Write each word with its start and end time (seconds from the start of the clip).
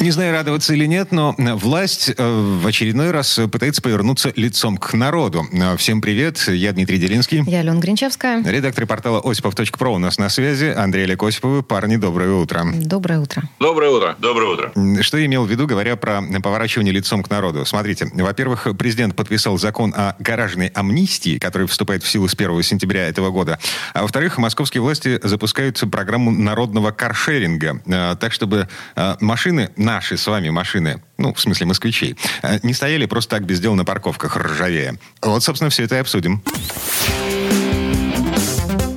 Не 0.00 0.12
знаю, 0.12 0.32
радоваться 0.32 0.74
или 0.74 0.86
нет, 0.86 1.10
но 1.10 1.34
власть 1.36 2.12
э, 2.16 2.58
в 2.62 2.64
очередной 2.64 3.10
раз 3.10 3.40
пытается 3.50 3.82
повернуться 3.82 4.32
лицом 4.36 4.76
к 4.76 4.94
народу. 4.94 5.44
Э, 5.52 5.76
Всем 5.76 6.00
привет, 6.00 6.38
я 6.46 6.72
Дмитрий 6.72 6.98
Делинский. 6.98 7.42
Я 7.44 7.60
Алена 7.60 7.80
Гринчевская. 7.80 8.44
Редактор 8.44 8.86
портала 8.86 9.20
осипов.про 9.28 9.92
у 9.92 9.98
нас 9.98 10.18
на 10.18 10.28
связи. 10.28 10.66
Андрей 10.66 11.02
Олег 11.02 11.20
Осиповы. 11.24 11.64
Парни, 11.64 11.96
доброе 11.96 12.30
утро. 12.30 12.64
Доброе 12.74 13.18
утро. 13.18 13.42
Доброе 13.58 13.90
утро. 13.90 14.16
Доброе 14.20 14.52
утро. 14.52 15.02
Что 15.02 15.18
я 15.18 15.26
имел 15.26 15.44
в 15.44 15.50
виду, 15.50 15.66
говоря 15.66 15.96
про 15.96 16.22
поворачивание 16.44 16.92
лицом 16.92 17.24
к 17.24 17.30
народу? 17.30 17.64
Смотрите, 17.64 18.08
во-первых, 18.14 18.68
президент 18.78 19.16
подписал 19.16 19.58
закон 19.58 19.92
о 19.96 20.14
гаражной 20.20 20.68
амнистии, 20.68 21.38
который 21.38 21.66
вступает 21.66 22.04
в 22.04 22.08
силу 22.08 22.28
с 22.28 22.34
1 22.34 22.62
сентября 22.62 23.08
этого 23.08 23.30
года. 23.30 23.58
А 23.94 24.02
во-вторых, 24.02 24.38
московские 24.38 24.80
власти 24.80 25.18
запускают 25.24 25.82
программу 25.90 26.30
народного 26.30 26.92
каршеринга, 26.92 27.80
э, 27.84 28.14
так 28.20 28.32
чтобы 28.32 28.68
э, 28.94 29.16
машины, 29.20 29.70
наши 29.88 30.18
с 30.18 30.26
вами 30.26 30.50
машины, 30.50 31.02
ну, 31.16 31.32
в 31.32 31.40
смысле 31.40 31.64
москвичей, 31.64 32.14
э, 32.42 32.58
не 32.62 32.74
стояли 32.74 33.06
просто 33.06 33.36
так 33.36 33.46
без 33.46 33.58
дела 33.58 33.74
на 33.74 33.86
парковках, 33.86 34.36
ржавея. 34.36 34.98
Вот, 35.22 35.42
собственно, 35.42 35.70
все 35.70 35.84
это 35.84 35.96
и 35.96 35.98
обсудим. 35.98 36.42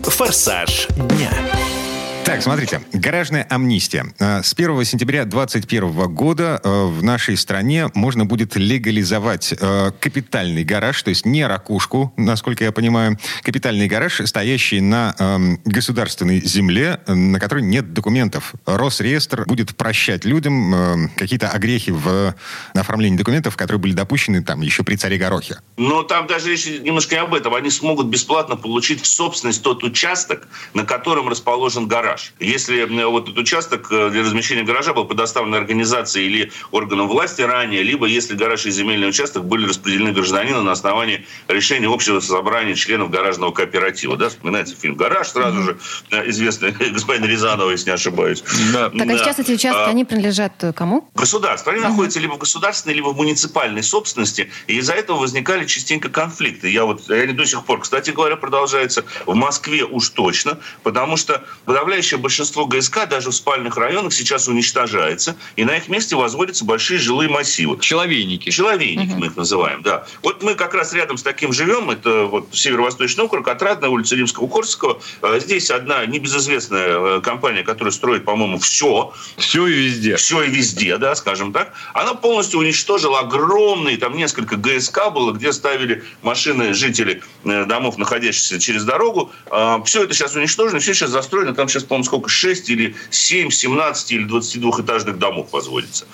«Форсаж 0.03 0.87
дня». 0.89 1.31
Так, 2.31 2.43
смотрите, 2.43 2.81
гаражная 2.93 3.45
амнистия. 3.49 4.05
Э, 4.17 4.41
С 4.41 4.53
1 4.53 4.85
сентября 4.85 5.25
2021 5.25 6.15
года 6.15 6.61
э, 6.63 6.85
в 6.85 7.03
нашей 7.03 7.35
стране 7.35 7.89
можно 7.93 8.23
будет 8.23 8.55
легализовать 8.55 9.53
э, 9.59 9.91
капитальный 9.99 10.63
гараж, 10.63 11.03
то 11.03 11.09
есть 11.09 11.25
не 11.25 11.45
ракушку, 11.45 12.13
насколько 12.15 12.63
я 12.63 12.71
понимаю, 12.71 13.19
капитальный 13.43 13.89
гараж, 13.89 14.21
стоящий 14.23 14.79
на 14.79 15.13
эм, 15.19 15.59
государственной 15.65 16.39
земле, 16.39 17.01
на 17.05 17.37
которой 17.37 17.63
нет 17.63 17.91
документов. 17.91 18.53
Росреестр 18.65 19.43
будет 19.45 19.75
прощать 19.75 20.23
людям 20.23 21.11
какие-то 21.17 21.49
огрехи 21.49 21.91
в 21.91 22.33
оформлении 22.73 23.17
документов, 23.17 23.57
которые 23.57 23.81
были 23.81 23.91
допущены 23.91 24.41
там 24.41 24.61
еще 24.61 24.83
при 24.83 24.95
царе 24.95 25.17
Горохе. 25.17 25.57
Но 25.75 26.03
там 26.03 26.27
даже 26.27 26.49
речь 26.49 26.65
немножко 26.65 27.15
не 27.15 27.21
об 27.21 27.33
этом. 27.33 27.53
Они 27.55 27.69
смогут 27.69 28.07
бесплатно 28.07 28.55
получить 28.55 29.01
в 29.01 29.05
собственность 29.05 29.61
тот 29.63 29.83
участок, 29.83 30.47
на 30.73 30.85
котором 30.85 31.27
расположен 31.27 31.89
гараж. 31.89 32.20
Если 32.39 32.81
э, 32.81 33.05
вот 33.05 33.25
этот 33.25 33.37
участок 33.37 33.91
э, 33.91 34.09
для 34.09 34.21
размещения 34.21 34.63
гаража 34.63 34.93
был 34.93 35.05
предоставлен 35.05 35.53
организации 35.55 36.23
или 36.23 36.51
органам 36.71 37.07
власти 37.07 37.41
ранее, 37.41 37.83
либо 37.83 38.05
если 38.05 38.35
гараж 38.35 38.65
и 38.65 38.71
земельный 38.71 39.09
участок 39.09 39.45
были 39.45 39.67
распределены 39.67 40.11
гражданину 40.11 40.61
на 40.63 40.71
основании 40.71 41.25
решения 41.47 41.87
общего 41.87 42.19
собрания 42.19 42.75
членов 42.75 43.09
гаражного 43.09 43.51
кооператива. 43.51 44.17
Да, 44.17 44.29
вспоминается 44.29 44.75
фильм 44.75 44.95
«Гараж» 44.95 45.27
сразу 45.27 45.61
же, 45.61 45.77
э, 46.11 46.29
известный 46.29 46.71
господин 46.91 47.25
Рязанова, 47.25 47.71
если 47.71 47.89
не 47.89 47.95
ошибаюсь. 47.95 48.43
Да. 48.73 48.89
Так 48.89 49.09
а 49.09 49.17
сейчас 49.17 49.39
эти 49.39 49.51
участки, 49.51 49.79
А, 49.79 49.87
они 49.87 50.05
принадлежат 50.05 50.53
кому? 50.75 51.09
Государство. 51.15 51.71
Они 51.71 51.81
находятся 51.81 52.19
либо 52.19 52.33
в 52.33 52.37
государственной, 52.37 52.95
либо 52.95 53.09
в 53.09 53.17
муниципальной 53.17 53.83
собственности, 53.83 54.49
и 54.67 54.77
из-за 54.77 54.93
этого 54.93 55.17
возникали 55.17 55.65
частенько 55.65 56.09
конфликты. 56.09 56.69
Я 56.69 56.85
вот, 56.85 57.09
они 57.09 57.33
до 57.33 57.45
сих 57.45 57.63
пор, 57.65 57.81
кстати 57.81 58.11
говоря, 58.11 58.35
продолжаются 58.35 59.05
в 59.25 59.35
Москве 59.35 59.83
уж 59.83 60.09
точно, 60.09 60.59
потому 60.83 61.17
что 61.17 61.43
подавляющее 61.65 62.10
большинство 62.17 62.65
ГСК 62.65 63.07
даже 63.09 63.29
в 63.31 63.35
спальных 63.35 63.77
районах 63.77 64.13
сейчас 64.13 64.47
уничтожается, 64.47 65.35
и 65.55 65.63
на 65.65 65.77
их 65.77 65.87
месте 65.87 66.15
возводятся 66.15 66.65
большие 66.65 66.99
жилые 66.99 67.29
массивы. 67.29 67.79
Человейники. 67.79 68.49
Человейники 68.49 69.13
мы 69.13 69.27
их 69.27 69.35
называем, 69.37 69.81
да. 69.81 70.05
Вот 70.23 70.43
мы 70.43 70.55
как 70.55 70.73
раз 70.73 70.93
рядом 70.93 71.17
с 71.17 71.23
таким 71.23 71.53
живем, 71.53 71.89
это 71.89 72.25
вот 72.25 72.49
северо-восточный 72.53 73.23
округ, 73.25 73.47
Отрадная 73.47 73.89
улица 73.89 74.15
Римского 74.15 74.47
Корсакова. 74.47 74.99
Э, 75.21 75.39
Здесь 75.39 75.69
одна 75.71 76.05
небезызвестная 76.05 77.17
э, 77.17 77.21
компания, 77.21 77.63
которая 77.63 77.91
строит, 77.91 78.25
по-моему, 78.25 78.59
все, 78.59 79.13
Все 79.37 79.67
и 79.67 79.73
везде. 79.73 80.15
все 80.15 80.43
и 80.43 80.49
везде, 80.49 80.97
да, 80.97 81.15
скажем 81.15 81.51
так, 81.53 81.73
она 81.93 82.13
полностью 82.13 82.59
уничтожила 82.59 83.19
огромные, 83.19 83.97
там 83.97 84.15
несколько 84.15 84.55
ГСК 84.55 85.11
было, 85.11 85.31
где 85.31 85.51
ставили 85.53 86.03
машины 86.21 86.73
жителей 86.73 87.21
э, 87.43 87.65
домов, 87.65 87.97
находящихся 87.97 88.59
через 88.59 88.83
дорогу. 88.83 89.31
Все 89.85 90.03
это 90.03 90.13
сейчас 90.13 90.35
уничтожено, 90.35 90.79
все 90.79 90.93
сейчас 90.93 91.09
застроено. 91.09 91.53
Там 91.53 91.67
сейчас, 91.67 91.83
по-моему, 92.01 92.03
сколько, 92.03 92.29
6 92.29 92.69
или 92.69 92.95
7, 93.09 93.49
17 93.49 94.11
или 94.11 94.27
22-этажных 94.27 95.17
домов 95.17 95.49
возводится. 95.51 96.05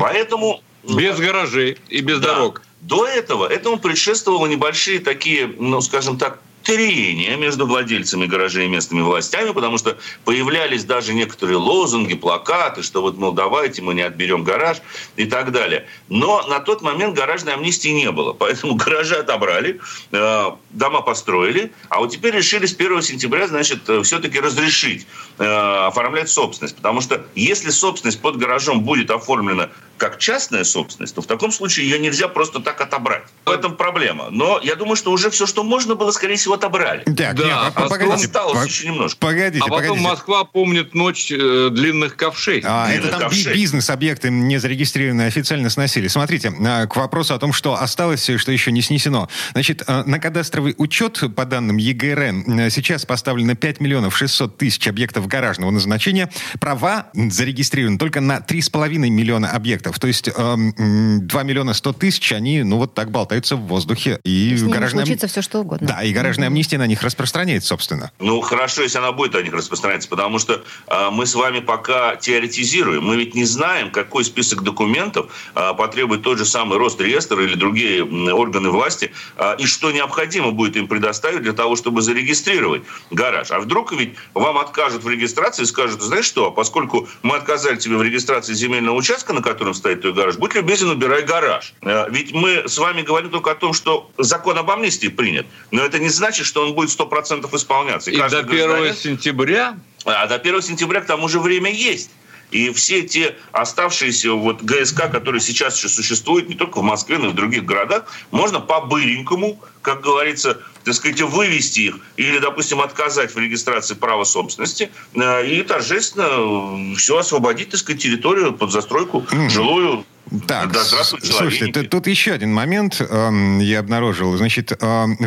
Поэтому... 0.00 0.62
Без 0.84 1.18
гаражей 1.18 1.78
и 1.88 2.00
без 2.00 2.20
Да. 2.20 2.34
дорог. 2.34 2.62
До 2.82 3.08
этого 3.08 3.48
этому 3.48 3.78
предшествовало 3.78 4.46
небольшие 4.46 5.00
такие, 5.00 5.52
ну, 5.58 5.80
скажем 5.80 6.16
так, 6.16 6.38
трения 6.66 7.36
между 7.36 7.64
владельцами 7.64 8.26
гаражей 8.26 8.66
и 8.66 8.68
местными 8.68 9.02
властями, 9.02 9.52
потому 9.52 9.78
что 9.78 9.96
появлялись 10.24 10.84
даже 10.84 11.14
некоторые 11.14 11.58
лозунги, 11.58 12.14
плакаты, 12.14 12.82
что 12.82 13.02
вот, 13.02 13.16
мол, 13.16 13.30
давайте 13.32 13.82
мы 13.82 13.94
не 13.94 14.02
отберем 14.02 14.42
гараж 14.42 14.78
и 15.14 15.26
так 15.26 15.52
далее. 15.52 15.86
Но 16.08 16.44
на 16.48 16.58
тот 16.58 16.82
момент 16.82 17.14
гаражной 17.14 17.54
амнистии 17.54 17.90
не 17.90 18.10
было, 18.10 18.32
поэтому 18.32 18.74
гаражи 18.86 19.14
отобрали, 19.14 19.80
э, 20.10 20.50
дома 20.70 21.02
построили, 21.02 21.72
а 21.88 22.00
вот 22.00 22.10
теперь 22.10 22.34
решили 22.34 22.66
с 22.66 22.74
1 22.74 23.02
сентября, 23.02 23.46
значит, 23.46 23.88
все-таки 24.02 24.40
разрешить 24.40 25.06
э, 25.38 25.44
оформлять 25.44 26.28
собственность, 26.28 26.74
потому 26.74 27.00
что 27.00 27.24
если 27.36 27.70
собственность 27.70 28.20
под 28.20 28.38
гаражом 28.38 28.82
будет 28.82 29.12
оформлена 29.12 29.70
как 29.98 30.18
частная 30.18 30.64
собственность, 30.64 31.14
то 31.14 31.22
в 31.22 31.26
таком 31.26 31.52
случае 31.52 31.88
ее 31.88 31.98
нельзя 31.98 32.28
просто 32.28 32.60
так 32.60 32.80
отобрать. 32.80 33.24
В 33.44 33.50
этом 33.50 33.76
проблема. 33.76 34.28
Но 34.30 34.60
я 34.62 34.74
думаю, 34.74 34.96
что 34.96 35.10
уже 35.12 35.30
все, 35.30 35.46
что 35.46 35.62
можно 35.64 35.94
было, 35.94 36.10
скорее 36.10 36.36
всего, 36.36 36.54
отобрали. 36.54 37.02
Так, 37.04 37.34
Да, 37.36 37.44
нет, 37.44 37.52
а 37.54 37.70
по- 37.70 37.88
погодите, 37.88 38.26
осталось 38.26 38.58
по- 38.58 38.64
еще 38.64 38.86
немножко. 38.88 39.18
Погодите, 39.20 39.64
А 39.64 39.68
потом 39.68 39.82
погодите. 39.82 40.08
Москва 40.08 40.44
помнит 40.44 40.94
ночь 40.94 41.30
э, 41.30 41.68
длинных 41.70 42.16
ковшей. 42.16 42.62
А, 42.64 42.86
Длинных 42.88 43.04
это 43.08 43.18
там 43.18 43.30
ковшей. 43.30 43.54
бизнес-объекты 43.54 44.30
не 44.30 44.58
зарегистрированные 44.58 45.28
официально 45.28 45.70
сносили. 45.70 46.08
Смотрите, 46.08 46.52
а, 46.66 46.86
к 46.86 46.96
вопросу 46.96 47.34
о 47.34 47.38
том, 47.38 47.52
что 47.52 47.74
осталось, 47.80 48.28
и 48.28 48.36
что 48.36 48.52
еще 48.52 48.72
не 48.72 48.82
снесено. 48.82 49.28
Значит, 49.52 49.82
а, 49.86 50.02
на 50.04 50.18
кадастровый 50.18 50.74
учет, 50.78 51.22
по 51.36 51.44
данным 51.44 51.76
ЕГРН, 51.76 52.60
а, 52.60 52.70
сейчас 52.70 53.06
поставлено 53.06 53.54
5 53.54 53.80
миллионов 53.80 54.16
600 54.16 54.58
тысяч 54.58 54.86
объектов 54.88 55.26
гаражного 55.28 55.70
назначения. 55.70 56.30
Права 56.60 57.06
зарегистрированы 57.14 57.98
только 57.98 58.20
на 58.20 58.40
3,5 58.40 59.10
миллиона 59.10 59.50
объектов. 59.52 59.85
То 59.92 60.06
есть 60.06 60.28
а, 60.28 60.54
м, 60.54 61.26
2 61.26 61.42
миллиона 61.42 61.74
100 61.74 61.92
тысяч, 61.92 62.32
они, 62.32 62.62
ну, 62.62 62.78
вот 62.78 62.94
так 62.94 63.10
болтаются 63.10 63.56
в 63.56 63.60
воздухе. 63.66 64.20
И 64.24 64.56
гаражная... 64.62 65.04
случится 65.04 65.26
все, 65.26 65.42
что 65.42 65.60
угодно. 65.60 65.86
Да, 65.86 66.02
и 66.02 66.12
гаражная 66.12 66.48
амнистия 66.48 66.78
на 66.78 66.86
них 66.86 67.02
распространяется, 67.02 67.68
собственно. 67.68 68.10
Ну, 68.18 68.40
хорошо, 68.40 68.82
если 68.82 68.98
она 68.98 69.12
будет 69.12 69.34
о 69.34 69.42
них 69.42 69.52
распространяться, 69.52 70.08
потому 70.08 70.38
что 70.38 70.64
а, 70.86 71.10
мы 71.10 71.26
с 71.26 71.34
вами 71.34 71.60
пока 71.60 72.16
теоретизируем. 72.16 73.04
Мы 73.04 73.16
ведь 73.16 73.34
не 73.34 73.44
знаем, 73.44 73.90
какой 73.90 74.24
список 74.24 74.62
документов 74.62 75.32
а, 75.54 75.74
потребует 75.74 76.22
тот 76.22 76.38
же 76.38 76.44
самый 76.44 76.78
Росреестр 76.78 77.40
или 77.40 77.54
другие 77.54 78.04
органы 78.32 78.70
власти, 78.70 79.12
а, 79.36 79.54
и 79.54 79.66
что 79.66 79.90
необходимо 79.92 80.52
будет 80.52 80.76
им 80.76 80.88
предоставить 80.88 81.42
для 81.42 81.52
того, 81.52 81.76
чтобы 81.76 82.02
зарегистрировать 82.02 82.82
гараж. 83.10 83.50
А 83.50 83.60
вдруг 83.60 83.92
ведь 83.92 84.14
вам 84.34 84.58
откажут 84.58 85.04
в 85.04 85.08
регистрации 85.08 85.62
и 85.62 85.66
скажут, 85.66 86.02
знаешь 86.02 86.24
что, 86.24 86.50
поскольку 86.50 87.08
мы 87.22 87.36
отказали 87.36 87.76
тебе 87.76 87.96
в 87.96 88.02
регистрации 88.02 88.54
земельного 88.54 88.96
участка, 88.96 89.32
на 89.32 89.42
котором 89.42 89.74
стоит 89.76 90.00
твой 90.00 90.12
гараж, 90.12 90.36
будь 90.36 90.54
любезен, 90.54 90.90
убирай 90.90 91.22
гараж. 91.22 91.74
А, 91.82 92.08
Ведь 92.10 92.32
мы 92.32 92.68
с 92.68 92.76
вами 92.78 93.02
говорим 93.02 93.30
только 93.30 93.52
о 93.52 93.54
том, 93.54 93.72
что 93.72 94.10
закон 94.18 94.58
об 94.58 94.70
амнистии 94.70 95.08
принят, 95.08 95.46
но 95.70 95.84
это 95.84 95.98
не 95.98 96.08
значит, 96.08 96.46
что 96.46 96.66
он 96.66 96.74
будет 96.74 96.90
100% 96.90 97.54
исполняться. 97.54 98.10
И 98.10 98.16
каждый 98.16 98.42
до 98.42 98.48
1 98.48 98.68
гражданин- 98.68 98.94
сентября 98.94 99.76
а 100.04 100.26
до 100.26 100.36
1 100.36 100.62
сентября 100.62 101.00
к 101.00 101.06
тому 101.06 101.28
же 101.28 101.40
время 101.40 101.70
есть. 101.70 102.10
И 102.50 102.70
все 102.72 103.02
те 103.02 103.36
оставшиеся 103.52 104.32
вот 104.32 104.62
ГСК, 104.62 105.10
которые 105.10 105.40
сейчас 105.40 105.76
еще 105.76 105.88
существуют, 105.88 106.48
не 106.48 106.54
только 106.54 106.78
в 106.78 106.82
Москве, 106.82 107.18
но 107.18 107.28
и 107.28 107.30
в 107.30 107.34
других 107.34 107.64
городах, 107.64 108.06
можно 108.30 108.60
по-быренькому, 108.60 109.58
как 109.82 110.00
говорится, 110.00 110.58
так 110.84 110.94
сказать, 110.94 111.20
вывести 111.20 111.80
их 111.80 111.98
или, 112.16 112.38
допустим, 112.38 112.80
отказать 112.80 113.34
в 113.34 113.38
регистрации 113.38 113.94
права 113.94 114.24
собственности 114.24 114.90
э, 115.14 115.46
и 115.46 115.62
торжественно 115.62 116.94
все 116.96 117.18
освободить, 117.18 117.70
так 117.70 117.80
сказать, 117.80 118.02
территорию 118.02 118.52
под 118.52 118.70
застройку 118.70 119.26
жилую. 119.48 120.04
Так, 120.48 120.72
да, 120.72 120.82
слушайте, 120.82 121.28
человейники. 121.28 121.88
тут, 121.88 122.06
еще 122.08 122.32
один 122.32 122.52
момент 122.52 123.00
эм, 123.00 123.60
я 123.60 123.78
обнаружил. 123.78 124.36
Значит, 124.36 124.72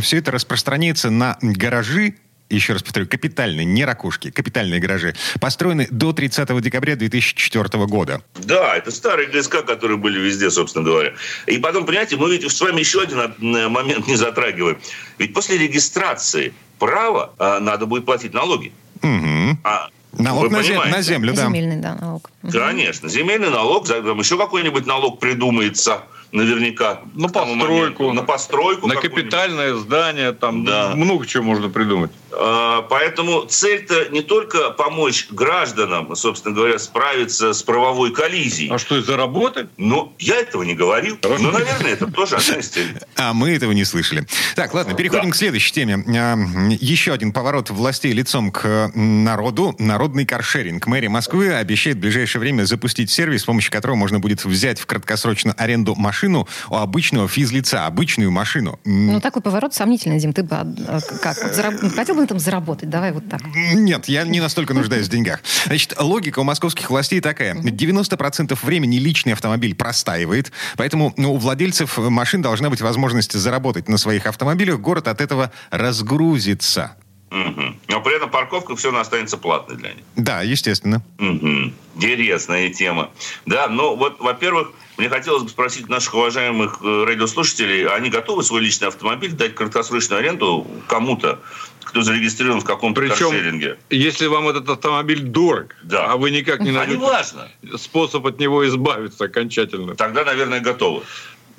все 0.01 0.18
это 0.18 0.31
распространяется 0.31 1.10
на 1.10 1.38
гаражи, 1.42 2.16
еще 2.49 2.73
раз 2.73 2.83
повторю, 2.83 3.07
капитальные, 3.07 3.65
не 3.65 3.85
ракушки, 3.85 4.31
капитальные 4.31 4.79
гаражи, 4.79 5.15
построены 5.39 5.87
до 5.91 6.13
30 6.13 6.61
декабря 6.61 6.95
2004 6.95 7.85
года. 7.85 8.21
Да, 8.35 8.75
это 8.75 8.91
старые 8.91 9.29
ГСК, 9.29 9.65
которые 9.65 9.97
были 9.97 10.19
везде, 10.19 10.49
собственно 10.49 10.85
говоря. 10.85 11.13
И 11.47 11.57
потом, 11.57 11.85
понимаете, 11.85 12.17
мы 12.17 12.31
ведь 12.31 12.49
с 12.49 12.59
вами 12.61 12.79
еще 12.79 13.01
один 13.01 13.19
э, 13.19 13.67
момент 13.69 14.07
не 14.07 14.15
затрагиваем. 14.15 14.77
Ведь 15.17 15.33
после 15.33 15.57
регистрации 15.57 16.53
право, 16.79 17.33
а, 17.37 17.59
надо 17.59 17.85
будет 17.85 18.05
платить 18.05 18.33
налоги. 18.33 18.71
Мгм. 19.01 19.59
А 19.63 19.89
Налог 20.13 20.49
на, 20.51 20.57
зе- 20.57 20.69
понимаете? 20.69 20.91
на 20.91 21.01
землю, 21.01 21.33
да. 21.33 21.45
Земельный, 21.45 21.77
да, 21.77 21.95
налог. 21.95 22.31
Конечно, 22.51 23.09
земельный 23.09 23.51
налог, 23.51 23.87
там 23.87 24.19
еще 24.19 24.37
какой-нибудь 24.37 24.85
налог 24.85 25.19
придумается 25.19 26.03
наверняка. 26.31 27.01
На 27.15 27.27
постройку. 27.29 27.55
моменту. 28.03 28.13
На 28.13 28.23
постройку. 28.23 28.87
На 28.87 28.95
капитальное 28.95 29.75
здание, 29.75 30.31
там 30.31 30.63
Да. 30.65 30.93
много 30.95 31.25
чего 31.25 31.43
можно 31.43 31.69
придумать. 31.69 32.11
А, 32.31 32.81
Поэтому 32.83 33.45
цель-то 33.47 34.09
не 34.09 34.21
только 34.21 34.69
помочь 34.71 35.27
гражданам, 35.31 36.15
собственно 36.15 36.53
говоря, 36.55 36.79
справиться 36.79 37.53
с 37.53 37.63
правовой 37.63 38.11
коллизией. 38.13 38.71
А 38.71 38.77
что, 38.77 38.97
из-за 38.97 39.17
работы? 39.17 39.67
Но 39.77 40.13
я 40.19 40.35
этого 40.37 40.63
не 40.63 40.75
говорил. 40.75 41.17
Хорошо. 41.21 41.43
Но, 41.43 41.51
наверное, 41.51 41.91
это 41.93 42.07
тоже 42.11 42.35
одна 42.35 42.55
из 42.55 42.67
целей. 42.69 42.93
А 43.15 43.33
мы 43.33 43.51
этого 43.51 43.71
не 43.71 43.83
слышали. 43.85 44.25
Так, 44.55 44.73
ладно, 44.73 44.93
переходим 44.93 45.25
Да. 45.25 45.31
к 45.31 45.35
следующей 45.35 45.73
теме. 45.73 46.03
А, 46.17 46.35
Еще 46.79 47.13
один 47.13 47.31
поворот 47.33 47.69
властей 47.69 48.11
лицом 48.13 48.51
к 48.51 48.91
народу. 48.95 49.75
Народный 49.79 50.25
каршеринг. 50.25 50.87
Мэрия 50.87 51.09
Москвы 51.09 51.53
обещает 51.53 51.97
в 51.97 51.99
ближайшее 52.01 52.39
время 52.39 52.63
запустить 52.63 53.09
сервис, 53.11 53.41
с 53.41 53.45
помощью 53.45 53.71
которого 53.71 53.95
можно 53.95 54.19
будет 54.19 54.45
взять 54.45 54.79
в 54.79 54.85
краткосрочную 54.85 55.55
аренду 55.57 55.95
машину 56.19 56.48
у 56.69 56.75
обычного 56.75 57.27
физлица, 57.27 57.86
обычную 57.86 58.30
машину. 58.31 58.77
Ну, 58.83 59.21
такой 59.21 59.42
поворот 59.42 59.74
сомнительный, 59.74 60.19
Дим. 60.19 60.33
Ты 60.33 60.44
бы 60.44 60.56
а, 60.56 61.00
как? 61.21 61.38
Вот 61.42 61.54
зараб- 61.54 61.80
ну, 61.81 61.89
Хотел 61.89 62.16
бы 62.16 62.21
на 62.21 62.25
этом 62.25 62.39
заработать? 62.39 62.89
Давай 62.89 63.13
вот 63.13 63.30
так. 63.30 63.42
Нет, 63.56 64.10
я 64.10 64.24
не 64.24 64.42
настолько 64.42 64.74
нуждаюсь 64.74 65.07
в 65.07 65.10
деньгах. 65.10 65.39
Значит, 65.66 65.95
логика 65.98 66.39
у 66.39 66.44
московских 66.44 66.89
властей 66.89 67.21
такая. 67.21 67.56
90% 67.56 68.57
времени 68.63 68.98
личный 68.98 69.33
автомобиль 69.33 69.75
простаивает, 69.75 70.51
поэтому 70.75 71.13
ну, 71.16 71.33
у 71.33 71.38
владельцев 71.38 71.98
машин 71.98 72.42
должна 72.42 72.69
быть 72.69 72.81
возможность 72.81 73.31
заработать 73.31 73.88
на 73.88 73.98
своих 73.98 74.25
автомобилях. 74.25 74.80
Город 74.80 75.07
от 75.07 75.21
этого 75.21 75.51
разгрузится. 75.71 76.98
Мгм. 77.30 77.80
Но 77.88 78.01
при 78.01 78.16
этом 78.16 78.30
парковка 78.30 78.75
все 78.75 78.88
равно 78.88 79.01
останется 79.01 79.38
платной 79.38 79.77
для 79.77 79.89
них. 79.94 80.04
Да, 80.16 80.42
естественно. 80.42 81.01
Мгм. 81.19 81.74
Интересная 81.95 82.69
тема. 82.69 83.12
Да, 83.45 83.68
ну 83.68 83.95
вот, 83.95 84.19
во-первых, 84.19 84.71
мне 84.99 85.09
хотелось 85.09 85.43
бы 85.43 85.49
спросить 85.49 85.87
наших 85.87 86.13
уважаемых 86.13 86.79
э, 86.83 87.03
радиослушателей, 87.05 87.87
они 87.87 88.09
готовы 88.09 88.43
свой 88.43 88.61
личный 88.61 88.89
автомобиль 88.89 89.31
дать 89.31 89.55
краткосрочную 89.55 90.19
аренду 90.19 90.67
кому-то, 90.87 91.39
кто 91.83 92.01
зарегистрирован 92.01 92.59
в 92.59 92.65
каком-то 92.65 92.99
Причем, 93.01 93.29
каршеринге? 93.31 93.77
если 93.89 94.27
вам 94.27 94.49
этот 94.49 94.69
автомобиль 94.69 95.21
дорог, 95.21 95.73
Да. 95.83 96.11
а 96.11 96.17
вы 96.17 96.31
никак 96.31 96.59
не 96.59 96.69
А 96.69 96.71
не 96.71 96.77
найдете 96.77 96.99
важно. 96.99 97.49
способ 97.77 98.25
от 98.25 98.39
него 98.39 98.67
избавиться 98.67 99.23
окончательно. 99.23 99.95
Тогда, 99.95 100.25
наверное, 100.25 100.59
готовы. 100.59 101.03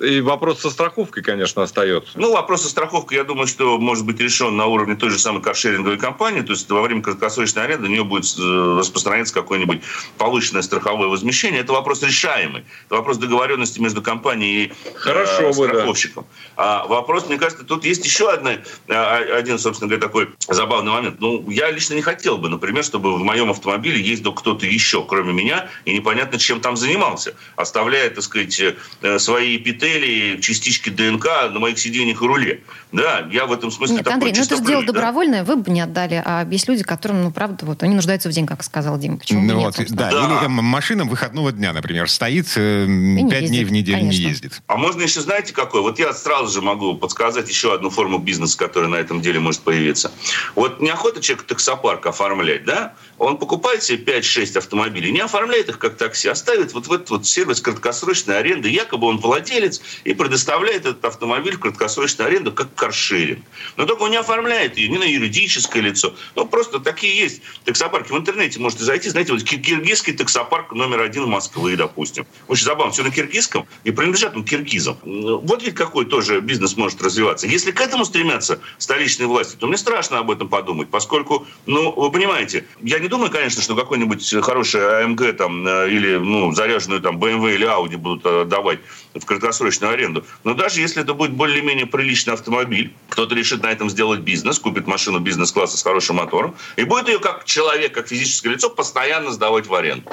И 0.01 0.21
вопрос 0.21 0.61
со 0.61 0.69
страховкой, 0.69 1.21
конечно, 1.21 1.61
остается. 1.61 2.11
Ну, 2.15 2.33
вопрос 2.33 2.65
о 2.65 2.69
страховке, 2.69 3.17
я 3.17 3.23
думаю, 3.23 3.47
что 3.47 3.77
может 3.77 4.05
быть 4.05 4.19
решен 4.19 4.55
на 4.57 4.65
уровне 4.65 4.95
той 4.95 5.11
же 5.11 5.19
самой 5.19 5.41
каршеринговой 5.41 5.97
компании. 5.97 6.41
То 6.41 6.53
есть 6.53 6.69
во 6.69 6.81
время 6.81 7.01
краткосрочной 7.01 7.63
аренды 7.63 7.87
у 7.87 7.91
нее 7.91 8.03
будет 8.03 8.25
э, 8.39 8.77
распространяться 8.79 9.33
какое-нибудь 9.33 9.81
повышенное 10.17 10.63
страховое 10.63 11.07
возмещение. 11.07 11.61
Это 11.61 11.73
вопрос 11.73 12.01
решаемый. 12.01 12.65
Это 12.87 12.95
вопрос 12.95 13.17
договоренности 13.17 13.79
между 13.79 14.01
компанией 14.01 14.65
и 14.65 14.67
э, 14.67 14.93
Хорошо 14.95 15.51
бы, 15.53 15.67
да. 15.67 15.73
страховщиком. 15.73 16.25
А 16.57 16.87
вопрос, 16.87 17.27
мне 17.27 17.37
кажется, 17.37 17.63
тут 17.63 17.85
есть 17.85 18.03
еще 18.03 18.31
одна, 18.31 18.53
э, 18.87 18.93
один, 19.33 19.59
собственно 19.59 19.89
говоря, 19.89 20.05
такой 20.05 20.29
забавный 20.47 20.91
момент. 20.91 21.19
Ну, 21.19 21.47
я 21.49 21.69
лично 21.69 21.93
не 21.93 22.01
хотел 22.01 22.37
бы, 22.37 22.49
например, 22.49 22.83
чтобы 22.83 23.15
в 23.15 23.19
моем 23.23 23.51
автомобиле 23.51 24.01
ездил 24.01 24.33
кто-то 24.33 24.65
еще, 24.65 25.03
кроме 25.05 25.33
меня, 25.33 25.69
и 25.85 25.93
непонятно, 25.93 26.39
чем 26.39 26.59
там 26.59 26.75
занимался, 26.75 27.35
оставляя, 27.55 28.09
так 28.09 28.23
сказать, 28.23 28.59
э, 29.01 29.19
свои 29.19 29.57
эпители, 29.91 30.41
частички 30.41 30.89
ДНК 30.89 31.25
на 31.51 31.59
моих 31.59 31.79
сиденьях 31.79 32.21
и 32.21 32.25
руле. 32.25 32.61
Да, 32.91 33.25
я 33.31 33.45
в 33.45 33.53
этом 33.53 33.71
смысле 33.71 33.95
Нет, 33.95 34.03
такой 34.03 34.15
Андрей, 34.15 34.33
ну 34.35 34.43
это 34.43 34.55
же 34.57 34.63
дело 34.63 34.81
да. 34.81 34.87
добровольное, 34.91 35.43
вы 35.45 35.55
бы 35.55 35.71
не 35.71 35.79
отдали, 35.79 36.21
а 36.25 36.45
есть 36.49 36.67
люди, 36.67 36.83
которым, 36.83 37.23
ну, 37.23 37.31
правда, 37.31 37.65
вот, 37.65 37.83
они 37.83 37.95
нуждаются 37.95 38.27
в 38.27 38.33
деньгах, 38.33 38.57
как 38.57 38.65
сказал 38.65 38.97
Дим. 38.97 39.17
Почему 39.17 39.41
Ну 39.41 39.53
нет, 39.55 39.65
вот, 39.65 39.75
собственно? 39.75 40.01
да, 40.01 40.11
Да. 40.11 40.25
или 40.25 40.45
э, 40.45 40.47
машина 40.49 41.05
выходного 41.05 41.53
дня, 41.53 41.71
например, 41.71 42.09
стоит 42.09 42.47
э, 42.57 42.85
пять 43.29 43.45
дней 43.47 43.63
в 43.63 43.71
неделю 43.71 43.99
конечно. 43.99 44.21
не 44.21 44.27
ездит. 44.27 44.61
А 44.67 44.75
можно 44.75 45.01
еще, 45.01 45.21
знаете, 45.21 45.53
какой? 45.53 45.81
Вот 45.81 45.99
я 45.99 46.13
сразу 46.13 46.51
же 46.51 46.61
могу 46.61 46.95
подсказать 46.95 47.47
еще 47.47 47.73
одну 47.73 47.89
форму 47.89 48.17
бизнеса, 48.17 48.57
которая 48.57 48.89
на 48.89 48.97
этом 48.97 49.21
деле 49.21 49.39
может 49.39 49.61
появиться. 49.61 50.11
Вот 50.55 50.81
неохота 50.81 51.21
человеку 51.21 51.47
таксопарк 51.47 52.05
оформлять, 52.05 52.65
да? 52.65 52.93
Он 53.17 53.37
покупает 53.37 53.83
себе 53.83 54.17
5-6 54.19 54.57
автомобилей, 54.57 55.11
не 55.11 55.19
оформляет 55.19 55.69
их 55.69 55.79
как 55.79 55.95
такси, 55.95 56.27
а 56.27 56.35
ставит 56.35 56.73
вот 56.73 56.87
в 56.87 56.93
этот 56.93 57.09
вот 57.09 57.25
сервис 57.25 57.61
краткосрочной 57.61 58.37
аренды. 58.37 58.69
Якобы 58.69 59.07
он 59.07 59.17
владелец 59.17 59.80
и 60.03 60.13
предоставляет 60.13 60.85
этот 60.85 61.03
автомобиль 61.05 61.55
в 61.55 61.59
краткосрочную 61.59 62.27
аренду 62.27 62.51
как 62.51 62.73
каршеринг. 62.75 63.43
Но 63.77 63.85
только 63.85 64.03
он 64.03 64.11
не 64.11 64.17
оформляет 64.17 64.77
ее 64.77 64.89
ни 64.89 64.97
на 64.97 65.03
юридическое 65.03 65.81
лицо. 65.81 66.15
Ну, 66.35 66.45
просто 66.45 66.79
такие 66.79 67.17
есть 67.17 67.41
таксопарки. 67.65 68.11
В 68.11 68.17
интернете 68.17 68.59
можете 68.59 68.83
зайти, 68.83 69.09
знаете, 69.09 69.33
вот 69.33 69.43
ки- 69.43 69.57
киргизский 69.57 70.13
таксопарк 70.13 70.71
номер 70.73 71.01
один 71.01 71.25
Москвы, 71.25 71.75
допустим. 71.75 72.25
Очень 72.47 72.65
забавно, 72.65 72.91
все 72.91 73.03
на 73.03 73.11
киргизском 73.11 73.67
и 73.83 73.91
принадлежат 73.91 74.35
ну, 74.35 74.43
киргизам. 74.43 74.97
Вот 75.03 75.63
ведь 75.63 75.75
какой 75.75 76.05
тоже 76.05 76.41
бизнес 76.41 76.77
может 76.77 77.01
развиваться. 77.01 77.47
Если 77.47 77.71
к 77.71 77.81
этому 77.81 78.05
стремятся 78.05 78.59
столичные 78.77 79.27
власти, 79.27 79.55
то 79.55 79.67
мне 79.67 79.77
страшно 79.77 80.19
об 80.19 80.31
этом 80.31 80.49
подумать, 80.49 80.89
поскольку, 80.89 81.47
ну, 81.65 81.91
вы 81.91 82.11
понимаете, 82.11 82.65
я 82.81 82.99
не 82.99 83.07
думаю, 83.07 83.31
конечно, 83.31 83.61
что 83.61 83.75
какой-нибудь 83.75 84.33
хороший 84.41 85.03
АМГ 85.03 85.37
там 85.37 85.65
э, 85.67 85.89
или, 85.89 86.17
ну, 86.17 86.51
заряженную 86.53 87.01
там 87.01 87.17
BMW 87.17 87.55
или 87.55 87.67
Audi 87.67 87.97
будут 87.97 88.21
э, 88.25 88.45
давать 88.45 88.79
в 89.13 89.25
краткосрочную 89.25 89.93
аренду. 89.93 90.25
Но 90.43 90.53
даже 90.53 90.79
если 90.81 91.01
это 91.01 91.13
будет 91.13 91.31
более-менее 91.31 91.85
приличный 91.85 92.33
автомобиль, 92.33 92.93
кто-то 93.09 93.35
решит 93.35 93.63
на 93.63 93.67
этом 93.71 93.89
сделать 93.89 94.21
бизнес, 94.21 94.59
купит 94.59 94.87
машину 94.87 95.19
бизнес-класса 95.19 95.77
с 95.77 95.83
хорошим 95.83 96.17
мотором, 96.17 96.55
и 96.77 96.83
будет 96.83 97.07
ее 97.07 97.19
как 97.19 97.45
человек, 97.45 97.93
как 97.93 98.07
физическое 98.07 98.49
лицо 98.49 98.69
постоянно 98.69 99.31
сдавать 99.31 99.67
в 99.67 99.73
аренду. 99.75 100.09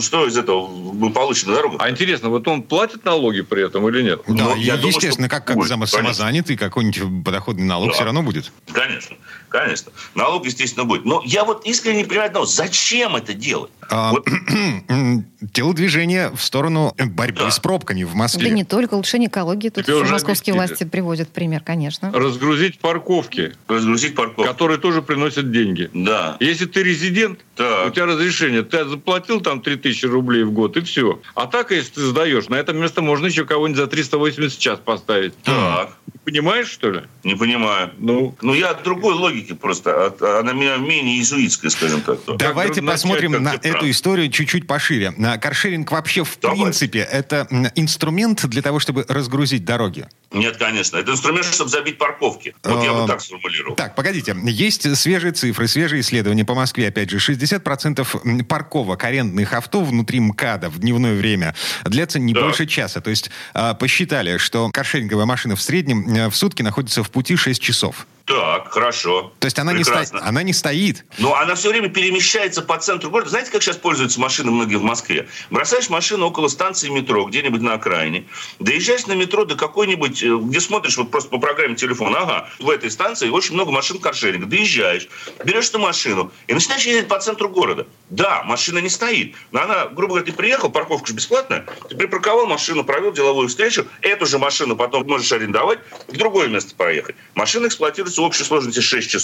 Что 0.00 0.26
из 0.26 0.36
этого 0.36 0.66
мы 0.66 1.12
получим 1.12 1.50
на 1.50 1.56
дорогу? 1.56 1.76
А 1.78 1.90
интересно, 1.90 2.30
вот 2.30 2.48
он 2.48 2.62
платит 2.62 3.04
налоги 3.04 3.42
при 3.42 3.64
этом 3.64 3.88
или 3.88 4.02
нет? 4.02 4.20
Да, 4.26 4.44
Ну, 4.44 4.56
я 4.56 4.76
думаю, 4.76 4.88
естественно, 4.94 5.28
что 5.28 5.36
как, 5.36 5.46
как 5.46 5.56
будет, 5.56 5.88
самозанятый, 5.88 6.56
какой-нибудь 6.56 7.24
подоходный 7.24 7.64
налог 7.64 7.88
Да. 7.88 7.94
все 7.94 8.04
равно 8.04 8.22
будет. 8.22 8.50
Конечно, 8.72 9.16
конечно. 9.48 9.92
Налог, 10.14 10.44
естественно, 10.46 10.84
будет. 10.84 11.04
Но 11.04 11.22
я 11.24 11.44
вот 11.44 11.66
искренне 11.66 11.98
не 11.98 12.04
понимаю 12.04 12.28
одного. 12.28 12.46
Зачем 12.46 13.16
это 13.16 13.34
делать? 13.34 13.70
А, 13.88 14.10
Вот 14.12 14.26
телодвижение 15.52 16.30
в 16.34 16.40
сторону 16.42 16.94
борьбы 16.98 17.40
Да. 17.40 17.50
с 17.50 17.58
пробками 17.58 18.04
в 18.04 18.12
Да 18.12 18.16
Москве. 18.18 18.50
не 18.50 18.64
только 18.64 18.94
улучшение 18.94 19.28
экологии. 19.28 19.68
Тут 19.68 19.84
Тебе 19.86 19.96
уже 19.96 20.12
московские 20.12 20.52
объяснили. 20.54 20.68
власти 20.76 20.84
приводят 20.90 21.28
пример, 21.28 21.60
конечно. 21.62 22.10
Разгрузить 22.12 22.78
парковки, 22.78 23.52
разгрузить 23.68 24.14
парковку. 24.14 24.44
которые 24.44 24.78
тоже 24.78 25.02
приносят 25.02 25.50
деньги. 25.52 25.90
Да. 25.92 26.36
Если 26.40 26.66
ты 26.66 26.82
резидент, 26.82 27.40
Так. 27.54 27.88
у 27.88 27.90
тебя 27.90 28.06
разрешение, 28.06 28.62
ты 28.62 28.84
заплатил 28.88 29.40
там 29.40 29.60
3000 29.60 30.06
рублей 30.06 30.44
в 30.44 30.52
год, 30.52 30.76
и 30.76 30.80
все. 30.80 31.20
А 31.34 31.46
так, 31.46 31.70
если 31.70 31.92
ты 31.94 32.00
сдаешь, 32.06 32.48
на 32.48 32.56
это 32.56 32.72
место 32.72 33.02
можно 33.02 33.26
еще 33.26 33.44
кого-нибудь 33.44 33.78
за 33.78 33.86
380 33.86 34.58
в 34.58 34.60
час 34.60 34.78
поставить. 34.84 35.34
Так. 35.42 35.96
Понимаешь, 36.24 36.68
что 36.68 36.90
ли? 36.90 37.02
Не 37.22 37.34
понимаю. 37.36 37.92
Ну, 37.98 38.34
Ну, 38.42 38.52
я 38.54 38.74
другой 38.74 39.14
логики 39.14 39.35
просто. 39.42 40.06
От- 40.06 40.22
она 40.22 40.52
меня 40.52 40.76
менее 40.76 41.16
иезуитская, 41.16 41.70
скажем 41.70 42.00
так. 42.02 42.18
Давайте 42.38 42.80
начать, 42.80 43.02
посмотрим 43.02 43.32
как 43.32 43.40
на 43.40 43.54
эту 43.54 43.70
прав. 43.78 43.84
историю 43.84 44.30
чуть-чуть 44.30 44.66
пошире. 44.66 45.12
А, 45.18 45.38
Каршеринг 45.38 45.90
вообще 45.92 46.24
в 46.24 46.38
Давай. 46.40 46.56
принципе 46.58 47.00
это 47.00 47.46
инструмент 47.74 48.44
для 48.46 48.62
того, 48.62 48.78
чтобы 48.80 49.04
разгрузить 49.08 49.64
дороги. 49.64 50.06
Нет, 50.32 50.56
конечно. 50.56 50.96
Это 50.96 51.12
инструмент, 51.12 51.46
чтобы 51.46 51.70
забить 51.70 51.98
парковки. 51.98 52.54
Вот 52.64 52.82
я 52.82 52.90
А, 52.90 53.02
бы 53.02 53.06
так 53.08 53.20
сформулировал. 53.20 53.76
Так, 53.76 53.94
погодите. 53.94 54.36
Есть 54.44 54.96
свежие 54.96 55.32
цифры, 55.32 55.68
свежие 55.68 56.00
исследования 56.00 56.44
по 56.44 56.54
Москве. 56.54 56.88
Опять 56.88 57.10
же, 57.10 57.18
60% 57.18 58.14
м, 58.24 58.44
парковок 58.44 59.02
арендных 59.04 59.52
авто 59.52 59.82
внутри 59.82 60.20
МКАДа 60.20 60.68
в 60.68 60.78
дневное 60.78 61.14
время 61.14 61.54
длятся 61.84 62.18
не 62.18 62.32
Да. 62.34 62.40
больше 62.42 62.66
часа. 62.66 63.00
То 63.00 63.10
есть 63.10 63.30
а, 63.54 63.74
посчитали, 63.74 64.36
что 64.38 64.70
каршеринговая 64.70 65.26
машина 65.26 65.56
в 65.56 65.62
среднем 65.62 66.06
э, 66.14 66.28
в 66.28 66.36
сутки 66.36 66.62
находится 66.62 67.02
в 67.02 67.10
пути 67.10 67.36
6 67.36 67.62
часов. 67.62 68.06
Так, 68.24 68.72
хорошо. 68.72 69.25
То 69.38 69.46
есть 69.46 69.58
она 69.58 69.72
не, 69.72 69.84
стоит, 69.84 70.10
Прекрасно. 70.10 70.28
она 70.28 70.42
не 70.42 70.52
стоит. 70.52 71.04
Но 71.18 71.34
она 71.34 71.54
все 71.54 71.70
время 71.70 71.88
перемещается 71.88 72.62
по 72.62 72.78
центру 72.78 73.10
города. 73.10 73.30
Знаете, 73.30 73.50
как 73.50 73.62
сейчас 73.62 73.76
пользуются 73.76 74.20
машины 74.20 74.50
многие 74.50 74.76
в 74.76 74.82
Москве? 74.82 75.28
Бросаешь 75.50 75.88
машину 75.88 76.26
около 76.26 76.48
станции 76.48 76.88
метро, 76.88 77.24
где-нибудь 77.24 77.60
на 77.62 77.74
окраине, 77.74 78.26
доезжаешь 78.58 79.06
на 79.06 79.12
метро 79.12 79.44
до 79.44 79.54
какой-нибудь, 79.56 80.22
э, 80.22 80.36
где 80.36 80.60
смотришь 80.60 80.96
вот 80.96 81.10
просто 81.10 81.30
по 81.30 81.38
программе 81.38 81.76
телефона, 81.76 82.18
ага, 82.20 82.50
в 82.58 82.70
этой 82.70 82.90
станции 82.90 83.28
очень 83.28 83.54
много 83.54 83.70
машин 83.70 83.98
каршеринга, 83.98 84.46
доезжаешь, 84.46 85.08
берешь 85.44 85.68
эту 85.68 85.78
машину 85.78 86.32
и 86.48 86.54
начинаешь 86.54 86.84
ездить 86.84 87.08
по 87.08 87.18
центру 87.20 87.36
центру 87.36 87.48
города. 87.50 87.86
Да, 88.08 88.42
машина 88.44 88.78
не 88.78 88.88
стоит. 88.88 89.34
Но 89.52 89.62
она, 89.62 89.86
грубо 89.86 90.14
говоря, 90.14 90.24
ты 90.24 90.32
приехал, 90.32 90.70
парковка 90.70 91.08
же 91.08 91.14
бесплатная, 91.14 91.66
ты 91.88 91.96
припарковал 91.96 92.46
машину, 92.46 92.84
провел 92.84 93.12
деловую 93.12 93.48
встречу, 93.48 93.86
эту 94.00 94.26
же 94.26 94.38
машину 94.38 94.76
потом 94.76 95.06
можешь 95.06 95.30
арендовать, 95.32 95.80
в 96.08 96.16
другое 96.16 96.48
место 96.48 96.74
проехать. 96.74 97.16
Машина 97.34 97.66
эксплуатируется 97.66 98.20
в 98.20 98.24
общей 98.24 98.44
сложности 98.44 98.80
6 98.80 99.10
часов. 99.10 99.15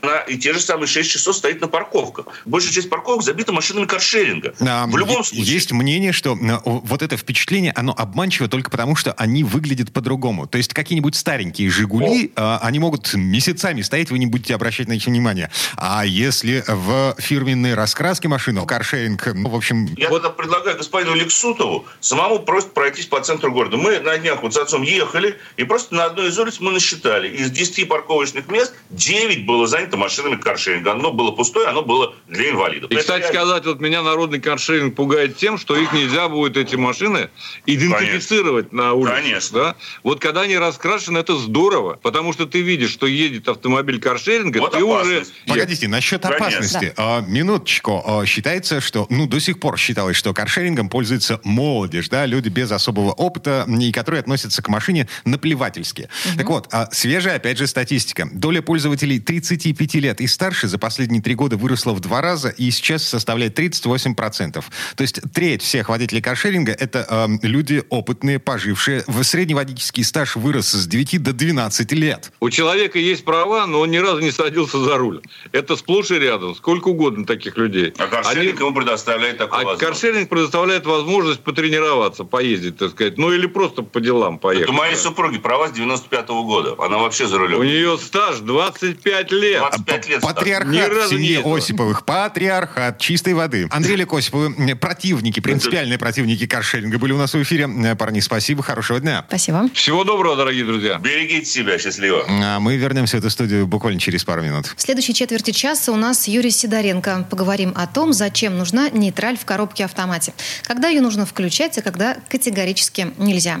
Она 0.00 0.18
и 0.20 0.36
те 0.38 0.52
же 0.52 0.60
самые 0.60 0.86
6 0.86 1.10
часов 1.10 1.36
стоит 1.36 1.60
на 1.60 1.68
парковках. 1.68 2.26
Большая 2.44 2.72
часть 2.72 2.90
парковок 2.90 3.22
забита 3.22 3.52
машинами 3.52 3.86
каршеринга. 3.86 4.54
А, 4.60 4.86
в 4.86 4.96
любом 4.96 5.24
случае. 5.24 5.54
Есть 5.54 5.72
мнение, 5.72 6.12
что 6.12 6.36
э, 6.36 6.58
вот 6.64 7.02
это 7.02 7.16
впечатление, 7.16 7.72
оно 7.74 7.94
обманчиво 7.96 8.48
только 8.48 8.70
потому, 8.70 8.96
что 8.96 9.12
они 9.12 9.44
выглядят 9.44 9.92
по-другому. 9.92 10.46
То 10.46 10.58
есть 10.58 10.74
какие-нибудь 10.74 11.14
старенькие 11.14 11.70
«Жигули», 11.70 12.32
э, 12.34 12.58
они 12.62 12.78
могут 12.78 13.14
месяцами 13.14 13.82
стоять, 13.82 14.10
вы 14.10 14.18
не 14.18 14.26
будете 14.26 14.54
обращать 14.54 14.88
на 14.88 14.92
них 14.92 15.06
внимания. 15.06 15.50
А 15.76 16.04
если 16.04 16.64
в 16.66 17.16
фирменной 17.18 17.74
раскраске 17.74 18.28
машину, 18.28 18.66
каршеринг, 18.66 19.26
ну, 19.34 19.48
в 19.48 19.56
общем... 19.56 19.86
Я 19.96 20.08
тогда 20.08 20.30
предлагаю 20.30 20.76
господину 20.76 21.14
Лексутову 21.14 21.86
самому 22.00 22.40
просто 22.40 22.70
пройтись 22.70 23.06
по 23.06 23.20
центру 23.20 23.52
города. 23.52 23.76
Мы 23.76 23.98
на 24.00 24.18
днях 24.18 24.42
вот 24.42 24.54
с 24.54 24.56
отцом 24.56 24.82
ехали, 24.82 25.38
и 25.56 25.64
просто 25.64 25.94
на 25.94 26.04
одной 26.04 26.28
из 26.28 26.38
улиц 26.38 26.58
мы 26.60 26.72
насчитали. 26.72 27.28
Из 27.28 27.50
10 27.50 27.88
парковочных 27.88 28.48
мест 28.48 28.74
9 28.90 29.31
было 29.40 29.66
занято 29.66 29.96
машинами 29.96 30.36
каршеринга. 30.36 30.92
Одно 30.92 31.12
было 31.12 31.32
пустое, 31.32 31.66
оно 31.66 31.82
было 31.82 32.14
для 32.28 32.50
инвалидов. 32.50 32.90
И, 32.90 32.96
кстати 32.96 33.22
реально. 33.22 33.38
сказать, 33.38 33.66
вот 33.66 33.80
меня 33.80 34.02
народный 34.02 34.40
каршеринг 34.40 34.94
пугает 34.94 35.36
тем, 35.36 35.58
что 35.58 35.76
их 35.76 35.92
нельзя 35.92 36.28
будет, 36.28 36.56
эти 36.56 36.76
машины, 36.76 37.30
идентифицировать 37.66 38.72
на 38.72 38.92
улице. 38.92 39.14
Конечно. 39.14 39.58
Да? 39.58 39.76
Вот 40.02 40.20
когда 40.20 40.42
они 40.42 40.56
раскрашены, 40.56 41.18
это 41.18 41.36
здорово, 41.36 41.98
потому 42.02 42.32
что 42.32 42.46
ты 42.46 42.60
видишь, 42.62 42.90
что 42.90 43.06
едет 43.06 43.48
автомобиль 43.48 44.00
каршеринга, 44.00 44.58
Вот 44.58 44.72
ты 44.72 44.82
уже... 44.82 45.18
опасность. 45.18 45.32
Погодите, 45.46 45.88
насчет 45.88 46.22
Конечно. 46.22 46.46
опасности. 46.46 46.94
А, 46.96 47.20
минуточку. 47.20 48.02
А, 48.04 48.26
считается, 48.26 48.80
что, 48.80 49.06
ну, 49.10 49.26
до 49.26 49.40
сих 49.40 49.60
пор 49.60 49.78
считалось, 49.78 50.16
что 50.16 50.32
каршерингом 50.34 50.88
пользуется 50.88 51.40
молодежь, 51.44 52.08
да, 52.08 52.26
люди 52.26 52.48
без 52.48 52.70
особого 52.70 53.12
опыта, 53.12 53.66
и 53.68 53.92
которые 53.92 54.20
относятся 54.20 54.62
к 54.62 54.68
машине 54.68 55.08
наплевательски. 55.24 56.08
Так 56.36 56.48
вот, 56.48 56.68
а, 56.72 56.88
свежая, 56.92 57.36
опять 57.36 57.58
же, 57.58 57.66
статистика. 57.66 58.28
Доля 58.32 58.62
пользователей 58.62 59.21
35 59.22 59.94
лет 59.94 60.20
и 60.20 60.26
старше 60.26 60.68
за 60.68 60.78
последние 60.78 61.22
три 61.22 61.34
года 61.34 61.56
выросла 61.56 61.92
в 61.92 62.00
два 62.00 62.20
раза 62.20 62.48
и 62.50 62.70
сейчас 62.70 63.04
составляет 63.04 63.58
38%. 63.58 64.62
То 64.96 65.02
есть 65.02 65.20
треть 65.32 65.62
всех 65.62 65.88
водителей 65.88 66.20
каршеринга 66.22 66.72
это 66.72 67.06
эм, 67.08 67.38
люди 67.42 67.82
опытные, 67.88 68.38
пожившие. 68.38 69.04
В 69.06 69.22
средний 69.24 69.54
водительский 69.54 70.04
стаж 70.04 70.36
вырос 70.36 70.68
с 70.72 70.86
9 70.86 71.22
до 71.22 71.32
12 71.32 71.92
лет. 71.92 72.32
У 72.40 72.50
человека 72.50 72.98
есть 72.98 73.24
права, 73.24 73.66
но 73.66 73.80
он 73.80 73.90
ни 73.90 73.98
разу 73.98 74.20
не 74.20 74.30
садился 74.30 74.78
за 74.78 74.96
руль. 74.96 75.20
Это 75.52 75.76
сплошь 75.76 76.10
и 76.10 76.18
рядом. 76.18 76.54
Сколько 76.54 76.88
угодно 76.88 77.24
таких 77.24 77.56
людей. 77.56 77.92
А 77.98 78.06
каршеринг 78.06 78.56
Они- 78.56 78.66
ему 78.66 78.74
предоставляет 78.74 79.38
такую 79.38 79.60
А 79.62 79.64
возможность. 79.64 80.00
каршеринг 80.00 80.28
предоставляет 80.28 80.86
возможность 80.86 81.40
потренироваться, 81.40 82.24
поездить, 82.24 82.76
так 82.78 82.90
сказать. 82.90 83.18
Ну 83.18 83.32
или 83.32 83.46
просто 83.46 83.82
по 83.82 84.00
делам 84.00 84.38
поехать. 84.38 84.64
Это 84.64 84.72
у 84.72 84.76
моей 84.76 84.96
супруги 84.96 85.38
права 85.38 85.68
с 85.68 85.72
95 85.72 86.42
года. 86.44 86.74
Она 86.78 86.98
вообще 86.98 87.26
за 87.26 87.36
У 87.36 87.38
рулем. 87.38 87.62
нее 87.62 87.98
стаж 87.98 88.38
25 88.40 89.11
лет. 89.30 89.58
25 89.60 90.08
лет. 90.08 90.20
Патриархат 90.22 91.12
ездила. 91.12 91.56
Осиповых. 91.56 92.04
Патриархат 92.04 92.98
чистой 92.98 93.34
воды. 93.34 93.68
Андрей 93.70 93.96
Лек 93.96 94.12
Осиповы, 94.12 94.46
м, 94.56 94.78
противники, 94.78 95.40
принципиальные 95.40 95.98
противники 95.98 96.46
каршеринга 96.46 96.98
были 96.98 97.12
у 97.12 97.18
нас 97.18 97.34
в 97.34 97.42
эфире. 97.42 97.68
Э, 97.84 97.94
Парни, 97.94 98.20
спасибо, 98.20 98.62
хорошего 98.62 99.00
дня. 99.00 99.24
Спасибо. 99.28 99.68
Всего 99.74 100.04
доброго, 100.04 100.36
дорогие 100.36 100.64
друзья. 100.64 100.98
Берегите 100.98 101.44
себя, 101.46 101.78
счастливо. 101.78 102.24
А 102.28 102.58
мы 102.60 102.76
вернемся 102.76 103.16
в 103.16 103.20
эту 103.20 103.30
студию 103.30 103.66
буквально 103.66 104.00
через 104.00 104.24
пару 104.24 104.42
минут. 104.42 104.72
В 104.76 104.80
следующей 104.80 105.14
четверти 105.14 105.50
часа 105.50 105.92
у 105.92 105.96
нас 105.96 106.28
Юрий 106.28 106.50
Сидоренко. 106.50 107.26
Поговорим 107.30 107.72
о 107.76 107.86
том, 107.86 108.12
зачем 108.12 108.56
нужна 108.58 108.88
нейтраль 108.90 109.36
в 109.36 109.44
коробке 109.44 109.84
автомате. 109.84 110.32
Когда 110.64 110.88
ее 110.88 111.00
нужно 111.00 111.26
включать, 111.26 111.76
а 111.78 111.82
когда 111.82 112.16
категорически 112.28 113.12
нельзя. 113.18 113.60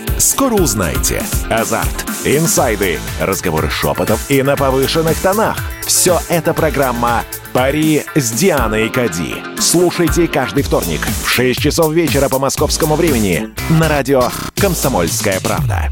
Скоро 0.21 0.53
узнаете. 0.53 1.23
Азарт, 1.49 2.05
инсайды, 2.25 2.99
разговоры 3.19 3.71
шепотов 3.71 4.29
и 4.29 4.43
на 4.43 4.55
повышенных 4.55 5.19
тонах. 5.19 5.57
Все 5.83 6.19
это 6.29 6.53
программа 6.53 7.23
«Пари 7.53 8.03
с 8.13 8.29
Дианой 8.29 8.89
Кади». 8.89 9.37
Слушайте 9.59 10.27
каждый 10.27 10.61
вторник 10.61 10.99
в 11.23 11.27
6 11.27 11.59
часов 11.59 11.91
вечера 11.91 12.29
по 12.29 12.37
московскому 12.37 12.95
времени 12.95 13.49
на 13.71 13.89
радио 13.89 14.29
«Комсомольская 14.57 15.39
правда». 15.39 15.89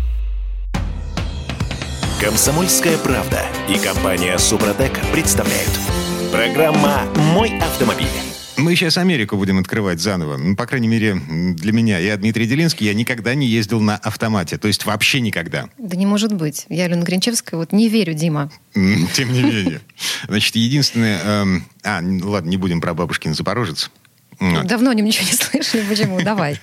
«Комсомольская 2.22 3.00
правда» 3.00 3.42
и 3.68 3.80
компания 3.80 4.38
«Супротек» 4.38 4.92
представляют. 5.12 5.72
Программа 6.32 7.02
«Мой 7.34 7.58
автомобиль». 7.60 8.06
Мы 8.60 8.76
сейчас 8.76 8.98
Америку 8.98 9.38
будем 9.38 9.58
открывать 9.60 10.00
заново. 10.00 10.38
Ну, 10.38 10.56
по 10.56 10.66
крайней 10.66 10.88
мере, 10.88 11.16
для 11.16 11.72
меня. 11.72 11.98
Я 12.00 12.18
Дмитрий 12.18 12.46
Делинский, 12.46 12.86
я 12.86 12.94
никогда 12.94 13.34
не 13.34 13.48
ездил 13.48 13.80
на 13.80 13.96
автомате. 13.96 14.58
То 14.58 14.68
есть 14.68 14.86
вообще 14.86 15.22
никогда. 15.22 15.70
Да 15.78 15.96
не 15.96 16.06
может 16.06 16.34
быть. 16.34 16.66
Я, 16.70 16.86
Алена 16.86 17.04
Гринчевская, 17.04 17.58
вот 17.60 17.72
не 17.72 17.88
верю, 17.90 18.14
Дима. 18.14 18.52
Тем 18.74 19.32
не 19.34 19.44
менее. 19.44 19.82
Значит, 20.28 20.56
единственное... 20.56 21.20
эм, 21.24 21.66
А, 21.84 22.02
ладно, 22.04 22.50
не 22.50 22.58
будем 22.58 22.82
про 22.82 22.94
бабушкин 22.94 23.34
Запорожец. 23.34 23.90
Вот. 24.40 24.68
Давно 24.68 24.92
о 24.92 24.94
нем 24.94 25.06
ничего 25.06 25.26
не 25.26 25.34
слышали. 25.34 25.84
Почему? 25.88 26.22
Давай. 26.22 26.60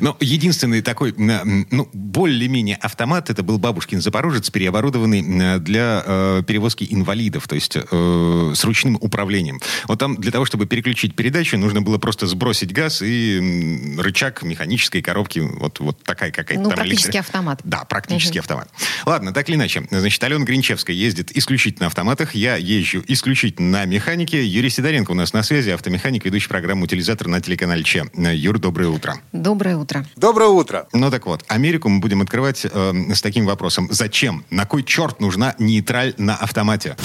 Но 0.00 0.16
единственный 0.20 0.82
такой, 0.82 1.14
ну, 1.16 1.88
более-менее 1.92 2.76
автомат, 2.76 3.30
это 3.30 3.42
был 3.42 3.58
бабушкин 3.58 4.00
Запорожец, 4.00 4.50
переоборудованный 4.50 5.58
для 5.60 6.02
э, 6.04 6.42
перевозки 6.46 6.86
инвалидов, 6.90 7.48
то 7.48 7.54
есть 7.54 7.76
э, 7.76 8.52
с 8.54 8.64
ручным 8.64 8.96
управлением. 9.00 9.60
Вот 9.88 9.98
там 9.98 10.16
для 10.16 10.30
того, 10.30 10.44
чтобы 10.44 10.66
переключить 10.66 11.14
передачу, 11.14 11.56
нужно 11.58 11.82
было 11.82 11.98
просто 11.98 12.26
сбросить 12.26 12.72
газ 12.72 13.02
и 13.02 13.94
рычаг 13.98 14.42
механической 14.42 15.02
коробки, 15.02 15.38
вот, 15.40 15.80
вот 15.80 16.02
такая 16.02 16.30
какая-то 16.30 16.62
Ну, 16.62 16.68
там 16.68 16.78
практически 16.78 17.16
электро- 17.16 17.20
автомат. 17.20 17.60
Да, 17.64 17.84
практически 17.84 18.38
автомат. 18.38 18.68
Ладно, 19.06 19.32
так 19.32 19.48
или 19.48 19.56
иначе. 19.56 19.84
Значит, 19.90 20.22
Алена 20.22 20.44
Гринчевская 20.44 20.94
ездит 20.94 21.36
исключительно 21.36 21.84
на 21.84 21.86
автоматах, 21.88 22.34
я 22.34 22.56
езжу 22.56 23.02
исключительно 23.08 23.70
на 23.80 23.84
механике. 23.86 24.44
Юрий 24.44 24.70
Сидоренко 24.70 25.10
у 25.10 25.14
нас 25.14 25.32
на 25.32 25.42
связи, 25.42 25.70
автомеханик, 25.70 26.24
ведущий 26.24 26.48
программу 26.48 26.84
«Утилизатор» 26.84 27.28
на 27.28 27.40
телеканале 27.40 27.82
Че. 27.82 28.04
Юр, 28.14 28.58
доброе 28.58 28.88
утро. 28.88 29.16
Доброе 29.32 29.63
утро. 29.72 30.04
Доброе 30.16 30.50
утро. 30.50 30.86
Ну 30.92 31.10
так 31.10 31.26
вот, 31.26 31.42
Америку 31.48 31.88
мы 31.88 32.00
будем 32.00 32.20
открывать 32.20 32.64
э, 32.64 32.92
с 33.14 33.22
таким 33.22 33.46
вопросом. 33.46 33.88
Зачем? 33.90 34.44
На 34.50 34.66
кой 34.66 34.82
черт 34.82 35.20
нужна 35.20 35.54
нейтраль 35.58 36.14
на 36.18 36.36
автомате? 36.36 36.96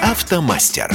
Автомастер. 0.00 0.94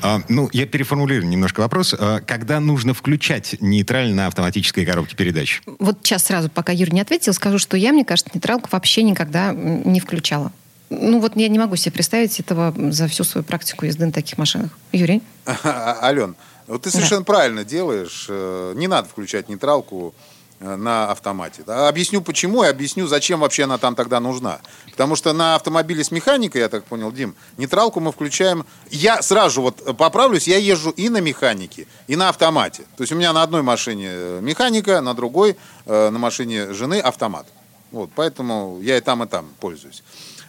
А, 0.00 0.20
ну, 0.28 0.48
я 0.52 0.66
переформулирую 0.66 1.28
немножко 1.28 1.60
вопрос. 1.60 1.94
А, 1.98 2.20
когда 2.20 2.60
нужно 2.60 2.94
включать 2.94 3.56
нейтраль 3.60 4.12
на 4.12 4.26
автоматической 4.26 4.84
коробке 4.84 5.16
передач? 5.16 5.62
Вот 5.78 5.98
сейчас 6.02 6.24
сразу, 6.24 6.48
пока 6.48 6.72
Юрий 6.72 6.92
не 6.92 7.00
ответил, 7.00 7.32
скажу, 7.32 7.58
что 7.58 7.76
я, 7.76 7.92
мне 7.92 8.04
кажется, 8.04 8.30
нейтралку 8.34 8.68
вообще 8.70 9.02
никогда 9.02 9.52
не 9.52 10.00
включала. 10.00 10.52
Ну 10.90 11.20
вот 11.20 11.36
я 11.36 11.48
не 11.48 11.58
могу 11.58 11.76
себе 11.76 11.92
представить 11.92 12.38
этого 12.40 12.74
за 12.92 13.08
всю 13.08 13.24
свою 13.24 13.44
практику 13.44 13.84
езды 13.84 14.06
на 14.06 14.12
таких 14.12 14.38
машинах. 14.38 14.70
Юрий? 14.92 15.22
Ален, 15.64 16.34
вот 16.68 16.82
ты 16.82 16.90
совершенно 16.90 17.24
правильно 17.24 17.64
делаешь. 17.64 18.26
Э, 18.28 18.74
Не 18.76 18.86
надо 18.88 19.08
включать 19.08 19.48
нейтралку 19.48 20.14
э, 20.60 20.76
на 20.76 21.10
автомате. 21.10 21.62
Да? 21.66 21.88
Объясню 21.88 22.20
почему 22.20 22.62
и 22.62 22.66
объясню, 22.66 23.06
зачем 23.06 23.40
вообще 23.40 23.64
она 23.64 23.78
там 23.78 23.94
тогда 23.94 24.20
нужна. 24.20 24.60
Потому 24.90 25.16
что 25.16 25.32
на 25.32 25.54
автомобиле 25.54 26.04
с 26.04 26.10
механикой, 26.10 26.60
я 26.60 26.68
так 26.68 26.84
понял, 26.84 27.10
Дим, 27.10 27.34
нейтралку 27.56 28.00
мы 28.00 28.12
включаем... 28.12 28.66
Я 28.90 29.22
сразу 29.22 29.62
вот 29.62 29.96
поправлюсь, 29.96 30.46
я 30.46 30.58
езжу 30.58 30.90
и 30.90 31.08
на 31.08 31.20
механике, 31.22 31.86
и 32.06 32.16
на 32.16 32.28
автомате. 32.28 32.82
То 32.96 33.02
есть 33.02 33.12
у 33.12 33.16
меня 33.16 33.32
на 33.32 33.42
одной 33.42 33.62
машине 33.62 34.08
э, 34.10 34.40
механика, 34.42 35.00
на 35.00 35.14
другой, 35.14 35.56
на 35.86 36.10
машине 36.10 36.74
жены 36.74 37.00
автомат. 37.00 37.46
Вот, 37.92 38.10
поэтому 38.14 38.78
я 38.82 38.98
и 38.98 39.00
там, 39.00 39.24
и 39.24 39.26
там 39.26 39.48
пользуюсь. 39.58 40.02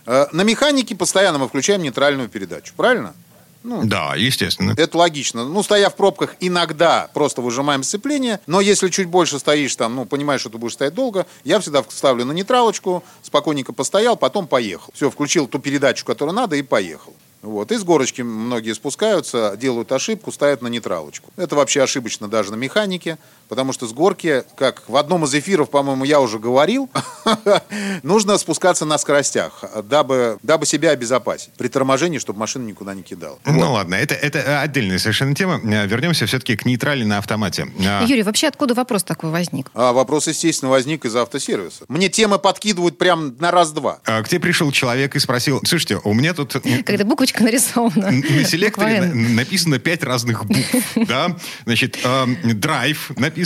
На 0.06 0.44
механике 0.44 0.96
постоянно 0.96 1.38
мы 1.38 1.48
включаем 1.48 1.82
нейтральную 1.82 2.28
передачу, 2.28 2.74
правильно? 2.76 3.14
Ну, 3.64 3.82
Да, 3.84 4.16
естественно. 4.16 4.74
это 4.78 4.98
логично. 4.98 5.44
Ну, 5.44 5.64
стоя 5.64 5.90
в 5.90 5.96
пробках, 5.96 6.36
иногда 6.40 7.10
просто 7.14 7.42
выжимаем 7.42 7.84
сцепление. 7.84 8.40
Но 8.48 8.62
если 8.62 8.90
чуть 8.90 9.08
больше 9.08 9.38
стоишь 9.40 9.76
там, 9.76 9.96
ну, 9.96 10.06
понимаешь, 10.06 10.42
что 10.42 10.50
ты 10.50 10.58
будешь 10.58 10.74
стоять 10.74 10.94
долго, 10.94 11.26
я 11.44 11.60
всегда 11.60 11.84
ставлю 11.90 12.26
на 12.26 12.32
нейтралочку, 12.32 13.04
спокойненько 13.22 13.74
постоял, 13.74 14.16
потом 14.16 14.48
поехал. 14.48 14.92
Все, 14.94 15.10
включил 15.10 15.48
ту 15.48 15.60
передачу, 15.60 16.06
которую 16.06 16.36
надо, 16.36 16.56
и 16.56 16.62
поехал. 16.62 17.14
Вот. 17.42 17.72
И 17.72 17.78
с 17.78 17.84
горочки 17.84 18.22
многие 18.22 18.74
спускаются, 18.74 19.56
делают 19.58 19.92
ошибку, 19.94 20.32
ставят 20.32 20.62
на 20.62 20.68
нейтралочку. 20.68 21.32
Это 21.38 21.56
вообще 21.56 21.82
ошибочно 21.82 22.28
даже 22.28 22.52
на 22.52 22.56
механике, 22.56 23.18
потому 23.50 23.74
что 23.74 23.88
с 23.88 23.92
горки, 23.94 24.44
как 24.56 24.84
в 24.88 24.96
одном 24.96 25.26
из 25.26 25.34
эфиров, 25.34 25.70
по-моему, 25.70 26.06
я 26.06 26.22
уже 26.22 26.40
говорил, 26.40 26.90
нужно 28.04 28.38
спускаться 28.38 28.86
на 28.86 28.98
скоростях, 28.98 29.64
дабы, 29.84 30.38
дабы 30.44 30.66
себя 30.66 30.92
обезопасить 30.92 31.52
при 31.58 31.68
торможении, 31.68 32.20
чтобы 32.20 32.40
машина 32.40 32.66
никуда 32.66 32.94
не 32.94 33.02
кидала. 33.04 33.40
Ну 33.46 33.54
Вот. 33.54 33.70
ладно, 33.72 33.96
это, 33.96 34.14
это 34.16 34.62
отдельная 34.62 35.00
совершенно 35.00 35.36
тема. 35.36 35.60
Э, 35.64 35.88
Вернемся 35.88 36.26
все-таки 36.26 36.56
к 36.56 36.66
нейтрали 36.66 37.04
на 37.04 37.18
автомате. 37.18 37.68
А, 37.86 38.04
Юрий, 38.06 38.24
вообще 38.24 38.48
откуда 38.48 38.74
вопрос 38.74 39.04
такой 39.04 39.32
возник? 39.32 39.70
А 39.74 39.92
вопрос, 39.94 40.28
естественно, 40.28 40.70
возник 40.72 41.06
из 41.06 41.16
автосервиса. 41.16 41.86
Мне 41.88 42.10
темы 42.10 42.38
подкидывают 42.40 42.98
прям 42.98 43.36
на 43.40 43.52
раз-два. 43.52 44.00
а, 44.06 44.22
К 44.22 44.30
тебе 44.30 44.40
пришел 44.42 44.72
человек 44.72 45.16
и 45.16 45.20
спросил, 45.20 45.60
слушайте, 45.66 46.00
у 46.04 46.14
меня 46.14 46.34
тут... 46.34 46.54
Когда 46.86 47.04
буквочка 47.04 47.44
нарисована. 47.44 48.12
На 48.12 48.44
селекторе 48.44 49.02
написано 49.02 49.80
пять 49.80 50.04
разных 50.04 50.46
букв, 50.46 50.76
да? 50.96 51.36
Значит, 51.66 51.98
эм, 52.04 52.38
драйв 52.60 53.12
написано, 53.18 53.39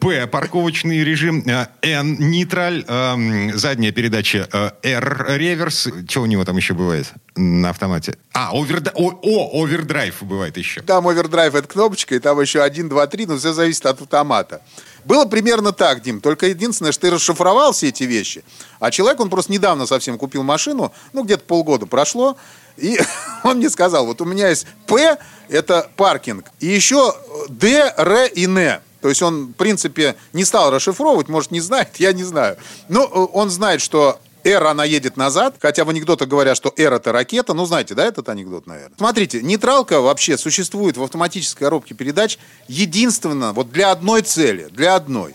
P 0.00 0.26
парковочный 0.26 1.04
режим, 1.04 1.42
э, 1.46 1.66
N 1.82 2.16
нейтраль, 2.18 2.84
эм, 2.86 3.56
задняя 3.58 3.92
передача, 3.92 4.48
э, 4.52 4.70
R 4.82 5.26
реверс. 5.36 5.88
Что 6.08 6.22
у 6.22 6.26
него 6.26 6.44
там 6.44 6.56
еще 6.56 6.74
бывает 6.74 7.12
на 7.36 7.70
автомате? 7.70 8.16
А, 8.32 8.52
оверда- 8.52 8.92
о, 8.94 9.18
о, 9.22 9.62
овердрайв 9.64 10.22
бывает 10.22 10.56
еще. 10.56 10.82
Там 10.82 11.08
овердрайв 11.08 11.54
это 11.54 11.66
кнопочка, 11.68 12.14
и 12.14 12.18
там 12.18 12.40
еще 12.40 12.62
1, 12.62 12.88
2, 12.88 13.06
3, 13.06 13.26
но 13.26 13.38
все 13.38 13.52
зависит 13.52 13.86
от 13.86 14.00
автомата. 14.00 14.62
Было 15.04 15.24
примерно 15.24 15.72
так, 15.72 16.02
Дим. 16.02 16.20
Только 16.20 16.46
единственное, 16.46 16.92
что 16.92 17.02
ты 17.02 17.10
расшифровал 17.10 17.72
все 17.72 17.88
эти 17.88 18.04
вещи. 18.04 18.44
А 18.78 18.90
человек, 18.90 19.20
он 19.20 19.30
просто 19.30 19.52
недавно 19.52 19.86
совсем 19.86 20.18
купил 20.18 20.42
машину, 20.42 20.92
ну, 21.12 21.24
где-то 21.24 21.44
полгода 21.44 21.86
прошло, 21.86 22.36
и 22.76 22.98
он 23.44 23.58
мне 23.58 23.70
сказал, 23.70 24.06
вот 24.06 24.20
у 24.20 24.24
меня 24.24 24.48
есть 24.48 24.66
P, 24.86 25.16
это 25.48 25.90
паркинг, 25.96 26.46
и 26.60 26.66
еще 26.66 27.14
Д, 27.48 27.94
Р 27.96 28.30
и 28.34 28.44
Н. 28.46 28.80
То 29.00 29.08
есть 29.08 29.22
он, 29.22 29.48
в 29.48 29.52
принципе, 29.52 30.16
не 30.32 30.44
стал 30.44 30.70
расшифровывать, 30.70 31.28
может, 31.28 31.50
не 31.50 31.60
знает, 31.60 31.88
я 31.98 32.12
не 32.12 32.24
знаю. 32.24 32.56
Но 32.88 33.04
э, 33.04 33.06
он 33.32 33.50
знает, 33.50 33.80
что 33.80 34.20
R, 34.44 34.66
она 34.66 34.84
едет 34.84 35.16
назад, 35.16 35.56
хотя 35.60 35.84
в 35.84 35.90
анекдотах 35.90 36.28
говорят, 36.28 36.56
что 36.56 36.72
R 36.76 36.94
это 36.94 37.12
ракета. 37.12 37.54
Ну, 37.54 37.66
знаете, 37.66 37.94
да, 37.94 38.06
этот 38.06 38.28
анекдот, 38.28 38.66
наверное. 38.66 38.96
Смотрите, 38.96 39.42
нейтралка 39.42 40.00
вообще 40.00 40.38
существует 40.38 40.96
в 40.96 41.02
автоматической 41.02 41.66
коробке 41.66 41.94
передач 41.94 42.38
единственно 42.68 43.52
вот 43.52 43.70
для 43.70 43.90
одной 43.90 44.22
цели, 44.22 44.68
для 44.70 44.94
одной. 44.94 45.34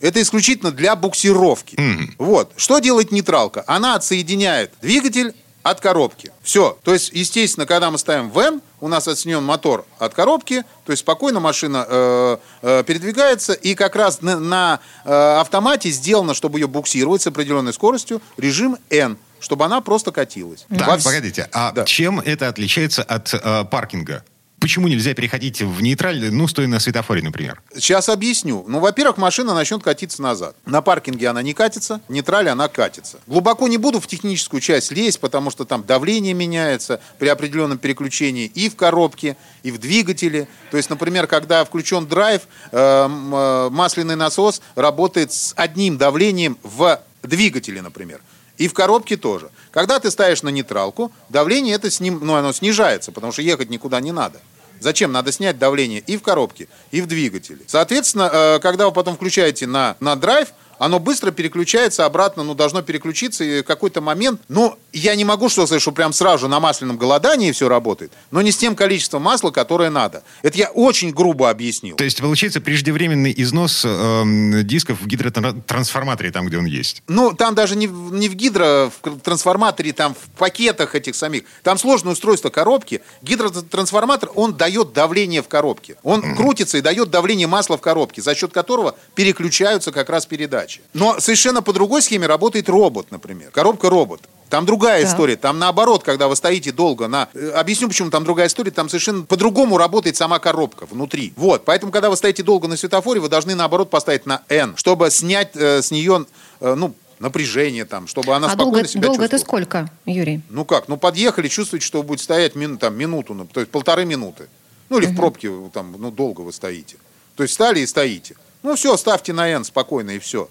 Это 0.00 0.22
исключительно 0.22 0.70
для 0.70 0.94
буксировки. 0.94 1.76
Вот. 2.18 2.52
Что 2.56 2.78
делает 2.78 3.10
нейтралка? 3.10 3.64
Она 3.66 3.96
отсоединяет 3.96 4.72
двигатель 4.80 5.34
от 5.62 5.80
коробки. 5.80 6.32
Все. 6.42 6.78
То 6.82 6.92
есть, 6.92 7.10
естественно, 7.12 7.66
когда 7.66 7.90
мы 7.90 7.98
ставим 7.98 8.30
в 8.30 8.38
N, 8.38 8.62
у 8.80 8.88
нас 8.88 9.08
отсоединен 9.08 9.42
мотор 9.44 9.84
от 9.98 10.14
коробки, 10.14 10.64
то 10.84 10.92
есть 10.92 11.00
спокойно 11.00 11.40
машина 11.40 11.84
э, 11.88 12.36
э, 12.62 12.84
передвигается, 12.84 13.52
и 13.52 13.74
как 13.74 13.96
раз 13.96 14.22
на, 14.22 14.38
на, 14.38 14.80
э, 15.04 15.10
автомате 15.40 15.90
сделано, 15.90 16.34
чтобы 16.34 16.58
ее 16.60 16.68
буксировать 16.68 17.22
с 17.22 17.26
определенной 17.26 17.72
скоростью, 17.72 18.22
режим 18.36 18.78
N, 18.90 19.18
чтобы 19.40 19.64
она 19.64 19.80
просто 19.80 20.12
катилась. 20.12 20.64
Так, 20.68 20.86
Во 20.88 20.98
погодите, 20.98 21.48
а 21.52 21.72
Да. 21.72 21.84
чем 21.84 22.20
это 22.20 22.48
отличается 22.48 23.02
от 23.02 23.34
э, 23.34 23.64
паркинга? 23.64 24.24
Почему 24.60 24.88
нельзя 24.88 25.14
переходить 25.14 25.62
в 25.62 25.80
нейтраль, 25.80 26.32
ну, 26.32 26.48
стоя 26.48 26.66
на 26.66 26.80
светофоре, 26.80 27.22
например? 27.22 27.62
Сейчас 27.74 28.08
объясню. 28.08 28.64
Ну, 28.66 28.80
во-первых, 28.80 29.16
машина 29.16 29.54
начнет 29.54 29.82
катиться 29.82 30.20
назад. 30.20 30.56
На 30.66 30.82
паркинге 30.82 31.28
она 31.28 31.42
не 31.42 31.54
катится, 31.54 32.00
в 32.08 32.12
нейтрале 32.12 32.50
она 32.50 32.66
катится. 32.68 33.20
Глубоко 33.26 33.68
не 33.68 33.76
буду 33.76 34.00
в 34.00 34.06
техническую 34.08 34.60
часть 34.60 34.90
лезть, 34.90 35.20
потому 35.20 35.50
что 35.50 35.64
там 35.64 35.84
давление 35.84 36.34
меняется 36.34 37.00
при 37.18 37.28
определенном 37.28 37.78
переключении 37.78 38.46
и 38.46 38.68
в 38.68 38.74
коробке, 38.74 39.36
и 39.62 39.70
в 39.70 39.78
двигателе. 39.78 40.48
То 40.70 40.76
есть, 40.76 40.90
например, 40.90 41.28
когда 41.28 41.64
включен 41.64 42.06
драйв, 42.06 42.42
э, 42.72 42.78
э, 42.78 43.68
масляный 43.70 44.16
насос 44.16 44.60
работает 44.74 45.32
с 45.32 45.52
одним 45.56 45.98
давлением 45.98 46.58
в 46.62 47.00
двигателе, 47.22 47.82
например. 47.82 48.20
И 48.58 48.68
в 48.68 48.74
коробке 48.74 49.16
тоже. 49.16 49.50
Когда 49.70 49.98
ты 50.00 50.10
ставишь 50.10 50.42
на 50.42 50.50
нейтралку, 50.50 51.12
давление 51.28 51.74
это 51.74 51.90
с 51.90 52.00
ним, 52.00 52.20
ну, 52.22 52.34
оно 52.34 52.52
снижается, 52.52 53.12
потому 53.12 53.32
что 53.32 53.40
ехать 53.42 53.70
никуда 53.70 54.00
не 54.00 54.12
надо. 54.12 54.40
Зачем? 54.80 55.10
Надо 55.12 55.32
снять 55.32 55.58
давление 55.58 56.00
и 56.00 56.16
в 56.16 56.22
коробке, 56.22 56.68
и 56.90 57.00
в 57.00 57.06
двигателе. 57.06 57.60
Соответственно, 57.66 58.30
э, 58.32 58.58
когда 58.60 58.86
вы 58.86 58.92
потом 58.92 59.16
включаете 59.16 59.66
на, 59.66 59.96
на 60.00 60.14
драйв, 60.16 60.48
оно 60.78 61.00
быстро 61.00 61.32
переключается 61.32 62.04
обратно, 62.04 62.44
ну, 62.44 62.54
должно 62.54 62.82
переключиться 62.82 63.42
и 63.42 63.62
какой-то 63.62 64.00
момент. 64.00 64.40
Ну, 64.48 64.78
я 64.92 65.14
не 65.14 65.24
могу 65.24 65.48
что 65.48 65.66
сказать, 65.66 65.82
что 65.82 65.92
прям 65.92 66.12
сразу 66.12 66.38
же 66.38 66.48
на 66.48 66.60
масляном 66.60 66.96
голодании 66.96 67.52
все 67.52 67.68
работает, 67.68 68.12
но 68.30 68.40
не 68.42 68.52
с 68.52 68.56
тем 68.56 68.74
количеством 68.74 69.22
масла, 69.22 69.50
которое 69.50 69.90
надо. 69.90 70.22
Это 70.42 70.56
я 70.58 70.70
очень 70.70 71.10
грубо 71.12 71.50
объяснил. 71.50 71.96
То 71.96 72.04
есть, 72.04 72.20
получается, 72.20 72.60
преждевременный 72.60 73.34
износ 73.36 73.84
эм, 73.84 74.66
дисков 74.66 75.00
в 75.00 75.06
гидротрансформаторе, 75.06 76.30
там, 76.30 76.46
где 76.46 76.58
он 76.58 76.64
есть. 76.64 77.02
Ну, 77.08 77.32
там 77.32 77.54
даже 77.54 77.76
не, 77.76 77.86
не 77.86 78.28
в 78.28 78.34
гидро, 78.34 78.90
в 79.02 79.20
трансформаторе, 79.20 79.92
там 79.92 80.14
в 80.14 80.38
пакетах 80.38 80.94
этих 80.94 81.14
самих. 81.14 81.42
Там 81.62 81.78
сложное 81.78 82.12
устройство 82.14 82.50
коробки. 82.50 83.02
Гидротрансформатор, 83.22 84.30
он 84.34 84.54
дает 84.54 84.92
давление 84.92 85.42
в 85.42 85.48
коробке. 85.48 85.96
Он 86.02 86.34
крутится 86.34 86.78
и 86.78 86.80
дает 86.80 87.10
давление 87.10 87.46
масла 87.46 87.76
в 87.76 87.80
коробке, 87.80 88.22
за 88.22 88.34
счет 88.34 88.52
которого 88.52 88.96
переключаются 89.14 89.92
как 89.92 90.08
раз 90.08 90.26
передачи. 90.26 90.80
Но 90.94 91.20
совершенно 91.20 91.62
по 91.62 91.72
другой 91.72 92.02
схеме 92.02 92.26
работает 92.26 92.68
робот, 92.68 93.10
например. 93.10 93.50
Коробка 93.50 93.90
робот. 93.90 94.22
Там 94.50 94.64
другая 94.66 95.02
Так. 95.02 95.10
история. 95.12 95.36
Там 95.36 95.58
наоборот, 95.58 96.02
когда 96.04 96.26
вы 96.28 96.34
стоите 96.36 96.72
долго 96.72 97.06
на... 97.08 97.28
э, 97.34 97.50
Объясню, 97.50 97.88
почему 97.88 98.10
там 98.10 98.24
другая 98.24 98.46
история. 98.46 98.70
Там 98.70 98.88
совершенно 98.88 99.24
по-другому 99.24 99.76
работает 99.76 100.16
сама 100.16 100.38
коробка 100.38 100.86
внутри. 100.86 101.32
Вот. 101.36 101.64
Поэтому, 101.64 101.92
когда 101.92 102.08
вы 102.08 102.16
стоите 102.16 102.42
долго 102.42 102.66
на 102.68 102.76
светофоре, 102.76 103.20
вы 103.20 103.28
должны 103.28 103.54
наоборот 103.54 103.90
поставить 103.90 104.24
на 104.26 104.42
N, 104.48 104.76
чтобы 104.76 105.10
снять 105.10 105.50
э, 105.54 105.82
с 105.82 105.90
нее, 105.90 106.24
э, 106.60 106.74
ну, 106.74 106.94
напряжение 107.18 107.84
там, 107.84 108.06
чтобы 108.06 108.34
она 108.34 108.46
А 108.46 108.50
спокойно 108.50 108.72
долго, 108.74 108.88
себя 108.88 109.02
долго 109.08 109.24
это 109.24 109.36
чувствовала. 109.38 109.64
сколько, 109.64 109.90
Юрий? 110.06 110.40
Ну 110.48 110.64
как? 110.64 110.88
Ну 110.88 110.96
подъехали, 110.96 111.48
чувствуете, 111.48 111.84
что 111.84 111.98
вы 111.98 112.04
будете 112.04 112.24
стоять 112.24 112.54
мин- 112.54 112.78
там, 112.78 112.96
минуту, 112.96 113.34
ну, 113.34 113.44
то 113.44 113.58
есть 113.60 113.70
полторы 113.72 114.04
минуты. 114.04 114.48
Ну 114.88 114.98
или 114.98 115.06
в 115.06 115.16
пробке 115.16 115.50
там, 115.74 115.94
ну 115.98 116.10
долго 116.10 116.40
вы 116.42 116.52
стоите. 116.52 116.96
То 117.34 117.42
есть 117.42 117.54
стали 117.54 117.80
и 117.80 117.86
стоите. 117.86 118.36
Ну 118.62 118.76
все, 118.76 118.96
ставьте 118.96 119.32
на 119.32 119.48
N 119.48 119.64
спокойно 119.64 120.12
и 120.12 120.18
все. 120.20 120.48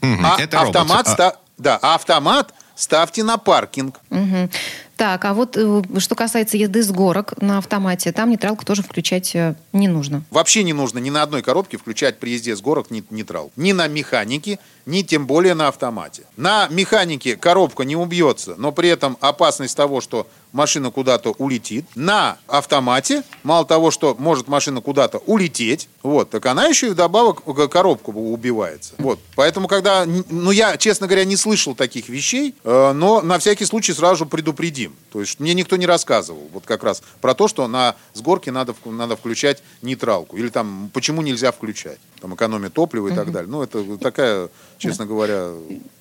Мгм, 0.00 0.24
А 0.24 0.40
это 0.40 0.56
робот. 0.58 0.74
автомат, 0.76 1.06
А- 1.08 1.12
ста- 1.12 1.36
да, 1.58 1.78
а 1.82 1.94
автомат 1.94 2.54
ставьте 2.80 3.22
на 3.22 3.36
паркинг. 3.36 4.00
Мгм. 4.08 4.50
Так, 4.96 5.24
а 5.24 5.34
вот 5.34 5.56
э, 5.56 5.82
что 5.98 6.14
касается 6.14 6.56
езды 6.56 6.82
с 6.82 6.90
горок 6.90 7.34
на 7.40 7.58
автомате, 7.58 8.12
там 8.12 8.30
нейтралку 8.30 8.64
тоже 8.64 8.82
включать 8.82 9.34
э, 9.34 9.54
не 9.72 9.88
нужно. 9.88 10.22
Вообще 10.30 10.62
не 10.62 10.72
нужно 10.72 10.98
ни 10.98 11.10
на 11.10 11.22
одной 11.22 11.42
коробке 11.42 11.76
включать 11.76 12.18
при 12.18 12.30
езде 12.30 12.56
с 12.56 12.60
горок 12.60 12.90
нейтрал. 12.90 13.50
Ни 13.56 13.72
на 13.72 13.86
механике, 13.86 14.58
ни 14.86 15.02
тем 15.02 15.26
более 15.26 15.54
на 15.54 15.68
автомате. 15.68 16.24
На 16.36 16.68
механике 16.68 17.36
коробка 17.36 17.84
не 17.84 17.96
убьется, 17.96 18.54
но 18.56 18.72
при 18.72 18.88
этом 18.88 19.16
опасность 19.20 19.76
того, 19.76 20.00
что 20.00 20.26
машина 20.52 20.90
куда-то 20.90 21.30
улетит. 21.38 21.84
На 21.94 22.38
автомате, 22.46 23.22
мало 23.42 23.64
того, 23.64 23.90
что 23.90 24.14
может 24.18 24.48
машина 24.48 24.80
куда-то 24.80 25.18
улететь, 25.18 25.88
вот, 26.02 26.30
так 26.30 26.46
она 26.46 26.66
еще 26.66 26.88
и 26.88 26.90
вдобавок 26.90 27.42
коробку 27.70 28.12
убивается. 28.12 28.94
Вот. 28.98 29.18
Поэтому, 29.36 29.68
когда, 29.68 30.06
ну, 30.06 30.50
я, 30.50 30.76
честно 30.76 31.06
говоря, 31.06 31.24
не 31.24 31.36
слышал 31.36 31.74
таких 31.74 32.08
вещей, 32.08 32.54
э, 32.64 32.92
но 32.92 33.20
на 33.20 33.38
всякий 33.38 33.64
случай 33.64 33.92
сразу 33.92 34.26
предупредим. 34.26 34.94
То 35.12 35.20
есть 35.20 35.40
мне 35.40 35.54
никто 35.54 35.76
не 35.76 35.86
рассказывал 35.86 36.48
вот 36.52 36.64
как 36.64 36.84
раз 36.84 37.02
про 37.20 37.34
то, 37.34 37.48
что 37.48 37.66
на 37.68 37.96
с 38.14 38.20
горки 38.20 38.50
надо, 38.50 38.74
надо 38.84 39.16
включать 39.16 39.62
нейтралку. 39.82 40.36
Или 40.36 40.48
там, 40.48 40.90
почему 40.92 41.22
нельзя 41.22 41.52
включать. 41.52 41.98
Там 42.20 42.34
экономия 42.34 42.70
топлива 42.70 43.08
и 43.08 43.14
так 43.14 43.32
далее. 43.32 43.50
Ну, 43.50 43.62
это 43.62 43.98
такая, 43.98 44.48
честно 44.80 45.06
говоря... 45.06 45.50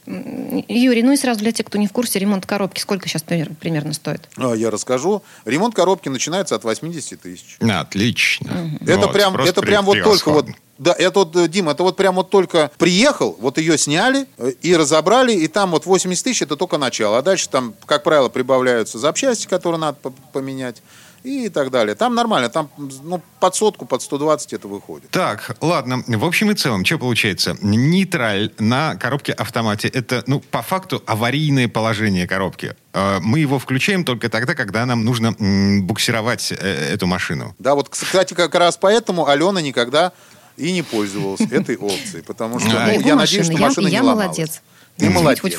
М, 0.07 0.65
Юрий, 0.67 1.03
ну 1.03 1.11
и 1.11 1.17
сразу 1.17 1.39
для 1.41 1.51
тех, 1.51 1.67
кто 1.67 1.77
не 1.77 1.85
в 1.85 1.91
курсе, 1.91 2.17
ремонт 2.17 2.45
коробки 2.47 2.79
сколько 2.79 3.07
сейчас 3.07 3.21
пример- 3.23 3.53
примерно 3.53 3.93
стоит? 3.93 4.27
а, 4.37 4.53
Я 4.53 4.71
расскажу. 4.71 5.21
Ремонт 5.45 5.75
коробки 5.75 6.09
начинается 6.09 6.55
от 6.55 6.63
80 6.63 7.21
тысяч. 7.21 7.57
Отлично. 7.59 8.71
Это 8.81 8.97
Вот, 9.01 9.13
прям, 9.13 9.35
это 9.37 9.61
прям 9.61 9.85
вот 9.85 10.01
только 10.01 10.31
вот, 10.31 10.47
да, 10.79 10.95
это 10.97 11.19
вот, 11.19 11.35
э, 11.35 11.47
Дим, 11.47 11.69
это 11.69 11.83
вот 11.83 11.97
прям 11.97 12.15
вот 12.15 12.29
только 12.29 12.71
приехал, 12.77 13.37
вот 13.39 13.57
ее 13.57 13.77
сняли 13.77 14.25
э, 14.37 14.51
и 14.61 14.75
разобрали, 14.75 15.33
и 15.33 15.47
там 15.47 15.71
вот 15.71 15.85
80 15.85 16.23
тысяч 16.23 16.41
это 16.41 16.55
только 16.55 16.77
начало. 16.77 17.17
А 17.17 17.21
дальше 17.21 17.49
там, 17.49 17.75
как 17.85 18.03
правило, 18.03 18.29
прибавляются 18.29 18.97
запчасти, 18.97 19.45
которые 19.47 19.79
надо 19.79 19.97
по- 20.01 20.11
поменять 20.33 20.81
и 21.23 21.49
так 21.49 21.69
далее. 21.71 21.95
Там 21.95 22.15
нормально, 22.15 22.49
там 22.49 22.69
ну, 22.77 23.21
под 23.39 23.55
сотку, 23.55 23.85
под 23.85 24.01
120 24.01 24.53
это 24.53 24.67
выходит. 24.67 25.09
Так, 25.09 25.55
ладно. 25.61 26.03
В 26.07 26.25
общем 26.25 26.51
и 26.51 26.55
целом, 26.55 26.85
что 26.85 26.97
получается? 26.97 27.57
Нейтраль 27.61 28.51
на 28.59 28.95
коробке 28.95 29.33
автомате 29.33 29.87
это, 29.89 30.23
ну, 30.27 30.39
по 30.39 30.61
факту 30.61 31.03
аварийное 31.05 31.67
положение 31.67 32.27
коробки. 32.27 32.75
Э, 32.93 33.19
Мы 33.21 33.39
его 33.39 33.59
включаем 33.59 34.03
только 34.05 34.29
тогда, 34.29 34.55
когда 34.55 34.85
нам 34.85 35.03
нужно 35.03 35.33
буксировать 35.81 36.51
э, 36.51 36.93
эту 36.93 37.07
машину. 37.07 37.55
Да, 37.59 37.75
вот, 37.75 37.89
кстати, 37.89 38.33
как 38.33 38.55
раз 38.55 38.77
поэтому 38.77 39.27
Алена 39.27 39.61
никогда 39.61 40.11
и 40.57 40.71
не 40.71 40.81
пользовалась 40.83 41.41
этой 41.51 41.77
опцией, 41.77 42.23
потому 42.23 42.59
что 42.59 42.69
А, 42.71 42.87
ну, 42.93 42.99
я 43.01 43.15
надеюсь, 43.15 43.45
что 43.45 43.53
я, 43.55 43.59
машина 43.59 43.87
я 43.87 43.99
не 43.99 44.05
ломалась. 44.07 44.25
молодец. 44.37 44.61
Ты 44.97 45.09
молодец. 45.09 45.53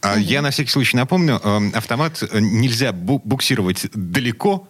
А 0.00 0.16
Я 0.16 0.42
на 0.42 0.50
всякий 0.50 0.70
случай 0.70 0.96
напомню, 0.96 1.40
э, 1.42 1.70
автомат 1.74 2.22
э, 2.22 2.38
нельзя 2.40 2.90
бу- 2.90 3.20
буксировать 3.24 3.86
далеко, 3.94 4.68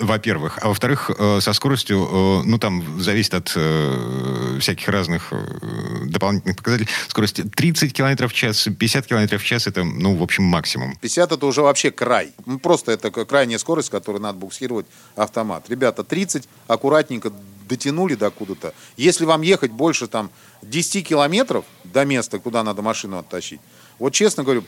во-первых, 0.00 0.58
а 0.62 0.68
во-вторых, 0.68 1.10
э, 1.16 1.40
со 1.40 1.52
скоростью, 1.52 2.08
э, 2.10 2.42
ну 2.44 2.58
там 2.58 3.00
зависит 3.00 3.34
от 3.34 3.52
э, 3.54 4.58
всяких 4.60 4.88
разных 4.88 5.32
дополнительных 6.06 6.56
показателей, 6.56 6.88
скорости 7.08 7.42
30 7.42 7.92
км 7.92 8.26
в 8.26 8.32
час, 8.32 8.66
50 8.78 9.06
км 9.06 9.38
в 9.38 9.44
час 9.44 9.66
это, 9.66 9.84
ну, 9.84 10.16
в 10.16 10.22
общем, 10.22 10.44
максимум. 10.44 10.96
50 11.00 11.32
это 11.32 11.46
уже 11.46 11.62
вообще 11.62 11.90
край. 11.90 12.32
Ну, 12.46 12.58
Просто 12.58 12.92
это 12.92 13.10
крайняя 13.10 13.58
скорость, 13.58 13.88
с 13.88 13.90
которой 13.90 14.18
надо 14.18 14.38
буксировать 14.38 14.86
автомат. 15.16 15.68
Ребята, 15.68 16.02
30, 16.02 16.48
аккуратненько 16.66 17.32
дотянули 17.68 18.14
до 18.14 18.30
куда-то. 18.30 18.74
Если 18.96 19.24
вам 19.24 19.42
ехать 19.42 19.70
больше 19.70 20.08
там 20.08 20.30
10 20.62 21.06
километров 21.06 21.64
до 21.84 22.04
места, 22.04 22.38
куда 22.38 22.64
надо 22.64 22.82
машину 22.82 23.18
оттащить, 23.18 23.60
вот 23.98 24.12
честно 24.14 24.44
говорю, 24.44 24.64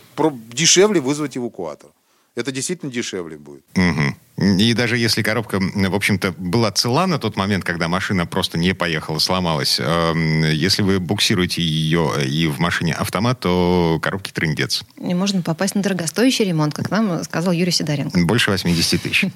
дешевле 0.53 1.01
вызвать 1.01 1.37
эвакуатор. 1.37 1.91
Это 2.35 2.51
действительно 2.51 2.91
дешевле 2.91 3.37
будет. 3.37 3.65
Мгм. 3.75 4.17
И 4.39 4.73
даже 4.73 4.97
если 4.97 5.23
коробка, 5.23 5.61
в 5.61 5.95
общем-то, 5.95 6.35
была 6.39 6.73
цела 6.73 7.07
на 7.07 7.19
тот 7.19 7.37
момент, 7.37 7.65
когда 7.65 7.89
машина 7.89 8.27
просто 8.27 8.59
не 8.59 8.75
поехала, 8.75 9.19
сломалась, 9.19 9.79
эм, 9.79 10.45
если 10.45 10.83
вы 10.83 10.99
буксируете 10.99 11.63
ее 11.63 12.13
и 12.27 12.47
в 12.47 12.59
машине 12.59 12.95
автомат, 12.95 13.41
то 13.41 13.99
коробки 14.03 14.33
трындец. 14.33 14.83
И 14.99 15.15
можно 15.15 15.43
попасть 15.43 15.75
на 15.75 15.83
дорогостоящий 15.83 16.47
ремонт, 16.47 16.75
как 16.75 16.91
нам 16.91 17.23
сказал 17.25 17.53
Юрий 17.53 17.71
Сидоренко. 17.71 18.19
Больше 18.21 18.51
80 18.51 19.03
тысяч. 19.03 19.27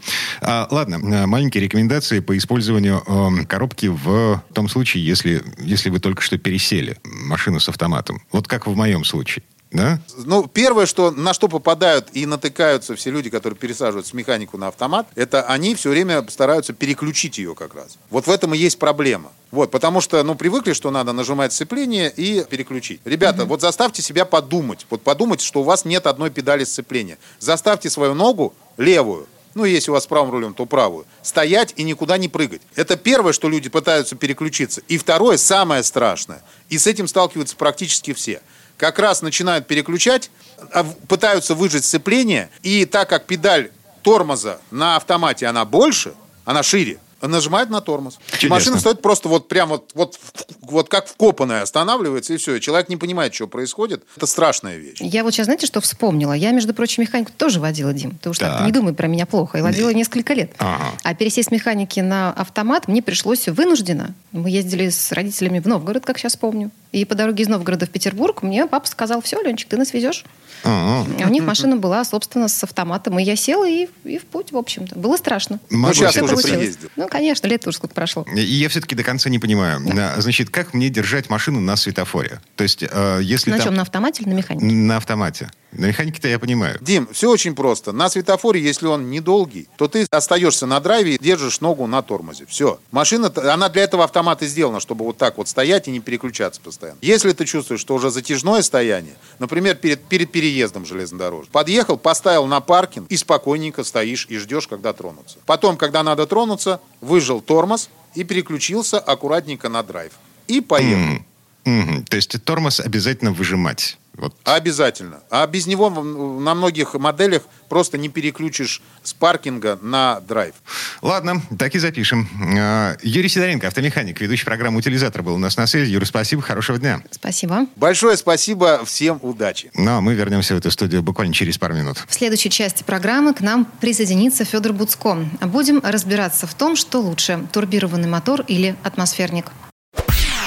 А, 0.41 0.67
ладно, 0.71 0.95
э, 0.95 1.27
маленькие 1.27 1.63
рекомендации 1.63 2.21
по 2.21 2.37
использованию 2.37 3.03
эм, 3.07 3.45
коробки 3.47 3.87
в 3.87 4.43
том 4.55 4.69
случае, 4.69 5.05
если, 5.05 5.43
если 5.59 5.91
вы 5.91 6.01
только 6.01 6.23
что 6.23 6.39
пересели 6.39 6.97
машину 7.05 7.61
с 7.61 7.69
автоматом. 7.69 8.23
Вот 8.33 8.49
как 8.49 8.67
в 8.67 8.75
моем 8.75 9.05
случае. 9.05 9.45
Да? 9.77 10.01
Ну, 10.25 10.47
первое, 10.47 10.87
что, 10.87 11.11
на 11.11 11.35
что 11.35 11.49
попадают 11.49 12.09
и 12.13 12.27
натыкаются 12.27 12.97
все 12.97 13.11
люди, 13.11 13.31
которые 13.31 13.57
пересаживают 13.57 14.07
с 14.07 14.13
механику 14.13 14.59
на 14.59 14.69
автомат, 14.69 15.07
это 15.15 15.43
они 15.45 15.75
все 15.75 15.91
время 15.91 16.27
стараются 16.29 16.73
переключить 16.73 17.39
ее 17.39 17.55
как 17.55 17.75
раз. 17.75 17.99
Вот 18.11 18.27
в 18.27 18.31
этом 18.31 18.55
и 18.55 18.59
есть 18.59 18.79
проблема. 18.79 19.33
Вот, 19.51 19.71
потому 19.71 20.01
что, 20.01 20.23
ну, 20.23 20.35
привыкли, 20.35 20.73
что 20.73 20.91
надо 20.91 21.13
нажимать 21.13 21.53
сцепление 21.53 22.11
и 22.11 22.45
переключить. 22.49 23.01
Ребята, 23.05 23.45
вот 23.45 23.61
заставьте 23.61 24.03
себя 24.03 24.25
подумать. 24.25 24.87
Вот 24.91 25.03
подумайте, 25.03 25.47
что 25.47 25.61
у 25.61 25.65
вас 25.65 25.85
нет 25.85 26.07
одной 26.07 26.31
педали 26.31 26.65
сцепления. 26.65 27.19
Заставьте 27.39 27.89
свою 27.89 28.15
ногу 28.15 28.55
левую, 28.77 29.27
ну, 29.57 29.65
если 29.65 29.91
у 29.91 29.95
вас 29.95 30.07
правым 30.07 30.33
рулем, 30.33 30.53
то 30.53 30.67
правую, 30.67 31.07
стоять 31.23 31.73
и 31.77 31.83
никуда 31.83 32.19
не 32.19 32.29
прыгать. 32.29 32.61
Это 32.75 32.97
первое, 32.97 33.33
что 33.33 33.49
люди 33.49 33.71
пытаются 33.71 34.15
переключиться. 34.15 34.83
И 34.87 34.99
второе, 34.99 35.39
самое 35.39 35.83
страшное, 35.83 36.43
и 36.69 36.77
с 36.77 36.87
этим 36.87 37.09
сталкиваются 37.09 37.57
практически 37.57 38.13
все. 38.13 38.43
Как 38.77 38.99
раз 38.99 39.23
начинают 39.23 39.67
переключать, 39.67 40.31
а 40.73 40.85
пытаются 41.09 41.55
выжать 41.55 41.85
сцепление, 41.85 42.51
и 42.63 42.85
так 42.85 43.09
как 43.09 43.27
педаль 43.27 43.71
тормоза 44.03 44.61
на 44.71 44.97
автомате, 44.97 45.47
она 45.47 45.65
больше, 45.65 46.15
она 46.45 46.63
шире, 46.63 46.99
нажимает 47.23 47.71
на 47.71 47.81
тормоз. 47.81 48.19
И 48.29 48.33
Чудесно. 48.33 48.49
машина 48.49 48.79
стоит 48.79 49.03
просто 49.03 49.29
вот 49.29 49.49
прям 49.49 49.69
вот, 49.71 49.91
вот, 49.95 50.19
вот 50.61 50.89
как 50.89 51.07
вкопанная, 51.09 51.63
останавливается, 51.63 52.35
и 52.35 52.37
все. 52.37 52.59
Человек 52.61 52.89
не 52.89 52.97
понимает, 52.97 53.35
что 53.35 53.47
происходит. 53.47 54.05
Это 54.17 54.27
страшная 54.27 54.77
вещь. 54.77 54.99
Я 55.01 55.25
вот 55.25 55.33
сейчас, 55.33 55.47
знаете, 55.47 55.67
что 55.67 55.81
вспомнила? 55.81 56.33
Я, 56.33 56.53
между 56.53 56.75
прочим, 56.75 57.03
механику 57.03 57.33
тоже 57.37 57.61
водила, 57.61 57.93
Дим. 57.93 58.19
Ты 58.21 58.31
уж 58.31 58.39
так, 58.39 58.59
Так. 58.59 58.67
не 58.67 58.73
думай 58.73 58.93
про 58.93 59.07
меня 59.07 59.27
плохо. 59.27 59.59
И 59.59 59.63
водила 59.63 59.91
несколько 59.91 60.35
лет. 60.35 60.53
Ага. 60.59 60.85
А 61.03 61.15
пересесть 61.15 61.49
с 61.49 61.51
механики 61.51 62.01
на 62.01 62.33
автомат 62.33 62.89
мне 62.89 63.03
пришлось 63.03 63.49
вынужденно. 63.49 64.15
Мы 64.33 64.51
ездили 64.51 64.89
с 64.91 65.13
родителями 65.13 65.61
в 65.61 65.67
Новгород, 65.67 66.05
как 66.05 66.19
сейчас 66.19 66.37
помню. 66.37 66.71
И 66.93 67.05
по 67.05 67.15
дороге 67.15 67.45
из 67.45 67.49
Новгорода 67.49 67.87
в 67.87 67.91
Петербург 67.91 68.43
мне 68.43 68.67
папа 68.67 68.87
сказал, 68.87 69.21
все, 69.21 69.41
Ленчик, 69.43 69.69
ты 69.69 69.77
нас 69.77 69.93
везешь. 69.93 70.25
А, 70.65 71.05
у 71.05 71.29
них 71.29 71.45
машина 71.45 71.77
была, 71.77 72.05
собственно, 72.05 72.49
с 72.49 72.65
автоматом. 72.65 73.19
И 73.19 73.23
я 73.23 73.37
села 73.37 73.69
и, 73.69 73.89
и 74.05 74.19
в 74.19 74.25
путь, 74.25 74.53
в 74.53 74.57
общем-то. 74.57 74.99
Было 74.99 75.17
страшно. 75.17 75.61
Сейчас 75.69 76.13
Всё 76.13 76.27
себе 76.27 76.35
уже 76.35 76.43
приездил. 76.49 76.89
Ну, 76.97 77.06
конечно, 77.07 77.47
лет 77.47 77.67
уже 77.67 77.77
сколько 77.77 77.95
прошло. 77.95 78.27
И 78.35 78.41
я 78.41 78.69
все-таки 78.69 78.95
до 78.95 79.03
конца 79.03 79.31
не 79.31 79.39
понимаю. 79.39 79.83
А, 79.97 80.21
Значит, 80.21 80.51
как 80.51 80.75
мне 80.75 80.89
держать 80.89 81.31
машину 81.31 81.61
на 81.61 81.77
светофоре? 81.77 82.41
То 82.57 82.63
есть, 82.63 82.83
э, 82.83 83.21
если 83.23 83.51
На 83.51 83.57
там... 83.59 83.67
чем, 83.67 83.75
на 83.75 83.83
автомате 83.83 84.23
или 84.23 84.31
на 84.31 84.35
механике? 84.35 84.67
На 84.67 84.97
автомате. 84.97 85.51
На 85.77 85.87
механике-то 85.87 86.29
я 86.29 86.39
понимаю. 86.39 86.79
Дим, 86.81 87.09
все 87.13 87.31
очень 87.31 87.55
просто. 87.55 87.93
На 87.93 88.09
светофоре, 88.09 88.61
если 88.61 88.87
он 88.87 89.11
недолгий, 89.11 89.69
то 89.77 89.89
ты 89.89 90.07
остаешься 90.11 90.67
на 90.67 90.81
драйве 90.81 91.15
и 91.15 91.19
держишь 91.19 91.61
ногу 91.61 91.87
на 91.87 92.03
тормозе. 92.03 92.47
Все. 92.47 92.79
Машина, 92.91 93.33
она 93.53 93.69
для 93.69 93.83
этого 93.83 94.05
автомат 94.05 94.43
и 94.43 94.47
сделана, 94.47 94.81
чтобы 94.81 95.05
вот 95.05 95.19
так 95.19 95.39
вот 95.39 95.49
стоять 95.49 95.89
и 95.89 95.91
не 95.91 96.01
переключаться 96.01 96.61
постоянно. 96.61 96.99
Если 97.03 97.33
ты 97.33 97.45
чувствуешь, 97.45 97.81
что 97.81 97.95
уже 97.95 98.11
затяжное 98.11 98.63
стояние, 98.63 99.15
например, 99.39 99.77
перед, 99.77 100.03
перед 100.03 100.33
переездом 100.33 100.87
железнодорожным, 100.87 101.53
подъехал, 101.53 101.99
поставил 101.99 102.47
на 102.47 102.61
паркинг 102.61 103.11
и 103.11 103.17
спокойненько 103.17 103.85
стоишь 103.85 104.27
и 104.31 104.39
ждешь, 104.39 104.69
когда 104.69 104.93
тронуться. 104.93 105.39
Потом, 105.47 105.77
когда 105.77 106.03
надо 106.03 106.27
тронуться, 106.27 106.81
выжил 107.01 107.41
тормоз 107.41 107.91
и 108.15 108.25
переключился 108.25 108.99
аккуратненько 108.99 109.69
на 109.69 109.83
драйв. 109.83 110.13
И 110.49 110.61
поехал. 110.61 111.17
М, 111.17 111.27
мгм. 111.67 112.05
То 112.05 112.17
есть 112.17 112.43
тормоз 112.45 112.81
обязательно 112.81 113.33
выжимать. 113.33 113.99
Вот. 114.17 114.35
Обязательно. 114.45 115.21
А 115.31 115.47
без 115.47 115.67
него 115.67 115.91
на 115.91 116.55
многих 116.55 116.95
моделях 116.95 117.43
просто 117.69 117.99
не 117.99 118.09
переключишь 118.09 118.81
с 119.03 119.13
паркинга 119.13 119.79
на 119.83 120.21
драйв. 120.21 120.55
Ладно, 121.03 121.43
так 121.59 121.75
и 121.75 121.79
запишем. 121.79 122.27
А, 122.59 122.97
Юрий 123.03 123.29
Сидоренко, 123.29 123.67
автомеханик, 123.67 124.19
ведущий 124.21 124.47
программы 124.47 124.79
«Утилизатор» 124.79 125.23
был 125.23 125.35
у 125.35 125.39
нас 125.39 125.59
на 125.59 125.67
связи. 125.67 125.91
Юрий, 125.91 126.07
спасибо, 126.07 126.41
хорошего 126.41 126.79
дня. 126.79 127.03
Спасибо. 127.11 127.67
Большое 127.77 128.17
спасибо, 128.17 128.85
всем 128.87 129.19
удачи. 129.23 129.71
Ну, 129.75 129.99
а 129.99 130.01
мы 130.01 130.15
вернемся 130.15 130.55
в 130.55 130.59
эту 130.59 130.71
студию 130.71 131.03
буквально 131.03 131.35
через 131.35 131.59
пару 131.59 131.75
минут. 131.75 132.03
В 132.09 132.15
следующей 132.15 132.49
части 132.49 132.83
программы 132.85 133.35
к 133.35 133.43
нам 133.43 133.67
присоединится 133.81 134.47
Федор 134.47 134.73
Буцко. 134.73 135.19
Будем 135.43 135.81
разбираться 135.85 136.47
в 136.47 136.55
том, 136.55 136.77
что 136.77 137.01
лучше– 137.01 137.47
турбированный 137.53 138.09
мотор 138.09 138.41
или 138.49 138.77
атмосферник. 138.83 139.47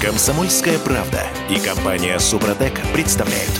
«Комсомольская 0.00 0.78
правда» 0.78 1.26
и 1.48 1.58
компания 1.58 2.18
«Супротек» 2.18 2.78
представляют. 2.92 3.50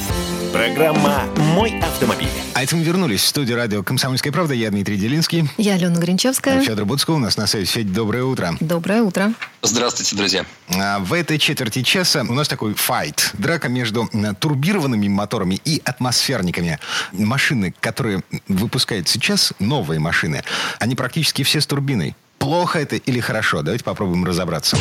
Программа 0.53 1.25
«Мой 1.55 1.81
автомобиль». 1.81 2.29
А 2.53 2.62
это 2.62 2.77
мы 2.77 2.83
вернулись 2.85 3.22
в 3.22 3.27
студию 3.27 3.57
радио 3.57 3.83
«Комсомольская 3.83 4.35
правда». 4.35 4.53
Я 4.53 4.70
Дмитрий 4.70 4.99
Делинский. 4.99 5.49
Я 5.57 5.75
Алена 5.75 5.99
Гринчевская. 5.99 6.61
Федор 6.61 6.85
Буцко 6.85 7.12
у 7.12 7.18
нас 7.18 7.38
на 7.38 7.46
связи. 7.46 7.66
Федь, 7.66 7.90
доброе 7.90 8.25
утро. 8.25 8.55
Доброе 8.61 9.03
утро. 9.03 9.33
Здравствуйте, 9.62 10.14
друзья. 10.14 10.44
А, 10.79 10.99
В 10.99 11.14
этой 11.14 11.38
четверти 11.38 11.83
часа 11.83 12.20
у 12.20 12.35
нас 12.35 12.49
такой 12.49 12.75
файт. 12.75 13.31
Драка 13.35 13.68
между 13.70 14.09
турбированными 14.38 15.09
моторами 15.09 15.59
и 15.64 15.81
атмосферниками. 15.87 16.79
Машины, 17.12 17.75
которые 17.81 18.22
выпускают 18.46 19.09
сейчас, 19.09 19.55
новые 19.59 20.01
машины, 20.01 20.42
они 20.81 20.96
практически 20.96 21.44
все 21.44 21.62
с 21.62 21.66
турбиной. 21.66 22.14
Плохо 22.38 22.79
это 22.79 22.96
или 22.96 23.20
хорошо? 23.20 23.62
Давайте 23.62 23.85
попробуем 23.85 24.27
разобраться. 24.27 24.77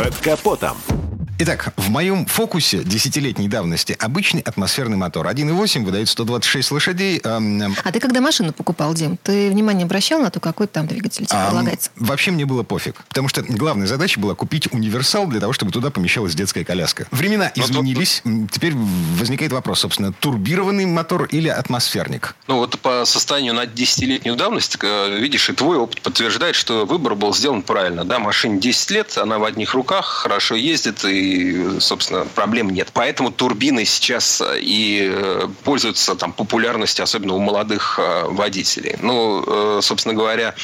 Под 0.00 0.16
капотом. 0.16 1.09
Итак, 1.42 1.72
в 1.78 1.88
моем 1.88 2.26
фокусе 2.26 2.84
десятилетней 2.84 3.48
давности 3.48 3.96
обычный 3.98 4.42
атмосферный 4.42 4.98
мотор. 4.98 5.26
1.8 5.26 5.84
выдает 5.86 6.10
126 6.10 6.70
лошадей. 6.70 7.18
эм, 7.24 7.74
А 7.82 7.92
ты 7.92 7.98
когда 7.98 8.20
машину 8.20 8.52
покупал, 8.52 8.92
Дим, 8.92 9.16
ты 9.16 9.48
внимание 9.48 9.86
обращал 9.86 10.20
на 10.20 10.30
то, 10.30 10.38
какой 10.38 10.66
там 10.66 10.86
двигатель 10.86 11.24
тебе 11.24 11.38
А, 11.38 11.46
предлагается? 11.46 11.92
Вообще 11.96 12.30
мне 12.30 12.44
было 12.44 12.62
пофиг. 12.62 12.96
Потому 13.08 13.28
что 13.28 13.40
главная 13.40 13.86
задача 13.86 14.20
была 14.20 14.34
купить 14.34 14.70
универсал 14.70 15.26
для 15.28 15.40
того, 15.40 15.54
чтобы 15.54 15.72
туда 15.72 15.88
помещалась 15.88 16.34
детская 16.34 16.62
коляска. 16.62 17.06
Времена 17.10 17.50
Ну, 17.56 17.64
изменились. 17.64 18.20
М, 18.26 18.46
Теперь 18.46 18.74
возникает 18.74 19.52
вопрос, 19.52 19.80
собственно, 19.80 20.12
турбированный 20.12 20.84
мотор 20.84 21.24
или 21.24 21.48
атмосферник? 21.48 22.34
Ну 22.48 22.56
вот 22.56 22.78
по 22.80 23.06
состоянию 23.06 23.54
на 23.54 23.64
10-летнюю 23.64 24.36
давность, 24.36 24.76
э, 24.82 25.18
видишь, 25.18 25.48
и 25.48 25.54
твой 25.54 25.78
опыт 25.78 26.02
подтверждает, 26.02 26.54
что 26.54 26.84
выбор 26.84 27.14
был 27.14 27.34
сделан 27.34 27.62
правильно. 27.62 28.04
Да, 28.04 28.18
машине 28.18 28.60
10 28.60 28.90
лет, 28.90 29.16
она 29.16 29.38
в 29.38 29.44
одних 29.44 29.72
руках, 29.72 30.04
хорошо 30.04 30.54
ездит, 30.54 31.02
и 31.06 31.29
собственно, 31.80 32.24
проблем 32.34 32.70
нет. 32.70 32.90
Поэтому 32.92 33.30
турбины 33.30 33.84
сейчас 33.84 34.42
и 34.46 35.12
пользуются 35.64 36.14
там 36.14 36.32
популярностью, 36.32 37.02
особенно 37.02 37.34
у 37.34 37.38
молодых 37.38 37.98
водителей. 37.98 38.96
Ну, 39.00 39.80
собственно 39.82 40.14
говоря, 40.14 40.54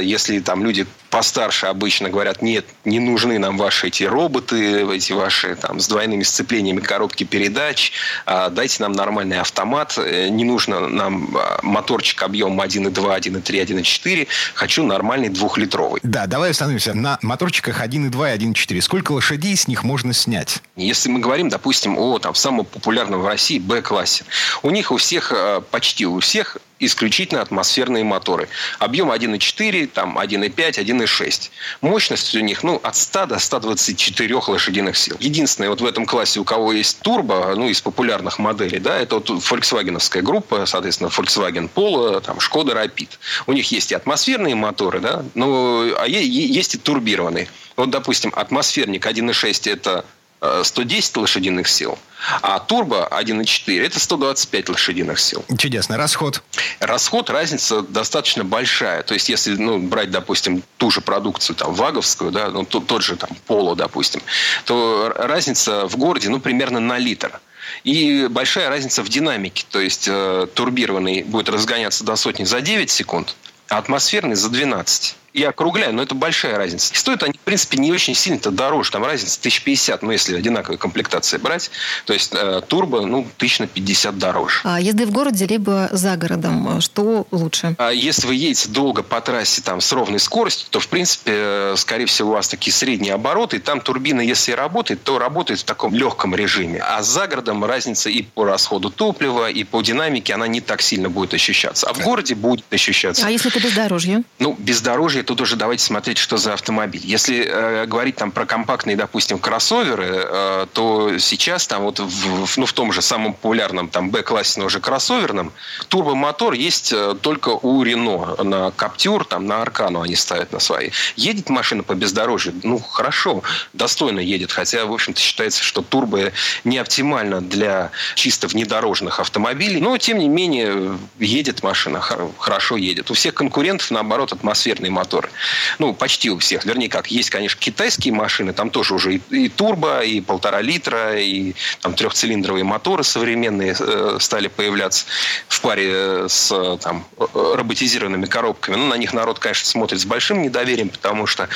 если 0.00 0.40
там 0.40 0.64
люди 0.64 0.86
постарше 1.16 1.64
обычно 1.64 2.10
говорят, 2.10 2.42
нет, 2.42 2.66
не 2.84 3.00
нужны 3.00 3.38
нам 3.38 3.56
ваши 3.56 3.86
эти 3.86 4.02
роботы, 4.02 4.86
эти 4.94 5.12
ваши 5.12 5.56
там 5.56 5.80
с 5.80 5.88
двойными 5.88 6.24
сцеплениями 6.24 6.80
коробки 6.80 7.24
передач, 7.24 7.92
а, 8.26 8.50
дайте 8.50 8.82
нам 8.82 8.92
нормальный 8.92 9.40
автомат, 9.40 9.96
э, 9.96 10.28
не 10.28 10.44
нужно 10.44 10.88
нам 10.88 11.34
а, 11.34 11.58
моторчик 11.62 12.22
объемом 12.22 12.60
1.2, 12.60 12.92
1.3, 12.92 13.42
1.4, 13.42 14.26
хочу 14.52 14.84
нормальный 14.84 15.30
двухлитровый. 15.30 16.02
Да, 16.02 16.26
давай 16.26 16.50
остановимся 16.50 16.92
на 16.92 17.18
моторчиках 17.22 17.80
1.2 17.80 18.34
и 18.34 18.38
1.4. 18.38 18.82
Сколько 18.82 19.12
лошадей 19.12 19.56
с 19.56 19.68
них 19.68 19.84
можно 19.84 20.12
снять? 20.12 20.60
Если 20.76 21.08
мы 21.08 21.20
говорим, 21.20 21.48
допустим, 21.48 21.96
о 21.96 22.18
там, 22.18 22.34
самом 22.34 22.66
популярном 22.66 23.22
в 23.22 23.26
России 23.26 23.58
Б-классе, 23.58 24.26
у 24.62 24.68
них 24.68 24.92
у 24.92 24.98
всех, 24.98 25.32
а, 25.34 25.62
почти 25.62 26.04
у 26.04 26.20
всех 26.20 26.58
исключительно 26.78 27.40
атмосферные 27.40 28.04
моторы. 28.04 28.48
Объем 28.78 29.10
1,4, 29.10 29.86
там 29.86 30.18
1,5, 30.18 30.54
1,6. 30.54 31.50
Мощность 31.80 32.34
у 32.34 32.40
них 32.40 32.62
ну, 32.62 32.80
от 32.82 32.96
100 32.96 33.26
до 33.26 33.38
124 33.38 34.34
лошадиных 34.34 34.96
сил. 34.96 35.16
Единственное, 35.20 35.70
вот 35.70 35.80
в 35.80 35.86
этом 35.86 36.06
классе, 36.06 36.40
у 36.40 36.44
кого 36.44 36.72
есть 36.72 37.00
турбо, 37.00 37.54
ну, 37.56 37.68
из 37.68 37.80
популярных 37.80 38.38
моделей, 38.38 38.78
да, 38.78 38.96
это 38.98 39.16
вот 39.16 39.30
Volkswagen 39.30 40.22
группа, 40.22 40.66
соответственно, 40.66 41.08
Volkswagen 41.08 41.70
Polo, 41.72 42.20
там, 42.20 42.38
Skoda 42.38 42.74
Rapid. 42.74 43.08
У 43.46 43.52
них 43.52 43.70
есть 43.72 43.92
и 43.92 43.94
атмосферные 43.94 44.54
моторы, 44.54 45.00
да, 45.00 45.24
но 45.34 45.86
а 45.98 46.06
есть 46.06 46.74
и 46.74 46.78
турбированные. 46.78 47.48
Вот, 47.76 47.90
допустим, 47.90 48.32
атмосферник 48.34 49.06
1,6 49.06 49.70
это 49.70 50.04
110 50.40 51.16
э, 51.16 51.20
лошадиных 51.20 51.68
сил, 51.68 51.98
а 52.42 52.58
турбо 52.58 53.08
1.4 53.10 53.84
это 53.84 54.00
125 54.00 54.68
лошадиных 54.70 55.18
сил. 55.18 55.44
Чудесно. 55.56 55.96
Расход? 55.96 56.42
Расход, 56.80 57.30
разница 57.30 57.82
достаточно 57.82 58.44
большая. 58.44 59.02
То 59.02 59.14
есть, 59.14 59.28
если 59.28 59.54
ну, 59.56 59.78
брать, 59.78 60.10
допустим, 60.10 60.62
ту 60.76 60.90
же 60.90 61.00
продукцию 61.00 61.56
там, 61.56 61.74
ваговскую, 61.74 62.30
да, 62.30 62.50
ну, 62.50 62.64
тот, 62.64 62.86
тот 62.86 63.02
же 63.02 63.16
там, 63.16 63.30
поло, 63.46 63.76
допустим, 63.76 64.22
то 64.64 65.12
разница 65.16 65.86
в 65.86 65.96
городе 65.96 66.28
ну, 66.28 66.40
примерно 66.40 66.80
на 66.80 66.98
литр. 66.98 67.40
И 67.84 68.28
большая 68.30 68.68
разница 68.68 69.02
в 69.02 69.08
динамике. 69.08 69.64
То 69.70 69.80
есть, 69.80 70.06
э, 70.08 70.46
турбированный 70.54 71.22
будет 71.22 71.48
разгоняться 71.48 72.04
до 72.04 72.16
сотни 72.16 72.44
за 72.44 72.60
9 72.60 72.90
секунд, 72.90 73.34
а 73.68 73.78
атмосферный 73.78 74.36
за 74.36 74.50
12 74.50 75.16
я 75.36 75.50
округляю, 75.50 75.92
но 75.92 76.02
это 76.02 76.14
большая 76.14 76.56
разница. 76.56 76.94
И 76.94 76.96
стоят 76.96 77.22
они, 77.22 77.34
в 77.34 77.40
принципе, 77.40 77.76
не 77.76 77.92
очень 77.92 78.14
сильно-то 78.14 78.50
дороже. 78.50 78.90
Там 78.90 79.04
разница 79.04 79.38
1050, 79.38 80.02
ну, 80.02 80.10
если 80.10 80.36
одинаковые 80.36 80.78
комплектации 80.78 81.36
брать. 81.36 81.70
То 82.06 82.14
есть 82.14 82.32
э, 82.34 82.62
турбо, 82.66 83.02
ну, 83.02 83.20
1050 83.36 84.18
дороже. 84.18 84.60
А 84.64 84.80
езды 84.80 85.04
в 85.04 85.12
городе 85.12 85.46
либо 85.46 85.88
за 85.92 86.16
городом, 86.16 86.80
что 86.80 87.26
лучше? 87.30 87.74
А 87.78 87.90
если 87.90 88.26
вы 88.26 88.34
едете 88.34 88.70
долго 88.70 89.02
по 89.02 89.20
трассе 89.20 89.60
там 89.60 89.80
с 89.80 89.92
ровной 89.92 90.20
скоростью, 90.20 90.68
то, 90.70 90.80
в 90.80 90.88
принципе, 90.88 91.32
э, 91.34 91.74
скорее 91.76 92.06
всего, 92.06 92.30
у 92.30 92.32
вас 92.32 92.48
такие 92.48 92.72
средние 92.72 93.12
обороты. 93.12 93.56
И 93.56 93.60
там 93.60 93.80
турбина, 93.80 94.22
если 94.22 94.52
работает, 94.52 95.02
то 95.02 95.18
работает 95.18 95.60
в 95.60 95.64
таком 95.64 95.94
легком 95.94 96.34
режиме. 96.34 96.80
А 96.80 97.02
за 97.02 97.26
городом 97.26 97.62
разница 97.64 98.08
и 98.08 98.22
по 98.22 98.44
расходу 98.44 98.88
топлива, 98.88 99.50
и 99.50 99.64
по 99.64 99.82
динамике, 99.82 100.32
она 100.32 100.46
не 100.46 100.62
так 100.62 100.80
сильно 100.80 101.10
будет 101.10 101.34
ощущаться. 101.34 101.86
А 101.88 101.92
в 101.92 102.00
городе 102.00 102.34
будет 102.34 102.64
ощущаться. 102.72 103.26
А 103.26 103.30
если 103.30 103.50
по 103.50 103.58
бездорожью? 103.58 104.24
Ну, 104.38 104.56
бездорожье 104.58 105.25
тут 105.26 105.40
уже 105.40 105.56
давайте 105.56 105.84
смотреть, 105.84 106.18
что 106.18 106.36
за 106.36 106.54
автомобиль. 106.54 107.02
Если 107.04 107.44
э, 107.46 107.86
говорить 107.86 108.16
там 108.16 108.30
про 108.30 108.46
компактные, 108.46 108.96
допустим, 108.96 109.38
кроссоверы, 109.38 110.06
э, 110.08 110.66
то 110.72 111.18
сейчас 111.18 111.66
там 111.66 111.82
вот 111.82 111.98
в, 111.98 112.56
ну, 112.56 112.66
в 112.66 112.72
том 112.72 112.92
же 112.92 113.02
самом 113.02 113.34
популярном 113.34 113.88
там 113.88 114.10
Б-классе, 114.10 114.60
но 114.60 114.66
уже 114.66 114.80
кроссоверном, 114.80 115.52
турбомотор 115.88 116.54
есть 116.54 116.92
э, 116.92 117.14
только 117.20 117.50
у 117.50 117.82
Рено. 117.82 118.36
На 118.42 118.70
Каптюр, 118.70 119.24
там 119.24 119.46
на 119.46 119.62
Аркану 119.62 120.00
они 120.00 120.14
ставят 120.14 120.52
на 120.52 120.60
свои. 120.60 120.90
Едет 121.16 121.50
машина 121.50 121.82
по 121.82 121.94
бездорожью? 121.94 122.54
Ну, 122.62 122.78
хорошо, 122.78 123.42
достойно 123.72 124.20
едет. 124.20 124.52
Хотя, 124.52 124.86
в 124.86 124.92
общем-то, 124.92 125.20
считается, 125.20 125.62
что 125.62 125.82
турбо 125.82 126.32
не 126.64 126.78
оптимально 126.78 127.40
для 127.40 127.90
чисто 128.14 128.46
внедорожных 128.46 129.20
автомобилей. 129.20 129.80
Но, 129.80 129.98
тем 129.98 130.18
не 130.18 130.28
менее, 130.28 130.98
едет 131.18 131.62
машина, 131.62 132.00
хорошо 132.00 132.76
едет. 132.76 133.10
У 133.10 133.14
всех 133.14 133.34
конкурентов, 133.34 133.90
наоборот, 133.90 134.32
атмосферный 134.32 134.90
мотор 134.90 135.15
моторы. 135.16 135.30
Ну, 135.78 135.94
почти 135.94 136.30
у 136.30 136.38
всех. 136.38 136.64
Вернее, 136.64 136.88
как, 136.88 137.08
есть, 137.08 137.30
конечно, 137.30 137.58
китайские 137.60 138.14
машины, 138.14 138.52
там 138.52 138.70
тоже 138.70 138.94
уже 138.94 139.14
и, 139.14 139.22
и 139.30 139.48
турбо, 139.48 140.00
и 140.00 140.20
полтора 140.20 140.60
литра, 140.60 141.18
и 141.18 141.54
там 141.80 141.94
трехцилиндровые 141.94 142.64
моторы 142.64 143.04
современные 143.04 143.74
э, 143.78 144.18
стали 144.20 144.48
появляться 144.48 145.06
в 145.48 145.60
паре 145.60 146.28
с 146.28 146.78
там, 146.82 147.04
роботизированными 147.34 148.26
коробками. 148.26 148.76
Ну, 148.76 148.86
на 148.86 148.96
них 148.96 149.12
народ, 149.12 149.38
конечно, 149.38 149.66
смотрит 149.68 150.00
с 150.00 150.04
большим 150.04 150.42
недоверием, 150.42 150.88
потому 150.88 151.26
что 151.26 151.48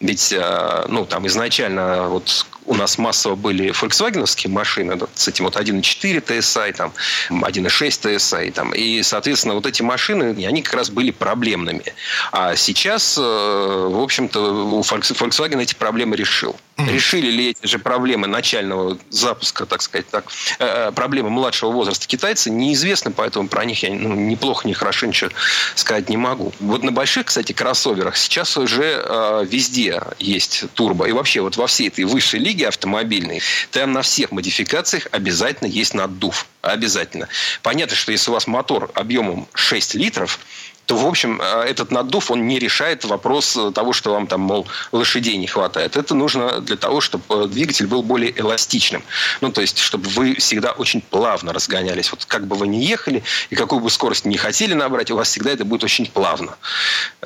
ведь, 0.00 0.32
э, 0.32 0.84
ну, 0.88 1.06
там 1.06 1.26
изначально 1.26 2.08
вот 2.08 2.46
у 2.66 2.74
нас 2.74 2.98
массово 2.98 3.34
были 3.34 3.70
фольксвагеновские 3.70 4.52
машины 4.52 4.98
с 5.14 5.28
этим 5.28 5.44
вот 5.44 5.56
1.4 5.56 6.24
TSI, 6.24 6.72
там, 6.72 6.92
1.6 7.30 7.66
TSI. 7.68 8.52
Там, 8.52 8.72
и, 8.72 9.02
соответственно, 9.02 9.54
вот 9.54 9.66
эти 9.66 9.82
машины, 9.82 10.34
они 10.46 10.62
как 10.62 10.74
раз 10.74 10.90
были 10.90 11.10
проблемными. 11.10 11.84
А 12.32 12.56
сейчас, 12.56 13.16
э, 13.18 13.20
в 13.20 14.00
общем-то, 14.02 14.40
у 14.40 14.80
Volkswagen 14.80 15.62
эти 15.62 15.74
проблемы 15.74 16.16
решил. 16.16 16.56
Решили 16.76 17.30
ли 17.30 17.50
эти 17.50 17.66
же 17.66 17.78
проблемы 17.78 18.26
начального 18.26 18.98
запуска, 19.08 19.64
так 19.64 19.80
сказать, 19.80 20.06
так, 20.08 20.26
э, 20.58 20.88
э, 20.88 20.92
проблемы 20.92 21.30
младшего 21.30 21.70
возраста 21.70 22.06
китайцы, 22.06 22.50
неизвестно, 22.50 23.12
поэтому 23.12 23.48
про 23.48 23.64
них 23.64 23.82
я 23.82 23.90
ну, 23.94 24.14
неплохо, 24.14 24.68
не 24.68 24.74
хорошо 24.74 25.06
ничего 25.06 25.30
сказать 25.74 26.10
не 26.10 26.16
могу. 26.16 26.52
Вот 26.60 26.82
на 26.82 26.92
больших, 26.92 27.26
кстати, 27.26 27.52
кроссоверах 27.52 28.16
сейчас 28.16 28.56
уже 28.58 29.02
э, 29.02 29.46
везде 29.48 30.02
есть 30.18 30.64
турбо. 30.74 31.06
И 31.06 31.12
вообще 31.12 31.40
вот 31.40 31.56
во 31.56 31.66
всей 31.66 31.88
этой 31.88 32.04
высшей 32.04 32.40
лиге 32.40 32.55
автомобильной, 32.64 33.40
там 33.70 33.92
на 33.92 34.02
всех 34.02 34.30
модификациях 34.32 35.08
обязательно 35.12 35.68
есть 35.68 35.94
наддув. 35.94 36.46
Обязательно. 36.62 37.28
Понятно, 37.62 37.94
что 37.94 38.10
если 38.10 38.30
у 38.30 38.34
вас 38.34 38.46
мотор 38.48 38.90
объемом 38.94 39.46
6 39.54 39.94
литров, 39.94 40.40
то, 40.86 40.96
в 40.96 41.06
общем, 41.06 41.40
э, 41.40 41.62
этот 41.64 41.90
наддув, 41.90 42.30
он 42.30 42.46
не 42.46 42.58
решает 42.58 43.04
вопрос 43.04 43.58
того, 43.74 43.92
что 43.92 44.12
вам 44.12 44.26
там, 44.26 44.40
мол, 44.40 44.66
лошадей 44.92 45.36
не 45.36 45.46
хватает. 45.46 45.96
Это 45.96 46.14
нужно 46.14 46.60
для 46.60 46.76
того, 46.76 47.00
чтобы 47.00 47.24
э, 47.28 47.46
двигатель 47.48 47.86
был 47.86 48.02
более 48.02 48.38
эластичным. 48.38 49.02
Ну, 49.40 49.50
то 49.50 49.60
есть, 49.60 49.78
чтобы 49.78 50.08
вы 50.10 50.36
всегда 50.36 50.72
очень 50.72 51.00
плавно 51.00 51.52
разгонялись. 51.52 52.10
Вот 52.10 52.24
как 52.24 52.46
бы 52.46 52.56
вы 52.56 52.68
ни 52.68 52.76
ехали, 52.76 53.22
и 53.50 53.56
какую 53.56 53.80
бы 53.80 53.90
скорость 53.90 54.24
не 54.24 54.36
хотели 54.36 54.74
набрать, 54.74 55.10
у 55.10 55.16
вас 55.16 55.28
всегда 55.28 55.50
это 55.50 55.64
будет 55.64 55.84
очень 55.84 56.06
плавно. 56.06 56.56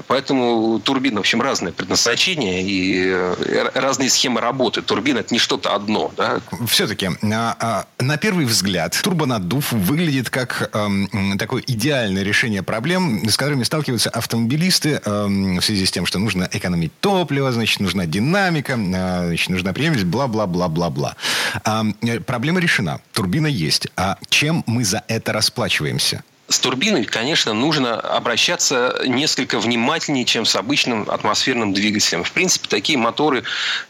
Поэтому 0.07 0.81
турбина, 0.81 1.19
в 1.19 1.21
общем, 1.21 1.43
разное 1.43 1.73
предназначение 1.73 2.63
и 2.63 3.09
э, 3.09 3.71
разные 3.75 4.09
схемы 4.09 4.41
работы. 4.41 4.81
Турбина– 4.83 5.19
это 5.21 5.35
не 5.35 5.39
что-то 5.39 5.75
одно. 5.75 6.13
Да? 6.17 6.41
Все-таки, 6.67 7.11
а, 7.23 7.57
а, 7.61 7.87
на 7.99 8.17
первый 8.17 8.47
взгляд, 8.47 8.99
турбонаддув 9.03 9.73
выглядит 9.73 10.31
как 10.31 10.71
эм, 10.73 11.37
такое 11.39 11.63
идеальное 11.67 12.23
решение 12.23 12.63
проблем, 12.63 13.29
с 13.29 13.37
которыми 13.51 13.65
сталкиваются 13.65 14.11
автомобилисты 14.11 15.01
э, 15.05 15.27
в 15.27 15.61
связи 15.61 15.85
с 15.85 15.91
тем, 15.91 16.07
что 16.07 16.21
нужно 16.21 16.49
экономить 16.53 16.93
топливо, 17.01 17.51
значит, 17.51 17.81
нужна 17.81 18.07
динамика, 18.07 18.75
э, 18.75 19.27
значит, 19.27 19.49
нужна 19.49 19.73
преемственность, 19.73 20.15
бла-бла-бла-бла-бла. 20.15 21.17
Э, 21.65 22.21
проблема 22.21 22.61
решена. 22.61 23.01
Турбина 23.13 23.49
есть. 23.49 23.89
А 23.97 24.19
чем 24.29 24.63
мы 24.67 24.85
за 24.85 25.03
это 25.09 25.33
расплачиваемся? 25.33 26.23
с 26.49 26.59
турбиной, 26.59 27.05
конечно, 27.05 27.53
нужно 27.55 28.01
обращаться 28.01 29.01
несколько 29.07 29.61
внимательнее, 29.61 30.25
чем 30.25 30.45
с 30.45 30.57
обычным 30.57 31.09
атмосферным 31.09 31.73
двигателем. 31.73 32.25
В 32.25 32.33
принципе, 32.33 32.67
такие 32.69 32.99
моторы 32.99 33.45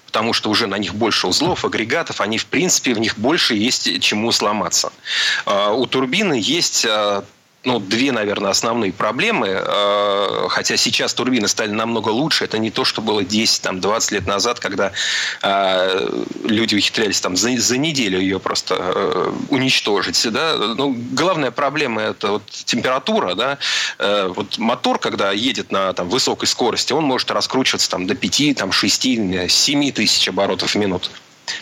потому 0.06 0.32
что 0.32 0.50
уже 0.50 0.66
на 0.66 0.76
них 0.76 0.94
больше 0.94 1.28
узлов, 1.28 1.64
агрегатов, 1.64 2.20
они, 2.20 2.36
в 2.36 2.46
принципе, 2.46 2.94
в 2.94 2.98
них 2.98 3.16
больше 3.16 3.54
есть 3.54 4.00
чему 4.00 4.32
сломаться. 4.32 4.92
А, 5.46 5.70
у 5.72 5.86
турбины 5.86 6.34
есть 6.34 6.84
ну, 7.62 7.78
две, 7.78 8.10
наверное, 8.10 8.50
основные 8.50 8.92
проблемы. 8.92 9.48
Э, 9.48 10.46
хотя 10.48 10.76
сейчас 10.76 11.12
турбины 11.12 11.46
стали 11.46 11.70
намного 11.70 12.08
лучше. 12.08 12.44
Это 12.44 12.58
не 12.58 12.70
то, 12.70 12.84
что 12.84 13.02
было 13.02 13.20
10-20 13.20 14.14
лет 14.14 14.26
назад, 14.26 14.60
когда 14.60 14.92
э, 15.42 16.24
люди 16.44 16.74
ухитрялись 16.76 17.20
там 17.20 17.36
за, 17.36 17.56
за 17.58 17.76
неделю 17.76 18.18
ее 18.18 18.40
просто 18.40 18.76
э, 18.78 19.32
уничтожить. 19.50 20.26
Да? 20.32 20.56
Ну, 20.56 20.96
главная 21.12 21.50
проблема– 21.50 22.00
это 22.02 22.28
вот 22.32 22.46
температура. 22.50 23.34
Да? 23.34 23.58
Вот 23.98 24.58
мотор, 24.58 24.98
когда 24.98 25.32
едет 25.32 25.70
на 25.70 25.92
там, 25.92 26.08
высокой 26.08 26.46
скорости, 26.46 26.92
он 26.92 27.04
может 27.04 27.30
раскручиваться 27.30 27.90
там, 27.90 28.06
до 28.06 28.14
5, 28.14 28.56
там, 28.56 28.72
6, 28.72 29.02
7 29.48 29.92
тысяч 29.92 30.28
оборотов 30.28 30.74
в 30.74 30.74
минуту. 30.76 31.10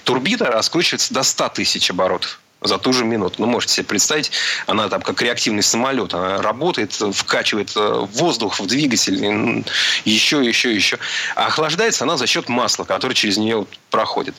Турбина 0.04 0.46
раскручивается 0.46 1.12
до 1.12 1.22
100 1.22 1.48
тысяч 1.50 1.90
оборотов 1.90 2.40
за 2.60 2.78
ту 2.78 2.92
же 2.92 3.04
минуту. 3.04 3.36
Ну, 3.38 3.46
можете 3.46 3.74
себе 3.74 3.86
представить, 3.86 4.30
она 4.66 4.88
там 4.88 5.02
как 5.02 5.22
реактивный 5.22 5.62
самолет, 5.62 6.14
она 6.14 6.42
работает, 6.42 6.92
вкачивает 6.92 7.72
э, 7.76 8.06
воздух 8.12 8.58
в 8.58 8.66
двигатель, 8.66 9.64
еще, 10.04 10.44
еще, 10.44 10.74
еще. 10.74 10.98
А 11.36 11.46
охлаждается 11.46 12.04
она 12.04 12.16
за 12.16 12.26
счет 12.26 12.48
масла, 12.48 12.84
которое 12.84 13.14
через 13.14 13.36
нее 13.36 13.66
проходит. 13.90 14.34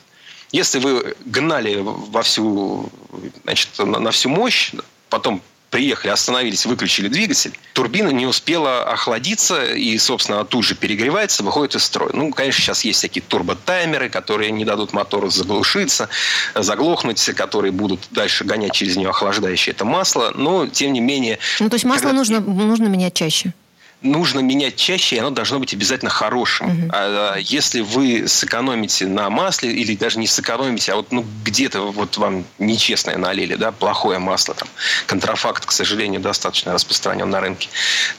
Если 0.52 0.80
вы 0.80 1.14
гнали 1.24 1.78
во 1.80 2.22
всю, 2.22 2.90
значит, 3.44 3.68
на 3.78 4.10
всю 4.10 4.28
мощь, 4.28 4.72
потом 5.08 5.42
приехали, 5.70 6.10
остановились, 6.10 6.66
выключили 6.66 7.08
двигатель, 7.08 7.52
турбина 7.72 8.10
не 8.10 8.26
успела 8.26 8.82
охладиться 8.84 9.72
и, 9.72 9.96
собственно, 9.98 10.44
тут 10.44 10.64
же 10.64 10.74
перегревается, 10.74 11.42
выходит 11.42 11.76
из 11.76 11.84
строя. 11.84 12.10
Ну, 12.12 12.30
конечно, 12.32 12.62
сейчас 12.62 12.84
есть 12.84 12.98
всякие 12.98 13.22
турботаймеры, 13.22 14.10
которые 14.10 14.50
не 14.50 14.64
дадут 14.64 14.92
мотору 14.92 15.30
заглушиться, 15.30 16.08
заглохнуть, 16.54 17.24
которые 17.36 17.72
будут 17.72 18.00
дальше 18.10 18.44
гонять 18.44 18.72
через 18.72 18.96
нее 18.96 19.10
охлаждающее 19.10 19.72
это 19.72 19.84
масло, 19.84 20.32
но, 20.34 20.66
тем 20.66 20.92
не 20.92 21.00
менее... 21.00 21.38
Ну, 21.60 21.68
то 21.68 21.74
есть 21.74 21.84
масло 21.84 22.08
когда... 22.08 22.18
нужно, 22.18 22.40
нужно 22.40 22.86
менять 22.86 23.14
чаще? 23.14 23.54
Нужно 24.02 24.40
менять 24.40 24.76
чаще, 24.76 25.16
и 25.16 25.18
оно 25.18 25.30
должно 25.30 25.58
быть 25.58 25.74
обязательно 25.74 26.10
хорошим. 26.10 26.68
Угу. 26.68 26.90
А, 26.92 27.36
если 27.36 27.80
вы 27.80 28.28
сэкономите 28.28 29.06
на 29.06 29.28
масле, 29.30 29.72
или 29.72 29.94
даже 29.94 30.18
не 30.18 30.26
сэкономите, 30.26 30.92
а 30.92 30.96
вот 30.96 31.12
ну, 31.12 31.24
где-то 31.44 31.82
вот 31.92 32.16
вам 32.16 32.44
нечестное 32.58 33.16
налили, 33.16 33.56
да, 33.56 33.72
плохое 33.72 34.18
масло, 34.18 34.54
там, 34.54 34.68
контрафакт, 35.06 35.66
к 35.66 35.72
сожалению, 35.72 36.20
достаточно 36.20 36.72
распространен 36.72 37.28
на 37.28 37.40
рынке, 37.40 37.68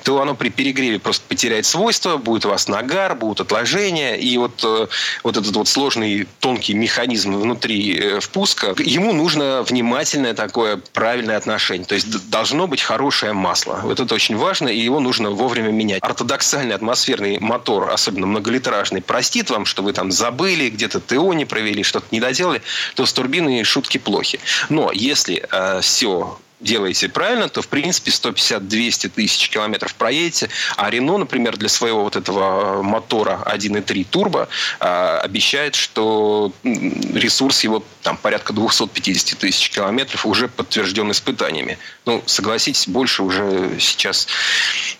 то 0.04 0.22
оно 0.22 0.36
при 0.36 0.50
перегреве 0.50 1.00
просто 1.00 1.24
потеряет 1.28 1.66
свойства, 1.66 2.18
будет 2.18 2.46
у 2.46 2.50
вас 2.50 2.68
нагар, 2.68 3.16
будут 3.16 3.42
отложения, 3.42 4.16
и 4.16 4.38
вот, 4.38 4.64
э, 4.64 4.88
вот 5.24 5.38
этот 5.38 5.56
вот 5.56 5.68
сложный 5.68 6.28
тонкий 6.40 6.74
механизм 6.74 7.36
внутри 7.36 7.98
э, 7.98 8.20
впуска, 8.20 8.76
ему 8.78 9.14
нужно 9.14 9.64
внимательное 9.64 10.34
такое 10.34 10.78
правильное 10.94 11.38
отношение. 11.38 11.86
То 11.86 11.96
есть 11.96 12.30
должно 12.30 12.68
быть 12.68 12.82
хорошее 12.82 13.34
масло. 13.34 13.82
Вот 13.84 14.00
это 14.00 14.14
очень 14.14 14.38
важно, 14.38 14.68
и 14.68 14.80
его 14.80 15.00
нужно 15.00 15.32
вовремя 15.32 15.71
менять. 15.72 16.04
Ортодоксальный 16.04 16.76
атмосферный 16.76 17.40
мотор, 17.40 17.90
особенно 17.90 18.28
многолитражный, 18.28 19.02
простит 19.02 19.50
вам, 19.50 19.66
что 19.66 19.84
вы 19.84 19.94
там 19.94 20.12
забыли, 20.12 20.70
где-то 20.70 21.00
ТО 21.00 21.34
не 21.34 21.46
провели, 21.46 21.84
что-то 21.84 22.08
не 22.12 22.20
доделали, 22.20 22.62
то 22.96 23.06
с 23.06 23.14
турбиной 23.14 23.64
шутки 23.64 23.98
плохи. 23.98 24.40
Но 24.70 24.92
если 24.92 25.46
э, 25.52 25.82
все 25.82 26.38
делаете 26.62 27.10
правильно, 27.10 27.50
то, 27.50 27.62
в 27.62 27.68
принципе, 27.68 28.12
150-200 28.12 29.10
тысяч 29.10 29.50
километров 29.50 29.94
проедете. 29.96 30.50
А 30.78 30.90
Рено, 30.90 31.18
например, 31.18 31.58
для 31.58 31.70
своего 31.70 32.04
вот 32.04 32.16
этого 32.16 32.80
э, 32.80 32.82
мотора 32.82 33.44
1.3 33.46 34.06
турбо 34.10 34.48
э, 34.80 35.20
обещает, 35.24 35.76
что 35.76 36.54
ресурс 36.64 37.64
его 37.64 37.84
там 38.04 38.18
порядка 38.18 38.54
250 38.54 39.40
тысяч 39.40 39.70
километров 39.70 40.26
уже 40.26 40.48
подтвержден 40.48 41.12
испытаниями. 41.12 41.78
Ну, 42.06 42.24
согласитесь, 42.26 42.88
больше 42.88 43.24
уже 43.24 43.78
сейчас 43.80 44.28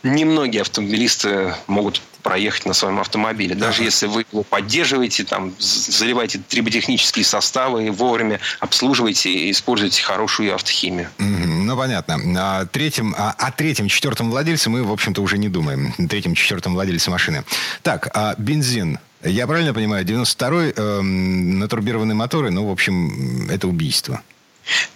немногие 0.04 0.62
автомобилисты 0.62 1.56
могут 1.68 2.02
проехать 2.22 2.66
на 2.66 2.74
своем 2.74 3.00
автомобиле. 3.00 3.56
Даже 3.56 3.84
если 3.84 4.08
вы 4.08 4.26
его 4.32 4.44
поддерживаете, 4.44 5.24
там, 5.24 5.54
заливаете 5.60 6.40
триботехнические 6.48 7.26
составы, 7.26 7.92
вовремя 7.92 8.40
обслуживаете 8.60 9.32
и 9.32 9.52
используете 9.52 10.04
хорошую 10.04 10.54
автохимию. 10.54 11.10
Ну, 11.18 11.78
понятно. 11.78 12.20
А 12.38 12.66
третьем, 12.66 13.16
а, 13.18 13.32
о 13.38 13.52
третьем, 13.52 13.88
четвертом 13.88 14.30
владельце 14.30 14.70
мы, 14.70 14.84
в 14.84 14.92
общем-то, 14.92 15.22
уже 15.22 15.38
не 15.38 15.50
думаем. 15.50 15.94
Третьем, 16.10 16.36
четвертом 16.36 16.74
владельце 16.74 17.12
машины. 17.12 17.44
Так, 17.82 18.10
а 18.14 18.36
бензин. 18.38 19.00
Я 19.24 19.46
правильно 19.46 19.74
понимаю, 19.74 20.04
92-й 20.04 20.74
э, 20.76 21.02
натурбированные 21.02 22.16
моторы, 22.16 22.50
ну, 22.50 22.68
в 22.68 22.72
общем, 22.72 23.48
это 23.52 23.68
убийство. 23.68 24.22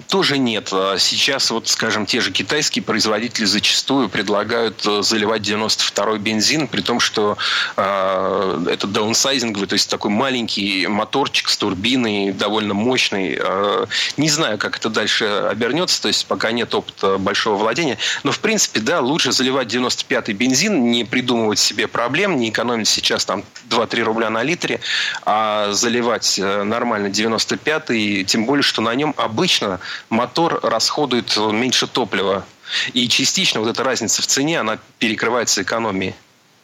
Тоже 0.10 0.38
нет. 0.38 0.69
А 0.71 0.97
сейчас, 0.99 1.49
вот, 1.51 1.67
скажем, 1.67 2.06
те 2.06 2.21
же 2.21 2.32
китайские 2.32 2.84
производители 2.84 3.45
зачастую 3.45 4.10
предлагают 4.10 4.86
э, 4.86 5.01
заливать 5.01 5.41
92-й 5.41 6.19
бензин, 6.19 6.67
при 6.67 6.82
том, 6.82 6.99
что 6.99 7.38
э, 7.75 8.65
это 8.71 8.88
даунсайзинговый, 8.88 9.67
то 9.67 9.73
есть 9.73 9.89
такой 9.89 10.12
маленький 10.12 10.88
моторчик 10.88 11.49
с 11.49 11.58
турбиной, 11.58 12.32
довольно 12.32 12.73
мощный. 12.73 13.38
Э, 13.39 13.86
не 14.17 14.30
знаю, 14.30 14.58
как 14.58 14.78
это 14.78 14.89
дальше 14.89 15.25
обернется, 15.25 16.01
то 16.01 16.08
есть 16.08 16.25
пока 16.28 16.51
нет 16.51 16.73
опыта 16.75 17.17
большого 17.17 17.56
владения. 17.56 17.97
Но, 18.23 18.32
в 18.32 18.39
принципе, 18.39 18.80
да, 18.80 19.01
лучше 19.01 19.32
заливать 19.32 19.73
95-й 19.73 20.34
бензин, 20.34 20.91
не 20.91 21.04
придумывать 21.04 21.60
себе 21.60 21.88
проблем, 21.88 22.38
не 22.38 22.49
экономить 22.49 22.88
сейчас 22.88 23.25
там 23.25 23.43
2-3 23.69 24.04
рубля 24.04 24.30
на 24.30 24.43
литре, 24.43 24.80
а 25.23 25.71
заливать 25.71 26.38
э, 26.38 26.63
нормально 26.63 27.08
95-й, 27.08 28.23
тем 28.25 28.45
более, 28.45 28.63
что 28.63 28.82
на 28.82 28.93
нем 28.93 29.13
обычно 29.17 29.55
частично 29.56 29.80
мотор 30.10 30.60
расходует 30.63 31.36
меньше 31.38 31.88
топлива. 31.88 32.46
И 32.94 33.08
частично 33.08 33.60
вот 33.60 33.70
эта 33.70 33.84
разница 33.84 34.22
в 34.22 34.28
цене, 34.28 34.60
она 34.60 34.80
перекрывается 35.00 35.62
экономией. 35.62 36.15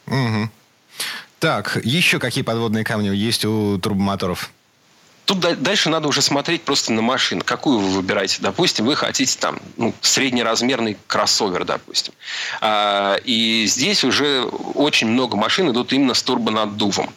Угу. 0.07 0.49
Так, 1.39 1.79
еще 1.83 2.19
какие 2.19 2.43
подводные 2.43 2.83
камни 2.83 3.09
есть 3.09 3.45
у 3.45 3.77
турбомоторов? 3.77 4.51
Тут 5.25 5.39
дальше 5.39 5.89
надо 5.89 6.07
уже 6.07 6.21
смотреть 6.21 6.63
просто 6.63 6.91
на 6.91 7.01
машину. 7.01 7.43
Какую 7.45 7.79
вы 7.79 7.89
выбираете? 7.89 8.37
Допустим, 8.41 8.85
вы 8.85 8.95
хотите 8.95 9.37
там 9.39 9.59
ну, 9.77 9.93
среднеразмерный 10.01 10.97
кроссовер, 11.07 11.63
допустим. 11.63 12.13
А, 12.59 13.15
и 13.23 13.65
здесь 13.67 14.03
уже 14.03 14.43
очень 14.73 15.07
много 15.07 15.37
машин 15.37 15.71
идут 15.71 15.93
именно 15.93 16.15
с 16.15 16.23
турбонаддувом. 16.23 17.13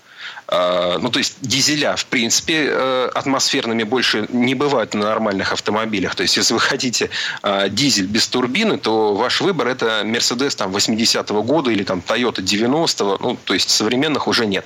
А, 0.55 0.99
ну, 0.99 1.11
то 1.11 1.19
есть 1.19 1.37
дизеля, 1.41 1.97
в 1.97 2.07
принципе, 2.07 2.69
э, 2.71 3.11
атмосферными 3.13 3.83
больше 3.83 4.27
не 4.29 4.55
бывают 4.55 4.95
на 4.95 5.01
нормальных 5.01 5.53
автомобилях. 5.53 6.15
То 6.15 6.23
есть, 6.23 6.37
если 6.37 6.55
вы 6.55 6.61
хотите 6.61 7.11
а, 7.43 7.69
дизель 7.69 8.07
без 8.07 8.29
турбины, 8.29 8.79
то 8.79 9.15
ваш 9.15 9.41
выбор 9.41 9.67
это 9.67 10.03
Mercedes 10.05 10.55
там 10.57 10.75
80-го 10.75 11.43
года 11.43 11.71
или 11.71 11.83
там 11.83 12.03
Toyota 12.07 12.41
90-го. 12.41 13.19
Ну, 13.21 13.37
то 13.45 13.55
есть, 13.55 13.71
современных 13.71 14.29
уже 14.29 14.47
нет. 14.47 14.65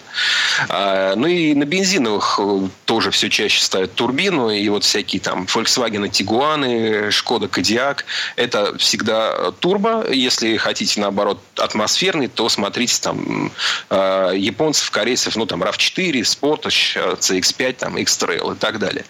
А, 0.69 1.15
ну, 1.17 1.27
и 1.27 1.55
на 1.55 1.65
бензиновых 1.65 2.39
э, 2.39 2.69
тоже 2.85 3.11
все 3.11 3.31
чаще 3.31 3.63
ставят 3.63 3.95
турбину. 3.95 4.51
И 4.51 4.69
вот 4.69 4.85
всякие 4.85 5.21
там 5.21 5.45
Volkswagen 5.45 6.11
Tiguan, 6.11 7.11
Шкода 7.11 7.49
Кодиак. 7.49 8.05
Это 8.37 8.77
всегда 8.77 9.53
турбо. 9.53 10.07
Если 10.11 10.59
хотите, 10.59 11.01
наоборот, 11.01 11.41
атмосферный, 11.57 12.29
то 12.29 12.49
смотрите 12.51 13.01
там 13.01 13.53
японцев, 13.91 14.91
корейцев, 14.91 15.37
ну, 15.37 15.47
там, 15.47 15.63
RAV4, 15.79 16.21
Sportage, 16.21 17.19
CX-5, 17.19 17.73
там, 17.75 17.97
X-Trail 17.97 18.55
и 18.55 18.59
так 18.59 18.79
далее. 18.79 19.05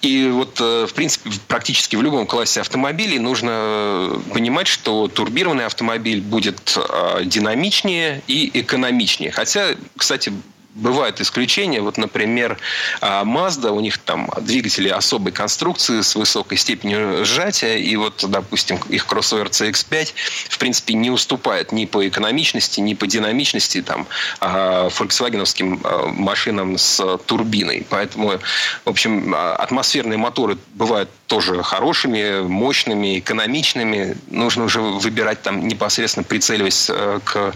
И 0.00 0.28
вот, 0.28 0.60
э, 0.60 0.86
в 0.86 0.94
принципе, 0.94 1.30
практически 1.48 1.96
в 1.96 2.02
любом 2.02 2.26
классе 2.26 2.60
автомобилей 2.60 3.18
нужно 3.18 3.50
э, 3.50 4.20
понимать, 4.32 4.68
что 4.68 5.08
турбированный 5.08 5.66
автомобиль 5.66 6.20
будет 6.20 6.76
э, 6.76 7.24
динамичнее 7.24 8.22
и 8.28 8.60
экономичнее. 8.60 9.32
Хотя, 9.32 9.74
кстати, 9.96 10.32
бывают 10.78 11.20
исключения. 11.20 11.80
Вот, 11.80 11.98
например, 11.98 12.58
а, 13.00 13.24
Mazda, 13.24 13.70
у 13.70 13.80
них 13.80 13.98
там 13.98 14.30
двигатели 14.40 14.88
особой 14.88 15.32
конструкции 15.32 16.00
с 16.00 16.14
высокой 16.14 16.58
степенью 16.58 17.24
сжатия, 17.24 17.78
и 17.78 17.96
вот, 17.96 18.24
допустим, 18.28 18.78
их 18.88 19.06
кроссовер 19.06 19.48
CX-5, 19.48 20.14
в 20.48 20.58
принципе, 20.58 20.94
не 20.94 21.10
уступает 21.10 21.72
ни 21.72 21.84
по 21.84 22.06
экономичности, 22.06 22.80
ни 22.80 22.94
по 22.94 23.06
динамичности 23.06 23.82
там, 23.82 24.06
а, 24.40 24.88
фольксвагеновским 24.88 25.80
а, 25.82 26.06
машинам 26.06 26.78
с 26.78 27.18
турбиной. 27.26 27.86
Поэтому, 27.88 28.38
в 28.84 28.88
общем, 28.88 29.34
атмосферные 29.34 30.18
моторы 30.18 30.58
бывают 30.74 31.10
тоже 31.28 31.62
хорошими, 31.62 32.40
мощными, 32.40 33.18
экономичными. 33.18 34.16
Нужно 34.30 34.64
уже 34.64 34.80
выбирать 34.80 35.42
там 35.42 35.68
непосредственно 35.68 36.24
прицеливаясь 36.24 36.90
э, 36.90 37.20
к 37.22 37.54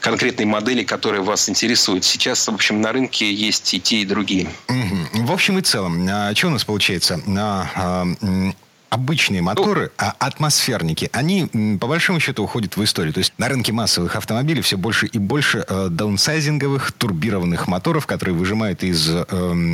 конкретной 0.00 0.44
модели, 0.44 0.82
которая 0.82 1.20
вас 1.20 1.48
интересует. 1.48 2.04
Сейчас, 2.04 2.45
в 2.52 2.54
общем, 2.54 2.80
на 2.80 2.92
рынке 2.92 3.32
есть 3.32 3.72
и 3.74 3.80
те, 3.80 3.98
и 3.98 4.04
другие. 4.04 4.48
В 5.12 5.32
общем 5.32 5.58
и 5.58 5.62
целом, 5.62 6.06
а, 6.08 6.34
что 6.34 6.48
у 6.48 6.50
нас 6.50 6.64
получается? 6.64 7.20
А, 7.26 8.06
обычные 8.88 9.42
моторы, 9.42 9.90
а 9.98 10.14
атмосферники, 10.18 11.10
они 11.12 11.78
по 11.80 11.86
большому 11.86 12.20
счету 12.20 12.44
уходят 12.44 12.76
в 12.76 12.84
историю. 12.84 13.12
То 13.12 13.18
есть 13.18 13.32
на 13.38 13.48
рынке 13.48 13.72
массовых 13.72 14.16
автомобилей 14.16 14.62
все 14.62 14.76
больше 14.76 15.06
и 15.06 15.18
больше 15.18 15.64
э, 15.68 15.88
даунсайзинговых 15.90 16.92
турбированных 16.92 17.68
моторов, 17.68 18.06
которые 18.06 18.34
выжимают 18.34 18.82
из 18.84 19.08
э, 19.10 19.22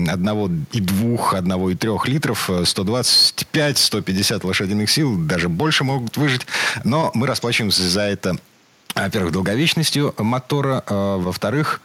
одного 0.09 0.51
и 0.73 0.81
двух, 0.81 1.35
одного 1.35 1.71
и 1.71 1.75
трех 1.75 2.09
литров 2.09 2.49
125-150 2.49 4.41
э, 4.43 4.47
лошадиных 4.47 4.91
сил, 4.91 5.17
даже 5.17 5.49
больше 5.49 5.85
могут 5.85 6.17
выжить. 6.17 6.47
Но 6.85 7.11
мы 7.15 7.27
расплачиваемся 7.27 7.89
за 7.89 8.03
это, 8.03 8.37
во-первых, 8.95 9.33
долговечностью 9.33 10.15
мотора, 10.19 10.83
э, 10.87 11.17
во-вторых, 11.21 11.81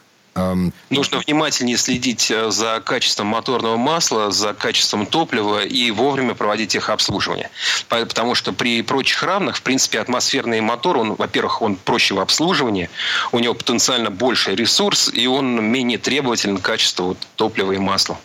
Нужно 0.90 1.20
внимательнее 1.20 1.78
следить 1.78 2.30
э, 2.32 2.52
за 2.52 2.82
качеством 2.84 3.28
моторного 3.28 3.78
масла, 3.78 4.32
за 4.32 4.54
качеством 4.54 5.06
топлива 5.06 5.64
и 5.64 5.92
вовремя 5.92 6.34
проводить 6.34 6.76
их 6.76 6.90
обслуживание. 6.90 7.50
Потому 7.90 8.36
что 8.36 8.54
при 8.54 8.82
прочих 8.82 9.24
равных, 9.24 9.58
в 9.58 9.62
принципе, 9.62 10.00
атмосферный 10.00 10.62
мотор, 10.62 10.98
он, 10.98 11.16
во-первых, 11.16 11.62
он 11.62 11.76
проще 11.76 12.14
в 12.14 12.20
обслуживании, 12.20 12.90
у 13.32 13.40
него 13.40 13.54
потенциально 13.54 14.12
больше 14.12 14.56
ресурс, 14.56 15.10
и 15.14 15.28
он 15.28 15.64
менее 15.64 15.98
требователен 15.98 16.58
к 16.58 16.62
качеству 16.62 17.18
топлива 17.36 17.72
и 17.72 17.78
масла. 17.78 18.18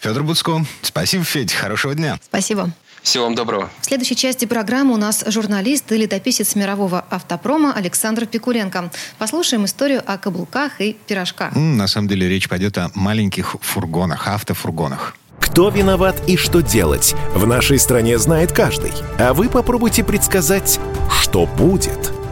Федор 0.00 0.22
Буцко. 0.22 0.64
Спасибо, 0.82 1.24
Федь. 1.24 1.52
Хорошего 1.52 1.94
дня. 1.94 2.18
Спасибо. 2.22 2.70
Всего 3.06 3.22
вам 3.22 3.36
доброго. 3.36 3.70
В 3.80 3.86
следующей 3.86 4.16
части 4.16 4.46
программы 4.46 4.92
у 4.92 4.96
нас 4.96 5.22
журналист 5.28 5.92
и 5.92 5.96
летописец 5.96 6.56
мирового 6.56 7.04
автопрома 7.08 7.72
Александр 7.72 8.26
Пикуленко. 8.26 8.90
Послушаем 9.16 9.64
историю 9.64 10.02
о 10.04 10.18
каблуках 10.18 10.80
и 10.80 10.96
пирожках. 11.06 11.54
На 11.54 11.86
самом 11.86 12.08
деле 12.08 12.28
речь 12.28 12.48
пойдет 12.48 12.76
о 12.78 12.90
маленьких 12.94 13.54
фургонах, 13.60 14.26
автофургонах. 14.26 15.14
Кто 15.38 15.68
виноват 15.68 16.20
и 16.26 16.36
что 16.36 16.62
делать, 16.62 17.14
в 17.32 17.46
нашей 17.46 17.78
стране 17.78 18.18
знает 18.18 18.50
каждый. 18.50 18.90
А 19.20 19.34
вы 19.34 19.50
попробуйте 19.50 20.02
предсказать, 20.02 20.80
что 21.08 21.46
будет. 21.46 22.12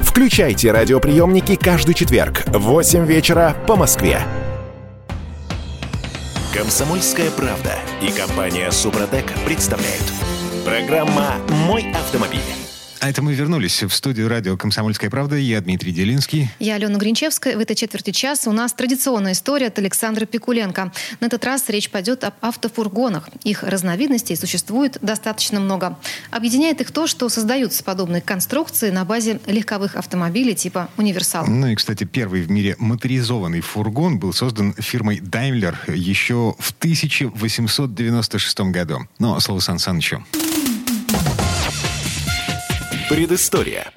Включайте 0.00 0.72
радиоприемники 0.72 1.56
каждый 1.56 1.94
четверг 1.94 2.42
в 2.46 2.58
8 2.58 3.04
вечера 3.06 3.54
по 3.66 3.76
Москве. 3.76 4.20
Комсомольская 6.52 7.30
правда 7.30 7.74
и 8.02 8.10
компания 8.10 8.70
Супротек 8.70 9.32
представляют. 9.46 10.04
Программа 10.64 11.36
«Мой 11.66 11.86
автомобиль». 11.92 12.59
А 13.00 13.08
это 13.08 13.22
мы 13.22 13.32
вернулись 13.32 13.82
в 13.82 13.90
студию 13.94 14.28
радио 14.28 14.58
«Комсомольская 14.58 15.08
правда». 15.08 15.34
Я 15.36 15.62
Дмитрий 15.62 15.90
Делинский. 15.90 16.50
Я 16.58 16.74
Алена 16.74 16.98
Гринчевская. 16.98 17.56
В 17.56 17.60
этой 17.60 17.74
четверти 17.74 18.10
часа 18.10 18.50
у 18.50 18.52
нас 18.52 18.74
традиционная 18.74 19.32
история 19.32 19.68
от 19.68 19.78
Александра 19.78 20.26
Пикуленко. 20.26 20.92
На 21.20 21.26
этот 21.26 21.42
раз 21.46 21.70
речь 21.70 21.88
пойдет 21.88 22.24
об 22.24 22.34
автофургонах. 22.42 23.30
Их 23.42 23.62
разновидностей 23.62 24.36
существует 24.36 24.98
достаточно 25.00 25.60
много. 25.60 25.98
Объединяет 26.30 26.82
их 26.82 26.90
то, 26.90 27.06
что 27.06 27.30
создаются 27.30 27.82
подобные 27.82 28.20
конструкции 28.20 28.90
на 28.90 29.06
базе 29.06 29.40
легковых 29.46 29.96
автомобилей 29.96 30.54
типа 30.54 30.90
«Универсал». 30.98 31.46
Ну 31.46 31.68
и, 31.68 31.76
кстати, 31.76 32.04
первый 32.04 32.42
в 32.42 32.50
мире 32.50 32.76
моторизованный 32.78 33.62
фургон 33.62 34.18
был 34.18 34.34
создан 34.34 34.74
фирмой 34.74 35.20
Daimler 35.20 35.74
еще 35.90 36.54
в 36.58 36.72
1896 36.72 38.60
году. 38.60 39.08
Но 39.18 39.40
слово 39.40 39.60
Сан 39.60 39.78
Санычу. 39.78 40.22
Предыстория. 43.10 43.92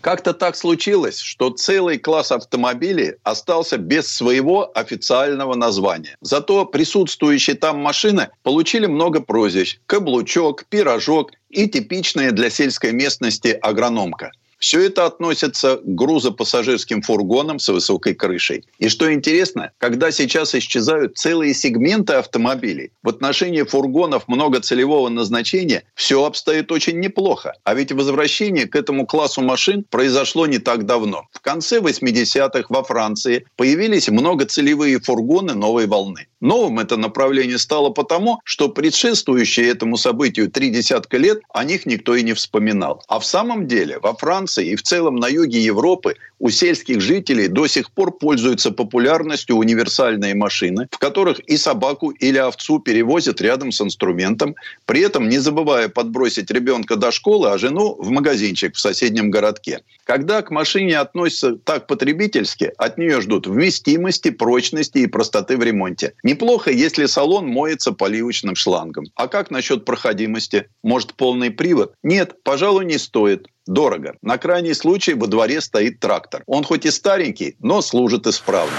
Как-то 0.00 0.32
так 0.32 0.54
случилось, 0.54 1.18
что 1.18 1.50
целый 1.50 1.98
класс 1.98 2.30
автомобилей 2.30 3.14
остался 3.24 3.78
без 3.78 4.06
своего 4.06 4.70
официального 4.72 5.56
названия. 5.56 6.16
Зато 6.20 6.64
присутствующие 6.66 7.56
там 7.56 7.80
машины 7.80 8.28
получили 8.44 8.86
много 8.86 9.20
прозвищ. 9.20 9.80
Каблучок, 9.86 10.66
пирожок 10.66 11.32
и 11.50 11.68
типичная 11.68 12.30
для 12.30 12.48
сельской 12.48 12.92
местности 12.92 13.58
агрономка– 13.60 14.30
все 14.58 14.86
это 14.86 15.06
относится 15.06 15.76
к 15.76 15.84
грузопассажирским 15.84 17.02
фургонам 17.02 17.58
с 17.58 17.68
высокой 17.68 18.14
крышей. 18.14 18.64
И 18.78 18.88
что 18.88 19.12
интересно, 19.12 19.72
когда 19.78 20.10
сейчас 20.10 20.54
исчезают 20.54 21.16
целые 21.16 21.54
сегменты 21.54 22.14
автомобилей, 22.14 22.92
в 23.02 23.08
отношении 23.08 23.62
фургонов 23.62 24.28
многоцелевого 24.28 25.08
назначения 25.08 25.84
все 25.94 26.24
обстоит 26.24 26.72
очень 26.72 26.98
неплохо. 27.00 27.54
А 27.64 27.74
ведь 27.74 27.92
возвращение 27.92 28.66
к 28.66 28.76
этому 28.76 29.06
классу 29.06 29.42
машин 29.42 29.84
произошло 29.88 30.46
не 30.46 30.58
так 30.58 30.86
давно. 30.86 31.26
В 31.32 31.40
конце 31.40 31.78
80-х 31.78 32.66
во 32.68 32.82
Франции 32.82 33.46
появились 33.56 34.08
многоцелевые 34.08 35.00
фургоны 35.00 35.54
новой 35.54 35.86
волны. 35.86 36.26
Новым 36.40 36.78
это 36.78 36.96
направление 36.96 37.58
стало 37.58 37.90
потому, 37.90 38.40
что 38.44 38.68
предшествующие 38.68 39.68
этому 39.68 39.96
событию 39.96 40.50
три 40.50 40.70
десятка 40.70 41.16
лет 41.16 41.40
о 41.52 41.64
них 41.64 41.86
никто 41.86 42.14
и 42.14 42.22
не 42.22 42.34
вспоминал. 42.34 43.02
А 43.08 43.18
в 43.18 43.26
самом 43.26 43.66
деле 43.66 43.98
во 43.98 44.14
Франции 44.14 44.45
и 44.62 44.76
в 44.76 44.82
целом 44.82 45.16
на 45.16 45.28
юге 45.28 45.60
Европы 45.60 46.16
у 46.38 46.50
сельских 46.50 47.00
жителей 47.00 47.48
до 47.48 47.66
сих 47.66 47.90
пор 47.90 48.16
пользуются 48.16 48.70
популярностью 48.70 49.56
универсальные 49.56 50.34
машины, 50.34 50.88
в 50.90 50.98
которых 50.98 51.40
и 51.40 51.56
собаку 51.56 52.10
или 52.10 52.38
овцу 52.38 52.78
перевозят 52.78 53.40
рядом 53.40 53.72
с 53.72 53.80
инструментом, 53.80 54.54
при 54.84 55.00
этом 55.00 55.28
не 55.28 55.38
забывая 55.38 55.88
подбросить 55.88 56.50
ребенка 56.50 56.96
до 56.96 57.10
школы, 57.10 57.50
а 57.50 57.58
жену 57.58 57.96
в 57.98 58.10
магазинчик 58.10 58.74
в 58.74 58.80
соседнем 58.80 59.30
городке. 59.30 59.80
Когда 60.04 60.42
к 60.42 60.50
машине 60.50 60.98
относятся 60.98 61.56
так 61.56 61.86
потребительски, 61.86 62.72
от 62.76 62.98
нее 62.98 63.20
ждут 63.20 63.46
вместимости, 63.46 64.30
прочности 64.30 64.98
и 64.98 65.06
простоты 65.06 65.56
в 65.56 65.62
ремонте. 65.62 66.14
Неплохо, 66.22 66.70
если 66.70 67.06
салон 67.06 67.46
моется 67.46 67.92
поливочным 67.92 68.54
шлангом. 68.54 69.06
А 69.14 69.28
как 69.28 69.50
насчет 69.50 69.84
проходимости? 69.84 70.68
Может, 70.82 71.14
полный 71.14 71.50
привод? 71.50 71.94
Нет, 72.02 72.36
пожалуй, 72.42 72.84
не 72.84 72.98
стоит. 72.98 73.48
Дорого. 73.66 74.14
На 74.22 74.38
крайний 74.38 74.74
случай 74.74 75.14
во 75.14 75.26
дворе 75.26 75.60
стоит 75.60 76.00
трактор. 76.00 76.42
Он 76.46 76.64
хоть 76.64 76.86
и 76.86 76.90
старенький, 76.90 77.56
но 77.58 77.82
служит 77.82 78.26
исправно. 78.26 78.76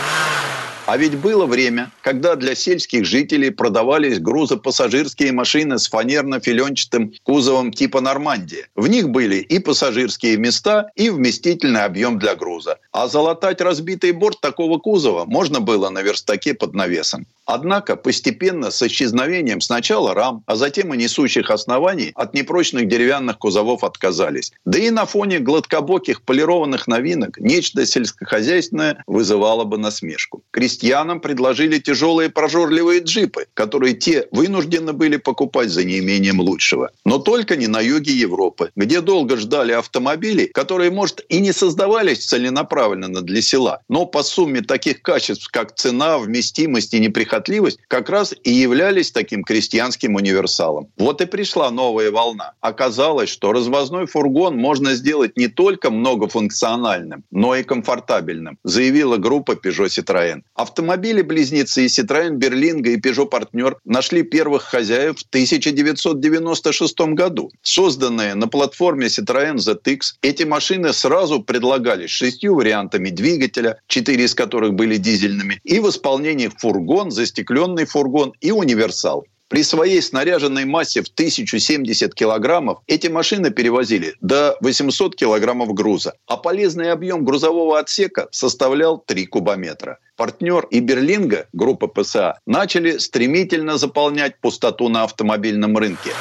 А 0.87 0.95
ведь 0.95 1.17
было 1.17 1.45
время, 1.45 1.91
когда 2.01 2.37
для 2.37 2.55
сельских 2.55 3.03
жителей 3.05 3.49
продавались 3.49 4.19
грузопассажирские 4.19 5.33
машины 5.33 5.79
с 5.79 5.89
фанерно-филенчатым 5.89 7.13
кузовом 7.23 7.73
типа 7.73 7.99
«Нормандия». 7.99 8.69
В 8.73 8.87
них 8.87 9.09
были 9.09 9.35
и 9.35 9.59
пассажирские 9.59 10.37
места, 10.37 10.89
и 10.95 11.09
вместительный 11.09 11.83
объем 11.83 12.17
для 12.19 12.35
груза. 12.35 12.79
А 12.93 13.09
залатать 13.09 13.59
разбитый 13.59 14.13
борт 14.13 14.39
такого 14.39 14.79
кузова 14.79 15.25
можно 15.25 15.59
было 15.59 15.89
на 15.89 16.01
верстаке 16.01 16.53
под 16.53 16.73
навесом. 16.73 17.27
Однако 17.47 17.95
постепенно 17.95 18.71
с 18.71 18.81
исчезновением 18.81 19.61
сначала 19.61 20.13
рам, 20.13 20.43
а 20.45 20.55
затем 20.55 20.93
и 20.93 20.97
несущих 20.97 21.49
оснований 21.49 22.11
от 22.15 22.33
непрочных 22.33 22.87
деревянных 22.87 23.39
кузовов 23.39 23.83
отказались. 23.83 24.51
Да 24.65 24.79
и 24.79 24.89
на 24.89 25.05
фоне 25.05 25.39
гладкобоких 25.39 26.21
полированных 26.23 26.87
новинок 26.87 27.37
нечто 27.39 27.85
сельскохозяйственное 27.85 29.03
вызывало 29.05 29.63
бы 29.65 29.77
насмешку. 29.77 30.43
Крестьянам 30.77 31.21
предложили 31.21 31.79
тяжелые 31.79 32.29
прожорливые 32.29 33.01
джипы, 33.01 33.47
которые 33.55 33.95
те 33.95 34.27
вынуждены 34.31 34.93
были 34.93 35.17
покупать 35.17 35.69
за 35.69 35.83
неимением 35.83 36.39
лучшего. 36.39 36.91
Но 37.03 37.17
только 37.17 37.55
не 37.55 37.65
на 37.65 37.81
юге 37.81 38.11
Европы, 38.11 38.69
где 38.75 39.01
долго 39.01 39.37
ждали 39.37 39.71
автомобили, 39.71 40.45
которые, 40.45 40.91
может, 40.91 41.25
и 41.29 41.39
не 41.39 41.51
создавались 41.51 42.27
целенаправленно 42.27 43.21
для 43.23 43.41
села, 43.41 43.81
но 43.89 44.05
по 44.05 44.21
сумме 44.21 44.61
таких 44.61 45.01
качеств, 45.01 45.49
как 45.49 45.73
цена, 45.73 46.19
вместимость 46.19 46.93
и 46.93 46.99
неприхотливость 46.99 47.79
как 47.87 48.09
раз 48.09 48.35
и 48.43 48.51
являлись 48.51 49.11
таким 49.11 49.43
крестьянским 49.43 50.13
универсалом. 50.13 50.89
Вот 50.95 51.21
и 51.21 51.25
пришла 51.25 51.71
новая 51.71 52.11
волна. 52.11 52.53
Оказалось, 52.61 53.29
что 53.29 53.51
развозной 53.51 54.05
фургон 54.05 54.55
можно 54.57 54.93
сделать 54.93 55.37
не 55.37 55.47
только 55.47 55.89
многофункциональным, 55.89 57.23
но 57.31 57.55
и 57.55 57.63
комфортабельным, 57.63 58.59
заявила 58.63 59.17
группа 59.17 59.53
Peugeot 59.53 59.87
Citroën. 59.87 60.43
Автомобили-близнецы 60.67 61.85
Citroën 61.85 62.37
Berlingo 62.37 62.89
и 62.89 62.97
Peugeot 62.97 63.29
Partner 63.29 63.75
нашли 63.85 64.21
первых 64.23 64.63
хозяев 64.63 65.17
в 65.17 65.23
1996 65.29 66.99
году. 67.15 67.49
Созданные 67.61 68.35
на 68.35 68.47
платформе 68.47 69.07
Citroën 69.07 69.55
ZX, 69.55 69.99
эти 70.21 70.43
машины 70.43 70.91
сразу 70.91 71.41
предлагались 71.41 72.09
шестью 72.09 72.55
вариантами 72.55 73.09
двигателя, 73.09 73.79
четыре 73.87 74.25
из 74.25 74.35
которых 74.35 74.73
были 74.73 74.97
дизельными, 74.97 75.61
и 75.63 75.79
в 75.79 75.89
исполнении 75.89 76.49
фургон 76.49 77.11
за 77.11 77.21
застекленный 77.21 77.85
фургон 77.85 78.33
и 78.41 78.51
универсал. 78.51 79.25
При 79.49 79.63
своей 79.63 80.01
снаряженной 80.01 80.65
массе 80.65 81.01
в 81.01 81.07
1070 81.07 82.13
килограммов 82.13 82.79
эти 82.85 83.07
машины 83.07 83.49
перевозили 83.49 84.15
до 84.19 84.57
800 84.59 85.15
килограммов 85.15 85.73
груза, 85.73 86.15
а 86.27 86.35
полезный 86.35 86.91
объем 86.91 87.23
грузового 87.23 87.79
отсека 87.79 88.27
составлял 88.31 88.97
3 88.97 89.25
кубометра. 89.27 89.99
Партнер 90.17 90.67
и 90.69 90.81
Берлинга, 90.81 91.47
группа 91.53 91.87
ПСА, 91.87 92.39
начали 92.45 92.97
стремительно 92.97 93.77
заполнять 93.77 94.41
пустоту 94.41 94.89
на 94.89 95.03
автомобильном 95.03 95.77
рынке. 95.77 96.11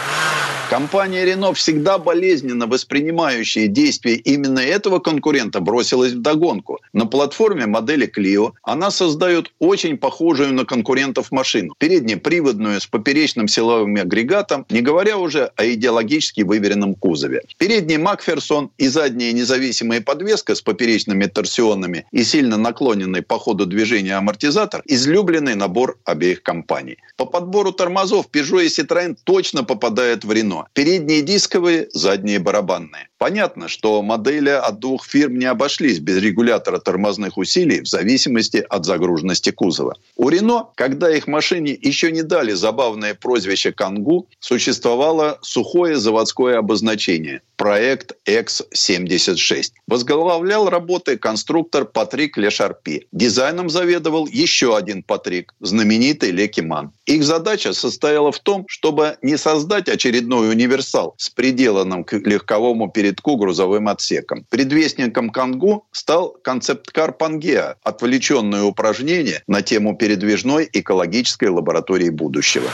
Компания 0.68 1.24
Renault, 1.24 1.54
всегда 1.54 1.96
болезненно 1.96 2.66
воспринимающая 2.66 3.68
действия 3.68 4.16
именно 4.16 4.58
этого 4.58 4.98
конкурента, 4.98 5.60
бросилась 5.60 6.12
в 6.12 6.20
догонку. 6.20 6.80
На 6.92 7.06
платформе 7.06 7.66
модели 7.66 8.10
Clio 8.12 8.52
она 8.64 8.90
создает 8.90 9.52
очень 9.60 9.96
похожую 9.96 10.52
на 10.52 10.64
конкурентов 10.64 11.30
машину. 11.30 11.74
Переднеприводную 11.78 12.80
с 12.80 12.86
поперечным 12.86 13.46
силовым 13.46 13.94
агрегатом, 13.94 14.66
не 14.68 14.80
говоря 14.80 15.18
уже 15.18 15.52
о 15.54 15.64
идеологически 15.64 16.40
выверенном 16.40 16.96
кузове. 16.96 17.42
Передний 17.58 17.98
Макферсон 17.98 18.70
и 18.76 18.88
задняя 18.88 19.32
независимая 19.32 20.00
подвеска 20.00 20.56
с 20.56 20.60
поперечными 20.62 21.26
торсионами 21.26 22.06
и 22.10 22.24
сильно 22.24 22.56
наклоненный 22.56 23.22
по 23.22 23.38
ходу 23.38 23.66
движения 23.66 24.16
амортизатор– 24.16 24.82
излюбленный 24.86 25.54
набор 25.54 25.98
обеих 26.04 26.42
компаний. 26.42 26.98
По 27.16 27.24
подбору 27.24 27.70
тормозов 27.70 28.26
Peugeot 28.32 28.64
и 28.64 28.66
Citroën 28.66 29.16
точно 29.22 29.62
попадают 29.62 30.24
в 30.24 30.30
Renault 30.32 30.55
равно. 30.56 30.68
Передние 30.72 31.22
дисковые, 31.22 31.88
задние 31.92 32.38
барабанные. 32.38 33.08
Понятно, 33.18 33.68
что 33.68 34.02
модели 34.02 34.50
от 34.50 34.78
двух 34.78 35.06
фирм 35.06 35.38
не 35.38 35.46
обошлись 35.46 36.00
без 36.00 36.18
регулятора 36.18 36.78
тормозных 36.78 37.38
усилий 37.38 37.80
в 37.80 37.86
зависимости 37.86 38.64
от 38.68 38.84
загруженности 38.84 39.50
кузова. 39.50 39.96
У 40.16 40.28
Рено, 40.28 40.68
когда 40.74 41.10
их 41.14 41.26
машине 41.26 41.76
еще 41.80 42.12
не 42.12 42.22
дали 42.22 42.52
забавное 42.52 43.14
прозвище 43.14 43.72
«Кангу», 43.72 44.28
существовало 44.38 45.38
сухое 45.40 45.96
заводское 45.96 46.58
обозначение– 46.58 47.40
проект 47.56 48.12
X76. 48.26 49.72
Возглавлял 49.86 50.68
работы 50.68 51.16
конструктор 51.16 51.86
Патрик 51.86 52.36
Лешарпи. 52.36 53.06
Дизайном 53.12 53.70
заведовал 53.70 54.26
еще 54.26 54.76
один 54.76 55.02
Патрик, 55.02 55.54
знаменитый 55.60 56.32
Лекиман. 56.32 56.92
Их 57.06 57.24
задача 57.24 57.72
состояла 57.72 58.30
в 58.30 58.40
том, 58.40 58.66
чтобы 58.68 59.16
не 59.22 59.38
создать 59.38 59.88
очередной 59.88 60.50
универсал 60.50 61.14
с 61.16 61.30
приделанным 61.30 62.04
к 62.04 62.12
легковому 62.12 62.90
передку 63.06 63.36
грузовым 63.36 63.86
отсеком. 63.88 64.44
Предвестником 64.50 65.30
Кангу 65.30 65.86
стал 65.92 66.36
концепт-кар 66.42 67.12
Пангеа, 67.12 67.76
отвлеченное 67.84 68.64
упражнение 68.64 69.42
на 69.46 69.62
тему 69.62 69.96
передвижной 69.96 70.68
экологической 70.72 71.48
лаборатории 71.48 72.10
будущего. 72.10 72.68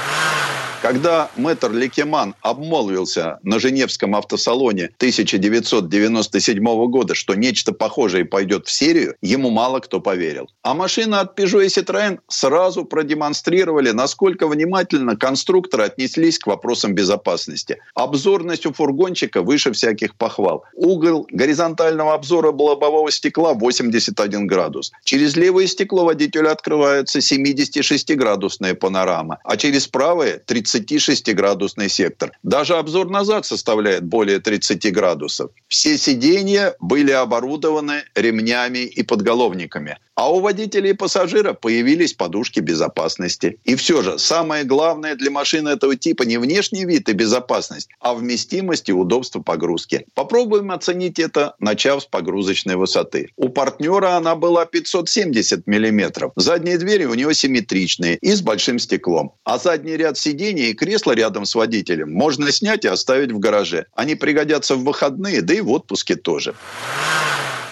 Когда 0.83 1.31
мэтр 1.37 1.71
Лекеман 1.71 2.35
обмолвился 2.41 3.39
на 3.45 3.61
Женевском 3.61 4.17
автосалоне 4.17 4.87
1997 4.97 6.65
года, 6.91 7.15
что 7.15 7.37
нечто 7.37 7.73
похожее 7.73 8.25
пойдет 8.25 8.67
в 8.67 8.73
серию, 8.73 9.15
ему 9.23 9.51
мало 9.51 9.79
кто 9.79 10.01
поверил. 10.01 10.51
А 10.63 10.75
машины 10.75 11.15
от 11.15 11.39
Peugeot 11.39 11.65
и 11.65 11.69
Citroën 11.69 12.19
сразу 12.27 12.85
продемонстрировали, 12.85 13.93
насколько 13.93 14.49
внимательно 14.49 15.17
конструкторы 15.17 15.85
отнеслись 15.85 16.41
к 16.41 16.49
вопросам 16.49 16.97
безопасности. 16.97 17.79
Обзорность 17.95 18.67
у 18.67 18.73
фургончика 18.73 19.43
выше 19.43 19.71
всяких 19.71 20.17
похвал. 20.17 20.65
Угол 20.75 21.29
горизонтального 21.31 22.15
обзора 22.15 22.49
лобового 22.49 23.13
стекла 23.13 23.55
81 23.55 24.49
градус. 24.49 24.91
Через 25.05 25.37
левое 25.37 25.69
стекло 25.69 26.05
водителю 26.05 26.51
открывается 26.51 27.21
76-градусная 27.21 28.75
панорама, 28.75 29.39
а 29.45 29.57
через 29.57 29.87
правое 29.87 30.43
30 30.45 30.72
36-градусный 30.75 31.89
сектор. 31.89 32.33
Даже 32.43 32.77
обзор 32.77 33.11
назад 33.11 33.47
составляет 33.47 34.05
более 34.05 34.39
30 34.39 34.93
градусов. 34.93 35.51
Все 35.69 35.99
сиденья 35.99 36.75
были 36.81 37.13
оборудованы 37.13 38.05
ремнями 38.15 38.81
и 38.81 39.03
подголовниками. 39.03 39.99
А 40.23 40.31
у 40.31 40.39
водителей 40.39 40.91
и 40.91 40.93
пассажира 40.93 41.53
появились 41.53 42.13
подушки 42.13 42.61
безопасности. 42.61 43.59
И 43.65 43.75
все 43.75 44.03
же, 44.03 44.21
самое 44.21 44.63
главное 44.63 45.17
для 45.17 45.33
машины 45.33 45.71
этого 45.71 45.97
типа 45.97 46.23
не 46.23 46.39
внешний 46.39 46.85
вид 46.85 47.09
и 47.09 47.13
безопасность, 47.13 47.89
а 47.99 48.15
вместимость 48.15 48.89
и 48.89 48.93
удобство 48.93 49.41
погрузки. 49.41 50.07
Попробуем 50.15 50.71
оценить 50.71 51.19
это, 51.19 51.57
начав 51.59 52.05
с 52.05 52.07
погрузочной 52.07 52.77
высоты. 52.77 53.31
У 53.37 53.49
партнера 53.49 54.15
она 54.17 54.37
была 54.37 54.65
570 54.65 55.67
мм. 55.67 56.31
Задние 56.37 56.79
двери 56.79 57.05
у 57.05 57.15
него 57.15 57.33
симметричные 57.33 58.17
и 58.19 58.31
с 58.31 58.43
большим 58.43 58.79
стеклом. 58.79 59.33
А 59.43 59.59
задний 59.59 59.97
ряд 59.97 60.17
сидений 60.19 60.71
и 60.71 60.75
кресла 60.75 61.17
рядом 61.17 61.47
с 61.47 61.57
водителем 61.57 62.13
можно 62.13 62.53
снять 62.53 62.85
и 62.85 62.89
оставить 62.89 63.33
в 63.33 63.41
гараже. 63.41 63.87
Они 63.97 64.15
пригодятся 64.15 64.77
в 64.77 64.85
выходные, 64.85 65.43
да 65.43 65.55
и 65.55 65.61
в 65.61 65.71
отпуске 65.73 66.15
тоже. 66.15 66.55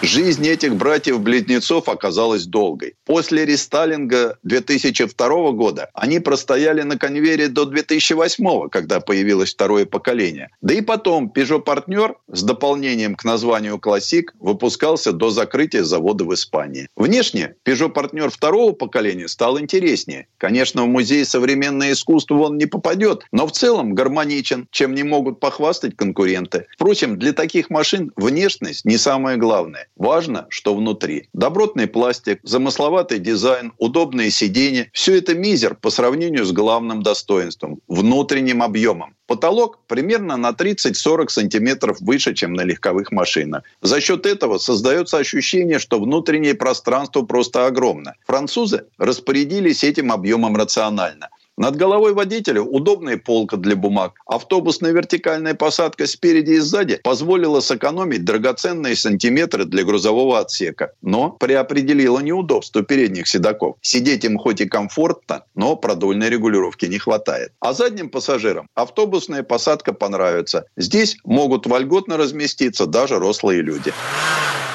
Жизнь 0.03 0.47
этих 0.47 0.77
братьев-близнецов 0.77 1.87
оказалась 1.87 2.47
долгой. 2.47 2.95
После 3.05 3.45
рестайлинга 3.45 4.39
2002 4.41 5.51
года 5.51 5.91
они 5.93 6.19
простояли 6.19 6.81
на 6.81 6.97
конвейере 6.97 7.49
до 7.49 7.65
2008, 7.65 8.69
когда 8.69 8.99
появилось 8.99 9.53
второе 9.53 9.85
поколение. 9.85 10.49
Да 10.59 10.73
и 10.73 10.81
потом 10.81 11.31
Peugeot 11.33 11.61
Партнер 11.61 12.15
с 12.31 12.41
дополнением 12.41 13.13
к 13.13 13.23
названию 13.23 13.75
Classic 13.75 14.23
выпускался 14.39 15.11
до 15.11 15.29
закрытия 15.29 15.83
завода 15.83 16.25
в 16.25 16.33
Испании. 16.33 16.87
Внешне 16.95 17.53
Peugeot 17.63 17.89
Партнер 17.89 18.31
второго 18.31 18.71
поколения 18.71 19.27
стал 19.27 19.59
интереснее. 19.59 20.27
Конечно, 20.39 20.83
в 20.83 20.87
музей 20.87 21.25
современное 21.25 21.91
искусство 21.91 22.39
он 22.39 22.57
не 22.57 22.65
попадет, 22.65 23.25
но 23.31 23.45
в 23.45 23.51
целом 23.51 23.93
гармоничен, 23.93 24.67
чем 24.71 24.95
не 24.95 25.03
могут 25.03 25.39
похвастать 25.39 25.95
конкуренты. 25.95 26.65
Впрочем, 26.73 27.19
для 27.19 27.33
таких 27.33 27.69
машин 27.69 28.11
внешность 28.15 28.83
не 28.83 28.97
самое 28.97 29.37
главное. 29.37 29.87
Важно, 29.95 30.47
что 30.49 30.73
внутри. 30.73 31.27
Добротный 31.33 31.87
пластик, 31.87 32.39
замысловатый 32.43 33.19
дизайн, 33.19 33.73
удобные 33.77 34.31
сиденья– 34.31 34.89
все 34.93 35.17
это 35.17 35.35
мизер 35.35 35.75
по 35.75 35.89
сравнению 35.89 36.45
с 36.45 36.51
главным 36.51 37.03
достоинством– 37.03 37.79
внутренним 37.87 38.63
объемом. 38.63 39.15
Потолок 39.27 39.79
примерно 39.87 40.37
на 40.37 40.49
30-40 40.49 41.29
сантиметров 41.29 41.97
выше, 42.01 42.33
чем 42.33 42.53
на 42.53 42.61
легковых 42.61 43.11
машинах. 43.11 43.63
За 43.81 44.01
счет 44.01 44.25
этого 44.25 44.57
создается 44.57 45.17
ощущение, 45.17 45.79
что 45.79 45.99
внутреннее 45.99 46.55
пространство 46.55 47.21
просто 47.21 47.65
огромно. 47.65 48.15
Французы 48.25 48.85
распорядились 48.97 49.83
этим 49.83 50.11
объемом 50.11 50.55
рационально– 50.55 51.29
над 51.61 51.75
головой 51.75 52.13
водителя 52.13 52.63
удобная 52.63 53.17
полка 53.17 53.55
для 53.55 53.75
бумаг. 53.75 54.13
Автобусная 54.25 54.93
вертикальная 54.93 55.53
посадка 55.53 56.07
спереди 56.07 56.53
и 56.53 56.57
сзади 56.57 56.99
позволила 57.03 57.59
сэкономить 57.59 58.25
драгоценные 58.25 58.95
сантиметры 58.95 59.65
для 59.65 59.83
грузового 59.83 60.39
отсека, 60.39 60.93
но 61.03 61.29
приопределила 61.29 62.19
неудобство 62.19 62.81
передних 62.81 63.27
седаков. 63.27 63.75
Сидеть 63.81 64.25
им 64.25 64.39
хоть 64.39 64.61
и 64.61 64.65
комфортно, 64.65 65.43
но 65.53 65.75
продольной 65.75 66.29
регулировки 66.29 66.87
не 66.87 66.97
хватает. 66.97 67.51
А 67.59 67.73
задним 67.73 68.09
пассажирам 68.09 68.67
автобусная 68.73 69.43
посадка 69.43 69.93
понравится. 69.93 70.65
Здесь 70.77 71.17
могут 71.25 71.67
вольготно 71.67 72.17
разместиться 72.17 72.87
даже 72.87 73.19
рослые 73.19 73.61
люди 73.61 73.93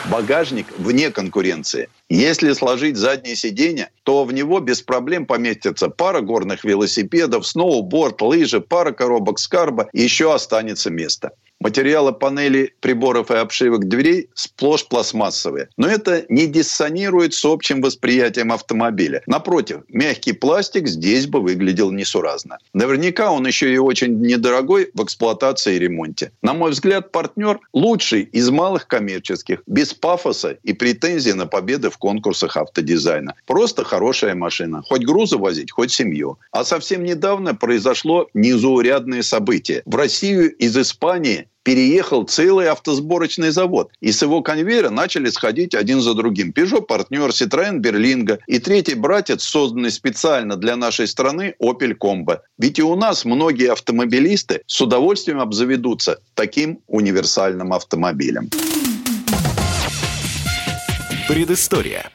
багажник 0.06 0.72
вне 0.76 1.10
конкуренции. 1.10 1.88
Если 2.08 2.52
сложить 2.52 2.96
заднее 2.96 3.36
сиденье, 3.36 3.90
то 4.04 4.24
в 4.24 4.32
него 4.32 4.60
без 4.60 4.82
проблем 4.82 5.26
поместится 5.26 5.88
пара 5.88 6.20
горных 6.20 6.64
велосипедов, 6.64 7.46
сноуборд, 7.46 8.22
лыжи, 8.22 8.60
пара 8.60 8.92
коробок 8.92 9.38
скарба, 9.38 9.88
еще 9.92 10.32
останется 10.34 10.90
место. 10.90 11.32
Материалы 11.58 12.12
панелей 12.12 12.74
приборов 12.80 13.30
и 13.30 13.34
обшивок 13.34 13.88
дверей 13.88 14.28
сплошь 14.34 14.86
пластмассовые. 14.86 15.68
Но 15.78 15.88
это 15.88 16.24
не 16.28 16.46
диссонирует 16.46 17.32
с 17.32 17.44
общим 17.44 17.80
восприятием 17.80 18.52
автомобиля. 18.52 19.22
Напротив, 19.26 19.80
мягкий 19.88 20.32
пластик 20.32 20.86
здесь 20.86 21.26
бы 21.26 21.40
выглядел 21.40 21.90
несуразно. 21.90 22.58
Наверняка 22.74 23.32
он 23.32 23.46
еще 23.46 23.72
и 23.72 23.78
очень 23.78 24.20
недорогой 24.20 24.90
в 24.92 25.02
эксплуатации 25.02 25.76
и 25.76 25.78
ремонте. 25.78 26.30
На 26.42 26.52
мой 26.52 26.72
взгляд, 26.72 27.10
партнер 27.10 27.58
лучший 27.72 28.22
из 28.22 28.50
малых 28.50 28.86
коммерческих, 28.86 29.62
без 29.66 29.94
пафоса 29.94 30.58
и 30.62 30.74
претензий 30.74 31.32
на 31.32 31.46
победы 31.46 31.88
в 31.88 31.96
конкурсах 31.96 32.56
автодизайна. 32.58 33.34
Просто 33.46 33.82
хорошая 33.82 34.34
машина. 34.34 34.82
Хоть 34.86 35.04
грузы 35.04 35.38
возить, 35.38 35.72
хоть 35.72 35.90
семью. 35.90 36.38
А 36.52 36.64
совсем 36.64 37.02
недавно 37.02 37.54
произошло 37.54 38.28
незаурядное 38.34 39.22
событие. 39.22 39.82
В 39.86 39.96
Россию 39.96 40.54
из 40.54 40.76
Испании 40.76 41.45
переехал 41.62 42.22
целый 42.22 42.68
автосборочный 42.68 43.50
завод. 43.50 43.90
И 44.00 44.12
с 44.12 44.22
его 44.22 44.40
конвейера 44.42 44.90
начали 44.90 45.30
сходить 45.30 45.74
один 45.74 46.00
за 46.00 46.14
другим. 46.14 46.52
Peugeot 46.56 46.82
партнер, 46.82 47.30
Citroën 47.30 47.78
Берлинга 47.78 48.38
и 48.46 48.58
третий 48.58 48.94
братец, 48.94 49.42
созданный 49.42 49.90
специально 49.90 50.56
для 50.56 50.76
нашей 50.76 51.08
страны, 51.08 51.54
Opel 51.60 51.96
Combo. 51.98 52.38
Ведь 52.58 52.78
и 52.78 52.82
у 52.82 52.94
нас 52.94 53.24
многие 53.24 53.72
автомобилисты 53.72 54.62
с 54.66 54.80
удовольствием 54.80 55.40
обзаведутся 55.40 56.20
таким 56.34 56.78
универсальным 56.86 57.72
автомобилем. 57.72 58.48
Предыстория. 61.26 62.12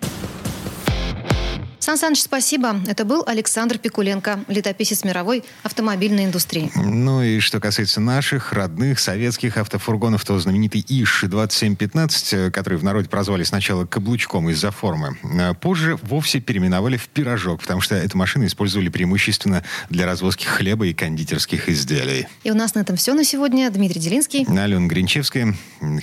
Сан 1.92 1.98
Саныч, 1.98 2.22
спасибо. 2.22 2.80
Это 2.88 3.04
был 3.04 3.22
Александр 3.28 3.78
Пикуленко, 3.78 4.46
летописец 4.48 5.04
мировой 5.04 5.44
автомобильной 5.62 6.24
индустрии. 6.24 6.72
Ну 6.76 7.22
и 7.22 7.42
что 7.42 7.60
касается 7.60 8.00
наших 8.00 8.54
родных 8.54 8.98
советских 8.98 9.58
автофургонов, 9.58 10.24
то 10.24 10.40
знаменитый 10.40 10.86
ИШ-2715, 10.88 12.52
который 12.52 12.78
в 12.78 12.86
народе 12.86 13.10
прозвали 13.10 13.44
сначала 13.44 13.86
каблучком 13.86 14.50
из-за 14.52 14.72
формы, 14.72 15.18
э, 15.22 15.54
позже 15.56 16.00
вовсе 16.02 16.40
переименовали 16.40 16.96
в 16.96 17.10
пирожок, 17.10 17.60
потому 17.60 17.82
что 17.82 17.96
эту 17.96 18.18
машину 18.18 18.46
использовали 18.46 18.88
преимущественно 18.88 19.62
для 19.90 20.06
развозки 20.06 20.46
хлеба 20.46 20.88
и 20.88 20.94
кондитерских 20.94 21.68
изделий. 21.68 22.26
И 22.46 22.52
у 22.52 22.56
нас 22.56 22.74
на 22.74 22.80
этом 22.80 22.96
все 22.96 23.14
на 23.14 23.26
сегодня. 23.26 23.70
Дмитрий 23.70 24.00
Делинский. 24.00 24.46
Алена 24.46 24.88
Гринчевская. 24.88 25.56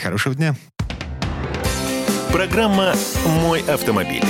Хорошего 0.02 0.34
дня. 0.34 0.54
Программа 2.30 2.94
«Мой 3.24 3.62
автомобиль». 3.62 4.22